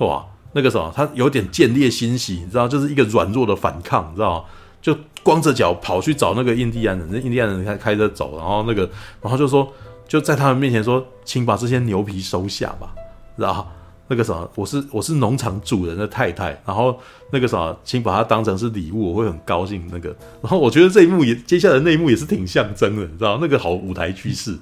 [0.00, 4.44] 哇，那个什么，他有点见猎心喜，你知道，就是一个软弱的反抗，你知道，
[4.82, 8.88] 就光着脚跑去找那个印第安人，那印第安人开开着走，然后那个，
[9.22, 9.72] 然后就说，
[10.06, 12.92] 就在他们面前说，请把这些牛皮收下吧，
[13.36, 13.66] 知道。
[14.12, 16.98] 那个什么，我是我是农场主人的太太，然后
[17.30, 19.86] 那个什么，请把它当成是礼物，我会很高兴。
[19.92, 20.08] 那个，
[20.42, 23.38] 然后我觉得这一幕也接下来那一幕也是挺象征的，你知道？
[23.40, 24.58] 那个好舞台趋势，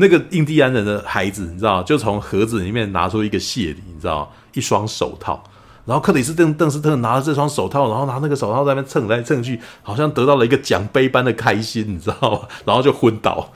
[0.00, 5.42] 那个印第安人的孩子，你知道，就从盒子里面拿出一个谢礼，你知道，一双手套。
[5.84, 12.40] 然后克里斯邓邓斯特拿着这双手套，然后拿那个手套在那边蹭来蹭去，好像得到了一个奖杯般的开心，你知道吗？
[12.64, 13.48] 然后就昏倒。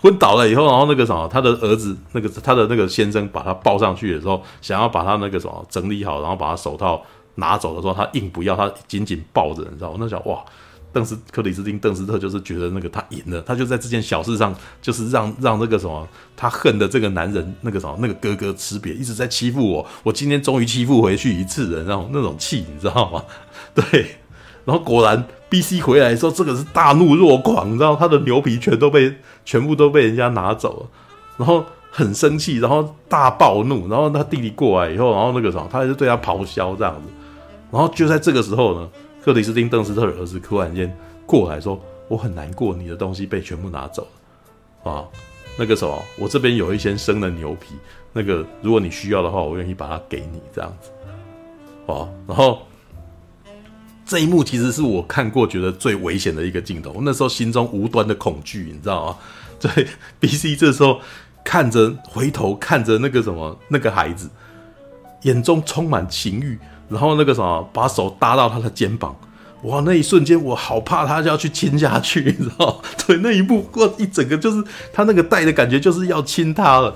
[0.00, 7.00] 昏倒了以后，然后那个什么，他的儿子，那个他的那个先生把他抱上去的时候，想要把他那个什么整理好，然后把他手套
[7.36, 9.96] 拿走的时候，他硬不要，他紧紧抱着，你知道吗？
[9.96, 10.42] 我那想哇，
[10.92, 16.06] 邓斯克里斯汀邓斯特就是觉得那个他赢了，他就在这件小事上，就是让让那个什么，
[16.36, 23.24] 他恨的这个男人那个什么那个哥哥吃瘪，一直在欺负我，我今天终于欺负回去一次了，那种那种气，你知道吗？
[23.74, 24.06] 对。
[24.64, 29.12] 然后果然，BC 回来的时候，这个是大怒若狂，你知道他的牛皮全都被
[29.44, 30.86] 全部都被人家拿走了，
[31.36, 37.10] 然后很生气，然后大暴怒，然后他弟弟过来以后，然后那个什么，他还是对他咆哮这样子，
[37.72, 38.88] 然后就在这个时候呢，
[39.24, 40.94] 克里斯汀·邓斯特的儿子突然间
[41.24, 44.06] 过来说：“我很难过，你的东西被全部拿走
[44.84, 45.04] 了啊，
[45.56, 47.74] 那个什么，我这边有一些生的牛皮，
[48.12, 50.90] 那个如果你需要的话，我愿意把它给你这样子，
[51.86, 52.58] 哦，然后。”
[54.04, 59.18] 这一幕其实是我看过觉得最危险的一个镜头，那时候心中无端的恐惧，你知道吗？
[59.58, 59.86] 对
[60.20, 61.00] ，BC 这时候
[61.42, 64.28] 看着回头看着那个什么那个孩子，
[65.22, 66.58] 眼中充满情欲，
[66.92, 69.16] 然后那个什么把手搭到他的肩膀，
[69.62, 72.80] 哇，那一瞬间我好怕他就要去亲下去， 你知道？
[73.06, 74.62] 对，那一幕过一整个就是
[74.92, 76.94] 他那个带的感觉就是要亲他了，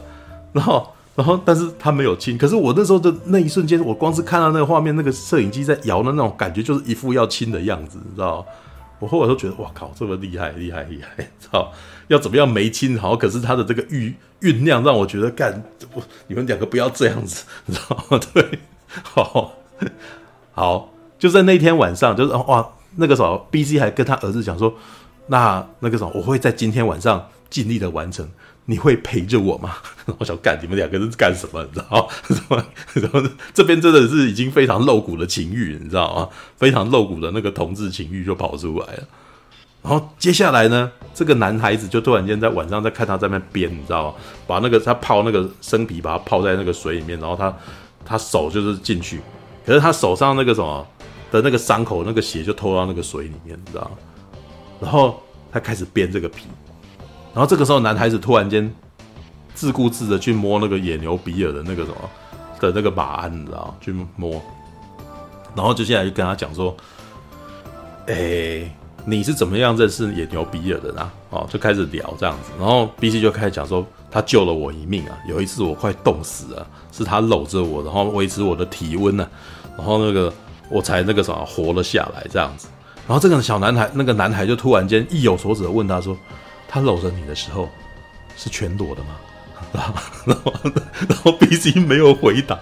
[0.52, 0.86] 然后。
[1.16, 2.36] 然后，但是他没有亲。
[2.36, 8.44] 可是我那时候的那一瞬间，我光是看到那个画面，那个摄影机在摇的那种感觉，就是一副要亲的样子，你知道？
[8.98, 11.27] 我后来都觉得，哇靠，这么厉害，厉害，厉害！
[11.40, 11.73] 操，
[12.09, 13.16] 要怎么样没亲好？
[13.16, 14.12] 可是他的这个酝
[14.43, 18.20] 酝酿让我觉得，干，不，你们两个不要这样子，你知道吗？
[18.35, 18.59] 对，
[19.02, 19.55] 好，
[20.53, 22.66] 好，就在那天晚上，就是哇，
[22.97, 24.74] 那个时候，BC 还跟他儿子讲说，
[25.27, 28.28] 那那个时候，我会在今天晚上尽力的完成。
[28.69, 29.77] 你会陪着我吗？
[30.19, 31.62] 我想干，你们两个人是干什么？
[31.62, 32.11] 你知道
[32.51, 32.65] 吗？
[32.94, 33.23] 然后
[33.55, 36.28] 这边真的是已经非常露骨的情欲，你知道吗？
[36.57, 39.05] 非常露骨的那个同志情欲就跑出来了。
[39.85, 44.15] 然后接下来呢，这个男孩子就突然间在晚上在看他在那边编，你知道吗？
[44.48, 47.57] 把那个他泡那个生皮，把它泡在那个水里面，然后他
[48.05, 49.20] 他手就是进去，
[49.66, 50.86] 可是他手上那个什么
[51.32, 53.90] 的那个伤口，那个血就透到那个水里面，你知道？
[54.80, 55.20] 然后
[55.51, 56.47] 他开始编这个皮。
[57.34, 58.72] 然后这个时候，男孩子突然间
[59.55, 61.97] 自顾自的去摸那个野牛比尔的那个什么
[62.60, 63.76] 的那个马鞍，你知道？
[63.80, 64.40] 去摸，
[65.55, 66.74] 然后接下来就跟他讲说
[68.06, 68.70] ：“哎，
[69.05, 72.52] 你是怎么样认识野牛比尔的呢？”哦，就开始聊这样子。
[72.59, 75.18] 然后 BC 就开始讲说：“他救了我一命啊！
[75.28, 79.28] 有一次我快冻死了，是他搂着我，然后维持我的体温呢，
[79.77, 80.32] 然后那个
[80.69, 82.69] 我才那个什么活了下来这样子。”
[83.07, 86.16] 然后这个小男孩，那个男孩就突然间意有所指的问他说。
[86.69, 87.69] 他搂着你的时候
[88.36, 89.11] 是全裸的吗？
[89.73, 89.94] 然后，
[90.24, 90.53] 然后，
[91.09, 92.59] 然后 BC 没有回答。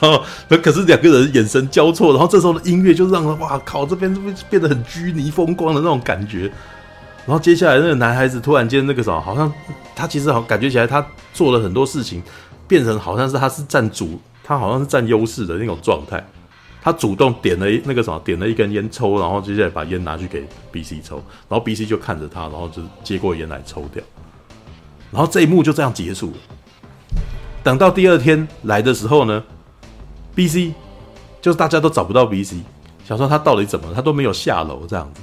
[0.00, 2.12] 然后，那可是两个人眼神交错。
[2.12, 4.12] 然后这时候的音乐就让人哇靠，这边
[4.50, 6.42] 变得很拘泥风光的那种感觉。
[7.24, 9.50] 然后接下来那个男孩子突然间那个什么，好像
[9.96, 12.22] 他其实好感觉起来他做了很多事情，
[12.68, 16.22] 变成好像是他是占主，他好像是占优势的那种状态。
[16.86, 21.16] 他主动点了那个什么，点了一根烟抽，然后接下来把烟拿去给 BC 抽，
[21.48, 24.00] 然后 BC 就看着他，然后就接过烟来抽掉，
[25.10, 26.36] 然后这一幕就这样结束了。
[27.64, 29.42] 等到第二天来的时候呢
[30.36, 30.74] ，BC
[31.42, 32.60] 就是大家都找不到 BC，
[33.04, 35.20] 想说他到底怎么，他都没有下楼这样子。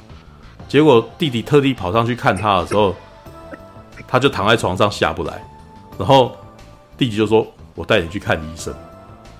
[0.67, 2.93] 结果弟弟特地跑上去看他的时候，
[4.05, 5.41] 他就躺在床上下不来，
[5.97, 6.35] 然后
[6.97, 8.75] 弟弟就说：“我带你去看医生。”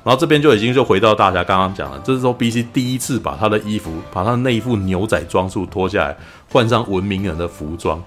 [0.04, 6.18] 然后这边就已经就回到大家刚刚讲了，这是说 BC 第一次把他的衣服，把他那一副牛仔装束脱下来，
[6.52, 8.04] 换上文明人的服装，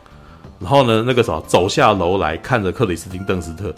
[0.60, 3.74] 然后呢，那个啥走下楼来看着克里斯汀邓斯特，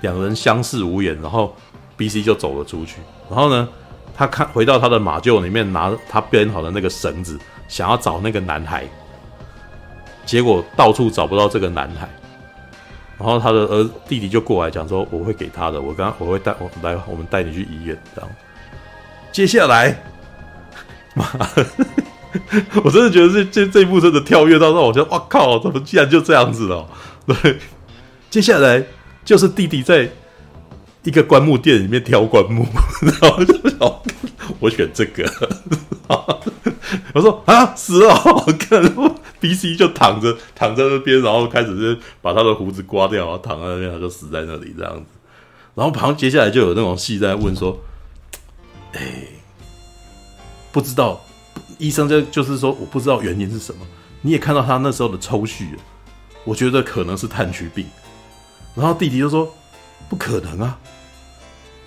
[0.00, 1.54] 两人相视无言，然后
[1.98, 2.96] BC 就走了出去，
[3.28, 3.68] 然后呢，
[4.16, 7.38] 他看回到他的马厩里面，拿他编好的那个绳子，
[7.68, 8.88] 想要找那个男孩，
[10.24, 12.08] 结果到处找不到这个男孩。
[13.20, 18.30] 然后他的儿弟弟就过来讲说：“我会给他的，我刚我会带我来，我们带你去医院。”这样，
[19.30, 20.02] 接下来，
[21.14, 21.26] 妈，
[22.82, 26.88] 我真的觉得这这这一部真的跳跃到让我觉得哇靠，怎么竟然就这样子了？
[27.28, 27.58] 对，
[28.30, 28.82] 接下来
[29.22, 30.08] 就是弟弟在
[31.02, 32.64] 一个棺木店里面挑棺木，
[33.04, 34.00] 然后就想
[34.60, 35.30] 我选这个，
[37.12, 38.82] 我说啊死了，我看。
[39.40, 45.04] B C 就躺着躺在那边，然后开始就把他的胡子刮掉，然后躺在那边，他就死在那里这样子。
[45.74, 47.80] 然后旁接下来就有那种戏在问说
[48.92, 49.26] ：“哎，
[50.70, 51.20] 不知道
[51.78, 53.86] 医生就就是说我不知道原因是什么。
[54.22, 55.64] 你也看到他那时候的抽血，
[56.44, 57.86] 我觉得可能是炭疽病。”
[58.76, 59.52] 然后弟弟就说
[60.08, 60.78] ：“不可能啊，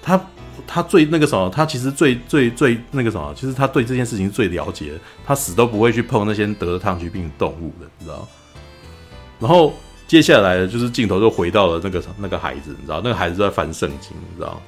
[0.01, 0.19] 他。”
[0.65, 4.93] 他最那个什么，他其实最最最那个什么，其实他对这件事情最了解，
[5.25, 8.27] 他死都不会去碰那些得了炭疽病的动物的，你知道？
[9.39, 9.73] 然后
[10.07, 13.01] 接下来就是镜头就回到了那个那个孩子，你知道？
[13.03, 14.61] 那个孩子在翻圣经，你知道？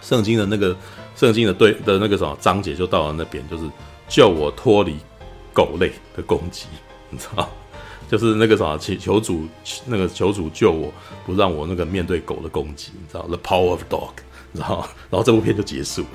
[0.00, 0.76] 圣经的那个
[1.16, 3.64] 圣经的对的那个什么章节就到了那边，就是
[4.08, 4.96] 救我脱离
[5.52, 6.66] 狗类的攻击，
[7.10, 7.48] 你知道？
[8.10, 9.46] 就是那个什么，求求主
[9.84, 10.90] 那个求主救我，
[11.26, 14.12] 不让我那个面对狗的攻击，你知道？The power of dog。
[14.52, 16.08] 然后，然后这部片就结束了。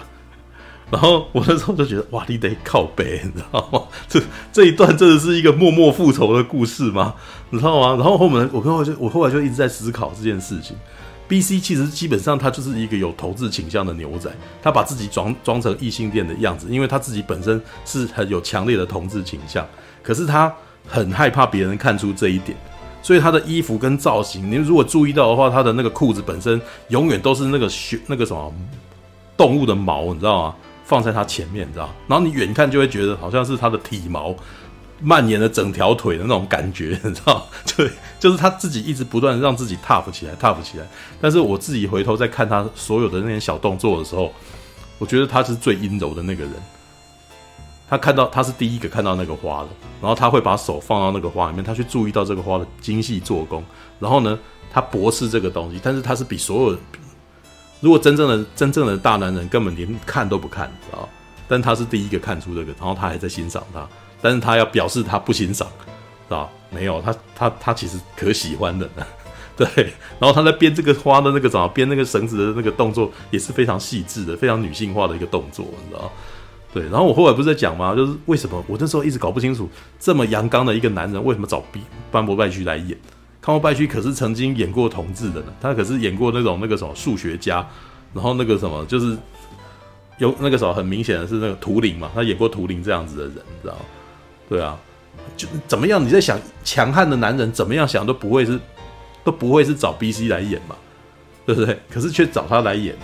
[0.91, 3.81] 然后我那时候就觉得，哇，你得靠北，你知道吗？
[4.07, 7.15] 这这一段真的是一个默默复仇的故事吗？
[7.49, 7.95] 你知道吗？
[7.95, 10.75] 然后后面我后来就我后来就一直在思考这件事情。
[11.29, 14.29] BC 其实基本上他就是一个有同志倾向的牛仔，
[14.61, 19.65] 他把自己装装成异性恋的样子，因为他自己本身是很有强烈的同志倾向，
[20.03, 20.53] 可是他
[20.85, 22.55] 很害怕别人看出这一点。
[23.03, 28.51] 所以他的衣服跟造型，你如果注意到的话，他的那个裤子本身永远都是那个学那个什么
[29.37, 30.55] 动物的毛，你知道吗？
[30.85, 31.89] 放在他前面，你知道？
[32.07, 34.35] 然后你远看就会觉得好像是他的体毛
[35.01, 37.45] 蔓延了整条腿的那种感觉，你知道？
[37.75, 37.89] 对，
[38.19, 40.87] 就是他自己一直不断让自己 tough 起来，tough 起来。
[41.19, 44.31] 但是我自己回头再看他所有的那些小动作的时候，
[44.97, 46.53] 我觉得他是最阴柔的那个人。
[47.93, 49.69] 他看到他是第一个看到那个花的，
[50.01, 53.63] 然后他会把手放到那个花里面，他去注意到这个花的精细做工，
[53.99, 54.39] 然后呢，
[54.71, 56.79] 他博士这个东西，但是他是比所有人，
[57.81, 61.07] 如果真正的真正的大男人根本连看都不看，知道？
[61.47, 63.87] 但他是第一个看出这个，然后他还在欣赏他，
[64.23, 66.49] 但是他要表示他不欣赏，知道？
[66.71, 69.05] 没有，他他他其实可喜欢的呢，
[69.55, 69.67] 对。
[70.17, 76.11] 然后他在编这个花的那个怎么编那个绳子的那个动作也是非常细致的，非常女性化的一个动作，你知道？
[76.73, 77.93] 对，然后我后来不是在讲吗？
[77.95, 79.69] 就是为什么我那时候一直搞不清楚，
[79.99, 81.63] 这么阳刚的一个男人为什么找
[82.11, 82.97] 班伯拜区来演？
[83.39, 87.63] 康伯拜区可是曾经演过同志的呢，他可是演过那种那个什么数学家，
[88.13, 89.15] 然后那个什么就是
[90.17, 93.75] 有那个时候很明显的是那个图灵嘛，他演过图灵这样子的人，你知道？
[94.49, 94.79] 对啊，
[95.37, 96.03] 就怎么样？
[96.03, 98.59] 你在想强悍的男人怎么样想都不会是
[99.23, 100.75] 都不会是找 BC 来演嘛，
[101.45, 101.77] 对不对？
[101.89, 103.01] 可是却找他来演了，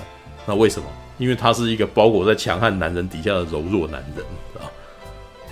[0.47, 0.87] 那为什么？
[1.19, 4.25] 因为他是一个包裹在强悍男人底下的柔弱男人
[4.55, 4.65] 啊，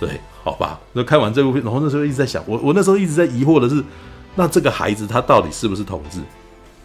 [0.00, 0.80] 对，好吧。
[0.92, 3.84] 那看完这部片，然后那时候一直在想，我我那时候一直在疑惑的是，
[4.34, 6.20] 那这个孩子他到底是不是同志，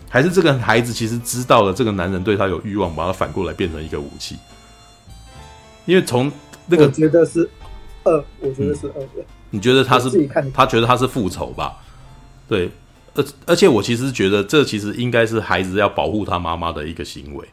[0.10, 4.36] 还是这个孩子其实知道了这个男人对他有欲望，把他反过来变成一个武器？
[5.86, 6.32] 因为从
[6.68, 7.50] 那个，我觉得是
[8.04, 9.02] 二，我觉得是二。
[9.16, 11.78] 嗯，你觉得他是他觉得他是复仇吧？
[12.50, 12.70] 对，
[13.16, 17.48] 而而且我其实觉得这其实应该是孩子要保护他妈妈的一个行为。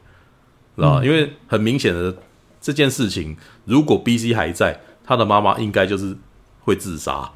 [0.80, 2.14] 知道，因为很明显的
[2.60, 6.16] 这件事情，如果 BC 还在，他的妈妈应该就是
[6.62, 7.30] 会自杀，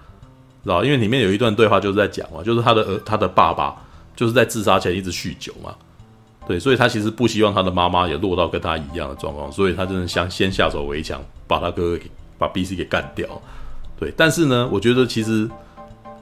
[0.62, 0.82] 知道？
[0.84, 3.76] 因为里面有一段对话就是在讲嘛，就是他的儿，他的爸爸
[4.16, 5.74] 就是在自杀前一直酗酒嘛，
[6.46, 13.28] 对，所以他其实不希望他的妈妈也落到跟他一样的状况，所以他真的想先下手为强，把他哥哥给把 BC 给干掉，
[13.98, 14.12] 对。
[14.16, 15.48] 但是呢，我觉得其实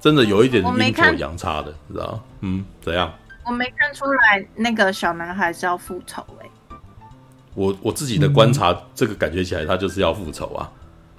[0.01, 2.21] 真的有一点阴错阳差的，知道？
[2.41, 3.13] 嗯，怎样？
[3.45, 6.51] 我没看出来那个小男孩是要复仇哎、欸。
[7.55, 10.71] 我我自己的观察，这个感觉起来他就是要复仇啊，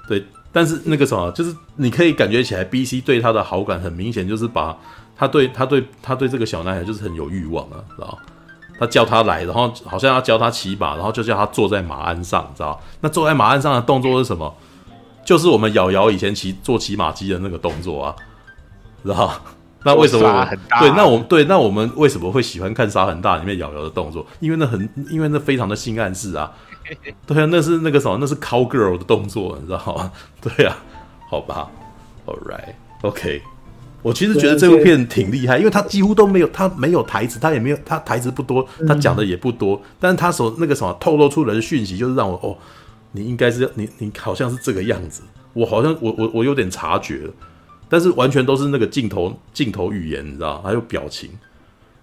[0.07, 0.23] 对。
[0.55, 4.77] 但是那个什么，就是你可以感觉起来，BC 对他的好感很明显，就是把
[5.15, 8.19] 他对他对他对这个小男孩就是很有欲望啊，知道？
[8.79, 12.79] 他叫他来，然后好像要教他骑马，然后就叫他坐在马鞍上，知道？
[13.01, 14.53] 那坐在马鞍上的动作是什么？
[15.25, 18.15] 就是我们瑶瑶以前骑坐骑马机的那个动作啊，
[19.03, 19.33] 知道？
[19.85, 20.79] 那为什么沙很大？
[20.79, 24.25] 对，那我们对，那我们为什么会喜欢看沙很大里面瑶瑶的动作？
[24.39, 26.51] 因为那很，因为那非常的性暗示啊。
[27.25, 30.11] 对啊，那是那个什么，那是 cowgirl 的动作，你知道吗？
[30.41, 30.77] 对啊，
[31.29, 31.69] 好吧
[32.25, 33.41] ，All right，OK。
[34.01, 42.57] 我其实觉得这部片挺厉害，因为他几乎都没有，他没有台词，他也没有，他台词不多，他讲的也不多，但是他所那个什么透露出来的讯息，就是让我哦，
[43.13, 45.23] 你应该是你你好像是这个样子，
[45.53, 47.33] 我好像我我我有点察觉了，
[47.93, 51.29] 但是完全都是那个镜头镜头语言，你知道，还有表情，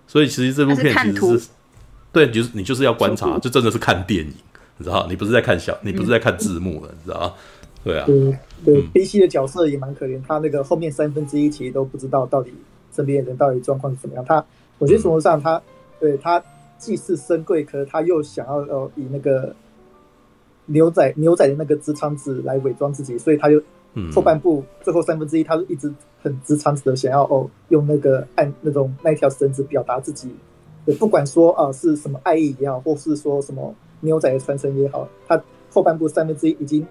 [0.06, 1.48] 所以其实这部片其实是，
[2.12, 4.32] 对，就是你就是要观察，就真的是看电影，
[4.76, 7.34] 你知道，你不是在看小，你不是在看字幕了，你知道。
[7.82, 12.54] 对啊，对对，B C 的角色也蛮可怜，他那个后面三分之一其实都不知道到底
[12.94, 14.24] 身边的人到底状况是怎么样。
[14.24, 14.46] 他，
[14.78, 15.60] 我觉得从头上他，
[15.98, 16.40] 对他
[16.78, 19.52] 既是深贵，可是他又想要呃以那个
[20.66, 23.60] 牛仔牛仔的那个直肠子来伪装自己，所以他就
[24.12, 25.92] 后半部最后三分之一，他是一直
[26.22, 30.30] 很直肠子的想要哦用那个按那种那条绳子表达自己，
[30.84, 36.86] 对，不管说啊是什么爱意也好，或是说什么牛仔的传承也好，他后半部三分之一已经。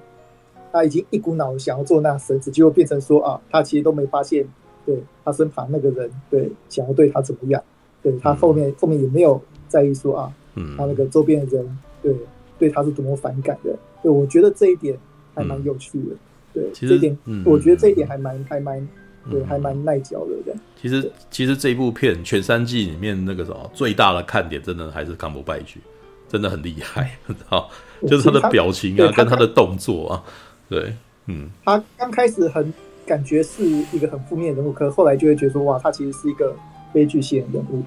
[0.71, 4.47] 他已经一股脑想要做那绳子，结果变成说啊，他其实都没发现，
[4.85, 7.59] 对他身旁那个人，对想要对他怎么样，
[8.03, 10.31] 对他后面后面也没有在意说啊，
[10.77, 12.15] 他那个周边的人，对
[12.59, 14.95] 对他是多么反感的，对我觉得这一点
[15.33, 16.15] 还蛮有趣的，
[16.53, 18.87] 对，其实点我觉得这一点还蛮还蛮
[19.29, 20.59] 对还蛮耐嚼的这样。
[20.81, 25.79] 其实其实这一部片全三季里面那个什么最大的看点，真的还是康伯拜区，
[26.27, 27.11] 真的很厉害，
[27.47, 27.69] 好，
[28.07, 30.23] 就是他的表情啊，跟他的动作啊。
[30.69, 30.93] 对，
[31.27, 32.73] 嗯，他刚开始很
[33.05, 36.55] 感觉是一个很负面的人物，可是后来就会觉得说，哇，他其实是一个
[36.93, 37.83] 悲剧性的人物。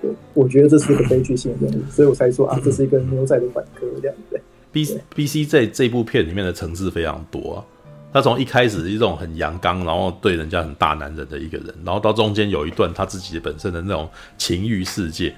[0.00, 4.40] 对，我觉得这是一个悲剧性的人物， 所以我才说啊，这是一个牛仔的反歌这样子。
[4.72, 4.84] B
[5.14, 7.64] B C 在这部片里面的层次非常多啊，
[8.12, 15.34] 他从一开始是一种很阳刚，然后对人家很大男人的一个人，然后到中间有一段他自己本身的那种情欲世界。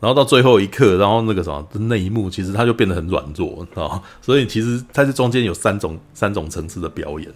[0.00, 4.02] 然后到最后一刻，然后那个什么那一幕，其实他就变得很软弱啊。
[4.22, 7.30] 所以其实他是中间有三种三种层次的表演，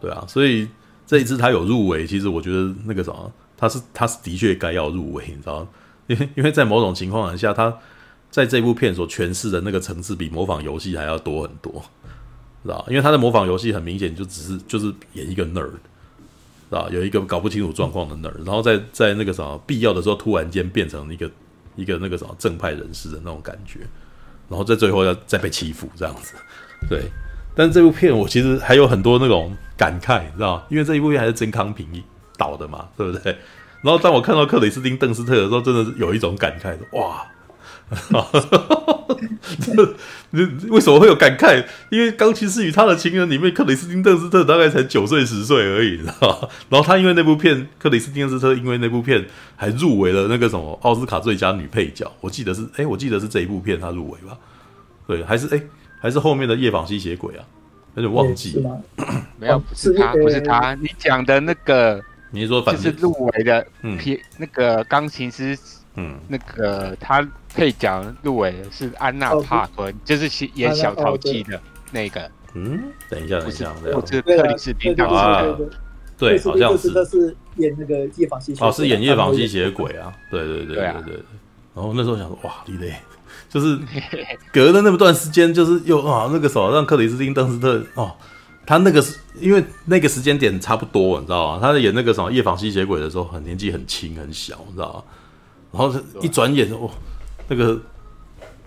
[0.00, 0.24] 对啊。
[0.26, 0.66] 所以
[1.06, 5.64] 这一次他有入围，其实我觉得那个什么，他是他是的确该要入围，你知道？
[6.08, 7.72] 因为因为在某种情况下，他
[8.28, 11.80] 在这部片所诠释的那个层次比模仿游戏还要多很多，
[12.64, 12.84] 知道？
[12.88, 16.90] 因为他的模仿游戏很明显就只是就是演一个 nerd，知道？
[16.90, 21.30] 有一个搞不清楚状况的 nerd，然后在在那个什么必要的时候突然间变成一个。
[21.76, 23.80] 一个那个什么正派人士的那种感觉，
[24.48, 26.36] 然后在最后要再被欺负这样子，
[26.88, 27.02] 对。
[27.52, 30.64] 但是这部片我其实还有很多那种感慨，你知道？
[30.70, 32.00] 因为这一部片还是曾康平
[32.38, 33.36] 导的嘛，对不对？
[33.82, 37.26] 然后当我看到克里斯汀·邓斯特的时候，真的是有一种感慨，哇！
[40.32, 41.64] 这为什么会有感慨？
[41.90, 46.48] 因为《钢琴师与他的情人》里面，克里斯汀·邓斯特大概才九岁十岁而已，你知道吗？
[46.68, 49.24] 然后他因为那部片，克里斯汀·邓斯特因为那部片
[49.56, 52.10] 还入围了那个什么奥斯卡最佳女配角。
[52.20, 54.36] 我记得是，哎、欸，我记得是这一部片他入围吧？
[55.06, 55.66] 对，还是哎、欸，
[56.00, 57.44] 还是后面的《夜访吸血鬼》啊？
[57.96, 58.80] 有点忘记了。
[59.38, 60.74] 没有，不是他，不是他。
[60.74, 62.02] 你讲的那个，
[62.32, 63.64] 你是说反就是入围的
[63.96, 65.56] 片，那个钢琴师，
[65.96, 67.26] 嗯，那个他。
[67.56, 71.60] 配角入围的是安娜帕昆，哦、就是演小淘气的
[71.92, 72.28] 那个。
[72.54, 75.70] 嗯，等一下，等一下，不是克里斯汀当时
[76.18, 81.22] 对，好像是他是演那个夜访吸血，哦，是演夜访吸血鬼啊，对对对对对，对。
[81.76, 82.92] 然后那时候想说，哇，李雷，
[83.48, 83.78] 就是
[84.52, 88.10] 隔了那么段时间，就是又啊那个时候让克里斯汀邓斯特哦，
[88.66, 91.60] 他那个是因为那个时间点差不多，你知道吗？
[91.62, 95.04] 他在演那个什么夜访吸血鬼的时候，很年纪很轻很小，你知道吗？
[95.74, 95.92] 然后
[96.22, 96.88] 一转眼哦。
[97.46, 97.78] 那个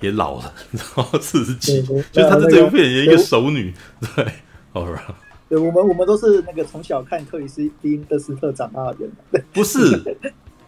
[0.02, 1.82] 也老了， 然后四十几，
[2.12, 3.74] 就是他在这部片演一个熟女，
[4.16, 4.32] 对，
[4.72, 5.16] 好吧。
[5.50, 8.98] 对，我们我们都是那个从小看克里斯汀·邓斯特长大的
[9.32, 10.00] 人，不是，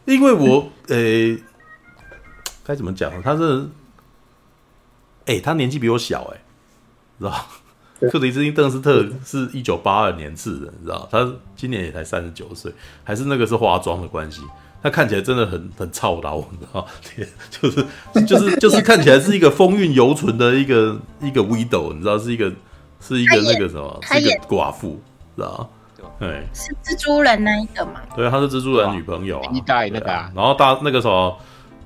[0.05, 1.37] 因为我 诶，
[2.63, 3.21] 该怎么讲？
[3.21, 3.69] 他是，
[5.27, 6.41] 哎、欸，他年纪比我小、欸，哎，
[7.19, 8.09] 知道？
[8.09, 11.07] 克里斯汀·邓斯特是一九八二年次的，你知道？
[11.11, 14.41] 他今年也才三十九岁，还是那个是化妆的关系。
[14.81, 16.87] 他看起来真的很很操劳，你知道，
[17.49, 17.85] 就是
[18.25, 22.51] 就是就是看起来是一个风韵犹存的一个一个 widow，你知道，是一个
[23.01, 24.99] 是一个那个什么， 是一个寡妇，
[25.35, 25.69] 知道？
[26.17, 28.01] 对，是蜘蛛人那一个嘛？
[28.15, 31.37] 对，他是蜘蛛人女朋友啊，一代那个、啊，然后大那个什么，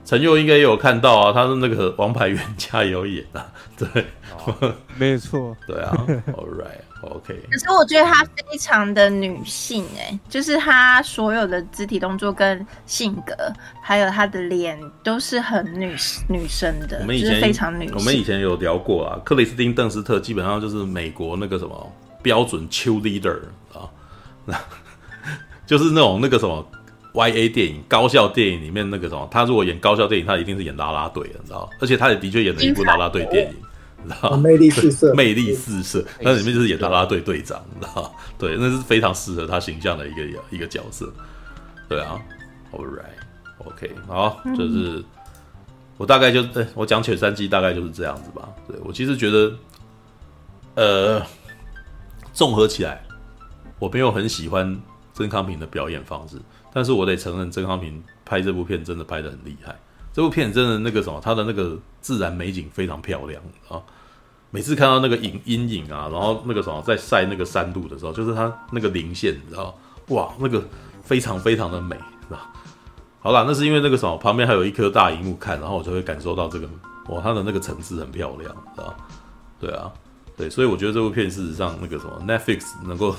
[0.05, 3.45] 陈佑应该也有看到啊，他是那个王牌冤家也有演啊，
[3.77, 4.05] 对，
[4.45, 5.91] 哦、没错， 对啊
[6.33, 6.81] ，All right。
[7.03, 13.35] OK，可是我觉得她非常的女性哎、欸，就是她所有的肢体动作跟性格，
[13.83, 15.93] 还有她的脸都是很女
[16.29, 16.99] 女生的。
[17.01, 17.95] 我们以前、就是、非常女性。
[17.97, 23.37] 我们以前有聊过啊，克里斯汀·邓斯特基本上就是美国那个什么标准 cheerleader
[23.73, 23.83] 啊，
[24.45, 24.57] 那
[25.67, 26.65] 就是那种那个什么
[27.13, 31.69] Y A 电影高校电影里面那个什么，他如果演高校电影，他一定是演啦啦队的，你知道？
[31.79, 33.55] 而且他也的确演了一部啦啦队电影，
[34.03, 34.35] 你知道？
[34.35, 38.11] 魅力四射， 魅力四射，那里面就是演啦啦队队长，你知道？
[38.39, 41.13] 对，那是非常适合他形象的一个一个角色。
[41.87, 42.19] 对啊
[42.71, 45.03] ，All right，OK，好，就是
[45.97, 48.49] 我大概就对我讲犬山记大概就是这样子吧。
[48.67, 49.53] 对我其实觉得，
[50.73, 51.21] 呃，
[52.33, 53.03] 综合起来，
[53.77, 54.75] 我没有很喜欢。
[55.15, 56.37] 曾康平的表演方式，
[56.73, 59.77] 但是我得承认，曾康平拍这部片真的拍得很厉害。
[60.11, 63.81] 这部片真的那个什么，他的那个自然美景非常漂亮啊！
[64.51, 69.75] 每次看到那个影阴影啊，然后那个什么在晒那个山路的时候，就是他那个零线，你知道
[70.09, 70.63] 哇，那个
[71.03, 71.95] 非常非常的美，
[72.27, 72.51] 是吧？
[73.19, 76.69] 好啦，那是因为那个什么旁边还有一颗大荧幕看，然后我就会感受到这个
[77.09, 78.95] 哇，它的那个层次很漂亮，是吧？
[79.59, 79.91] 对啊，
[80.37, 83.15] 对，所以我觉得这部片事实上那个什么 Netflix 能够。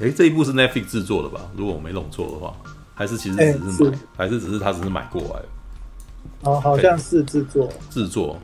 [0.00, 1.40] 哎，这一部是 Netflix 制作的吧？
[1.56, 2.54] 如果我没弄错的话，
[2.94, 5.42] 还是其实只是买，是还是只是他只是买过来？
[6.42, 7.68] 哦，好像是制作。
[7.90, 8.38] 制作。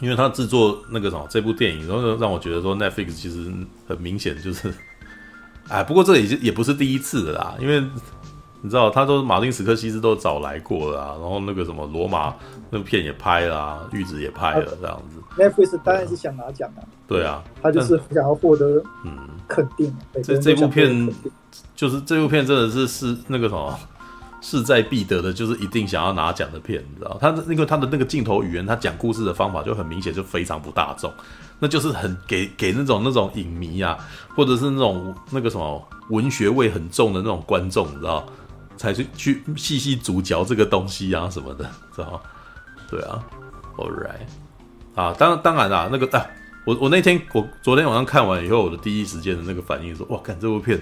[0.00, 3.52] 因为他制作那个什么这部电影，然后让我觉得说 Netflix 其实
[3.86, 4.72] 很明显就是，
[5.68, 7.84] 哎， 不过这也也不是第一次的啦，因为
[8.62, 12.34] 你知道，他都马丁·史克西斯都找来过了啊，然后那个什么罗马
[12.70, 15.20] 那部片也拍了啊，玉子也拍了这样子。
[15.36, 16.80] Netflix 当然是想拿奖啊。
[17.06, 19.28] 对啊，他就是想要获得嗯。
[19.48, 19.92] 肯定，
[20.22, 21.12] 这这部片
[21.74, 23.76] 就是这部片真的是是那个什么
[24.40, 27.18] 势在必得的，就是一定想要拿奖的片，你知道？
[27.20, 31.12] 他的那个他的那个镜头语言，他讲故事的方法就很明显，就非常不大众，
[31.58, 33.98] 那就是很给给那种那种影迷啊，
[34.36, 38.24] 或者是那种那个什么文学味很重的那种观众，你知道？
[38.76, 42.22] 才去去细细咀嚼这个东西啊什么的，知道？
[42.90, 43.24] 对啊
[43.76, 44.26] ，All right，
[44.94, 46.26] 啊，当当然啦，那个啊。
[46.66, 50.78] 我我那天我昨天晚上看完以后，我的第一时间的那个反应说：哇，看这部片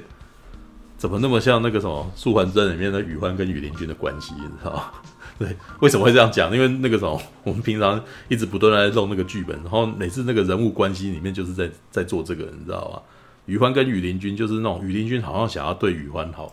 [0.97, 4.85] 怎么那么像那个什么《素还真》里面的宇欢跟羽林君的关系，你知道吗？
[5.39, 6.53] 对，为什么会这样讲？
[6.53, 13.01] 因为那个什么，我们平常一直不断在弄那个剧本，然后每次那个人物关系里面就是在在做这个，你知道吗？
[13.47, 16.53] 宇欢跟羽林君就是那种羽林君好像想要对宇欢好，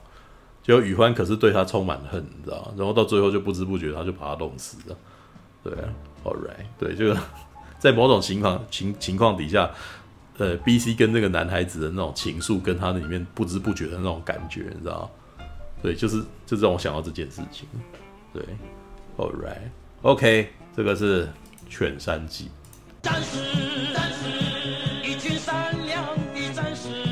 [0.62, 2.74] 结果宇欢可是对他充满恨，你知道吗？
[2.78, 4.96] 然后到最后就不知不觉他就把他弄死了。
[5.66, 5.90] 对啊
[6.24, 7.20] ，All right，对这个。
[7.78, 9.70] 在某种情况情情况底下，
[10.38, 15.12] 呃，B C 跟那个男孩子的那种情愫，跟他那里面不知不觉的那种感觉，你知道？
[15.84, 17.68] 对，就是就让我想到这件事情。
[18.34, 18.42] 对
[19.18, 21.26] ，All right，OK，这个是
[21.70, 22.46] 《犬山记》。
[23.04, 23.38] 战士，
[23.94, 27.05] 战士，一群善良的战士，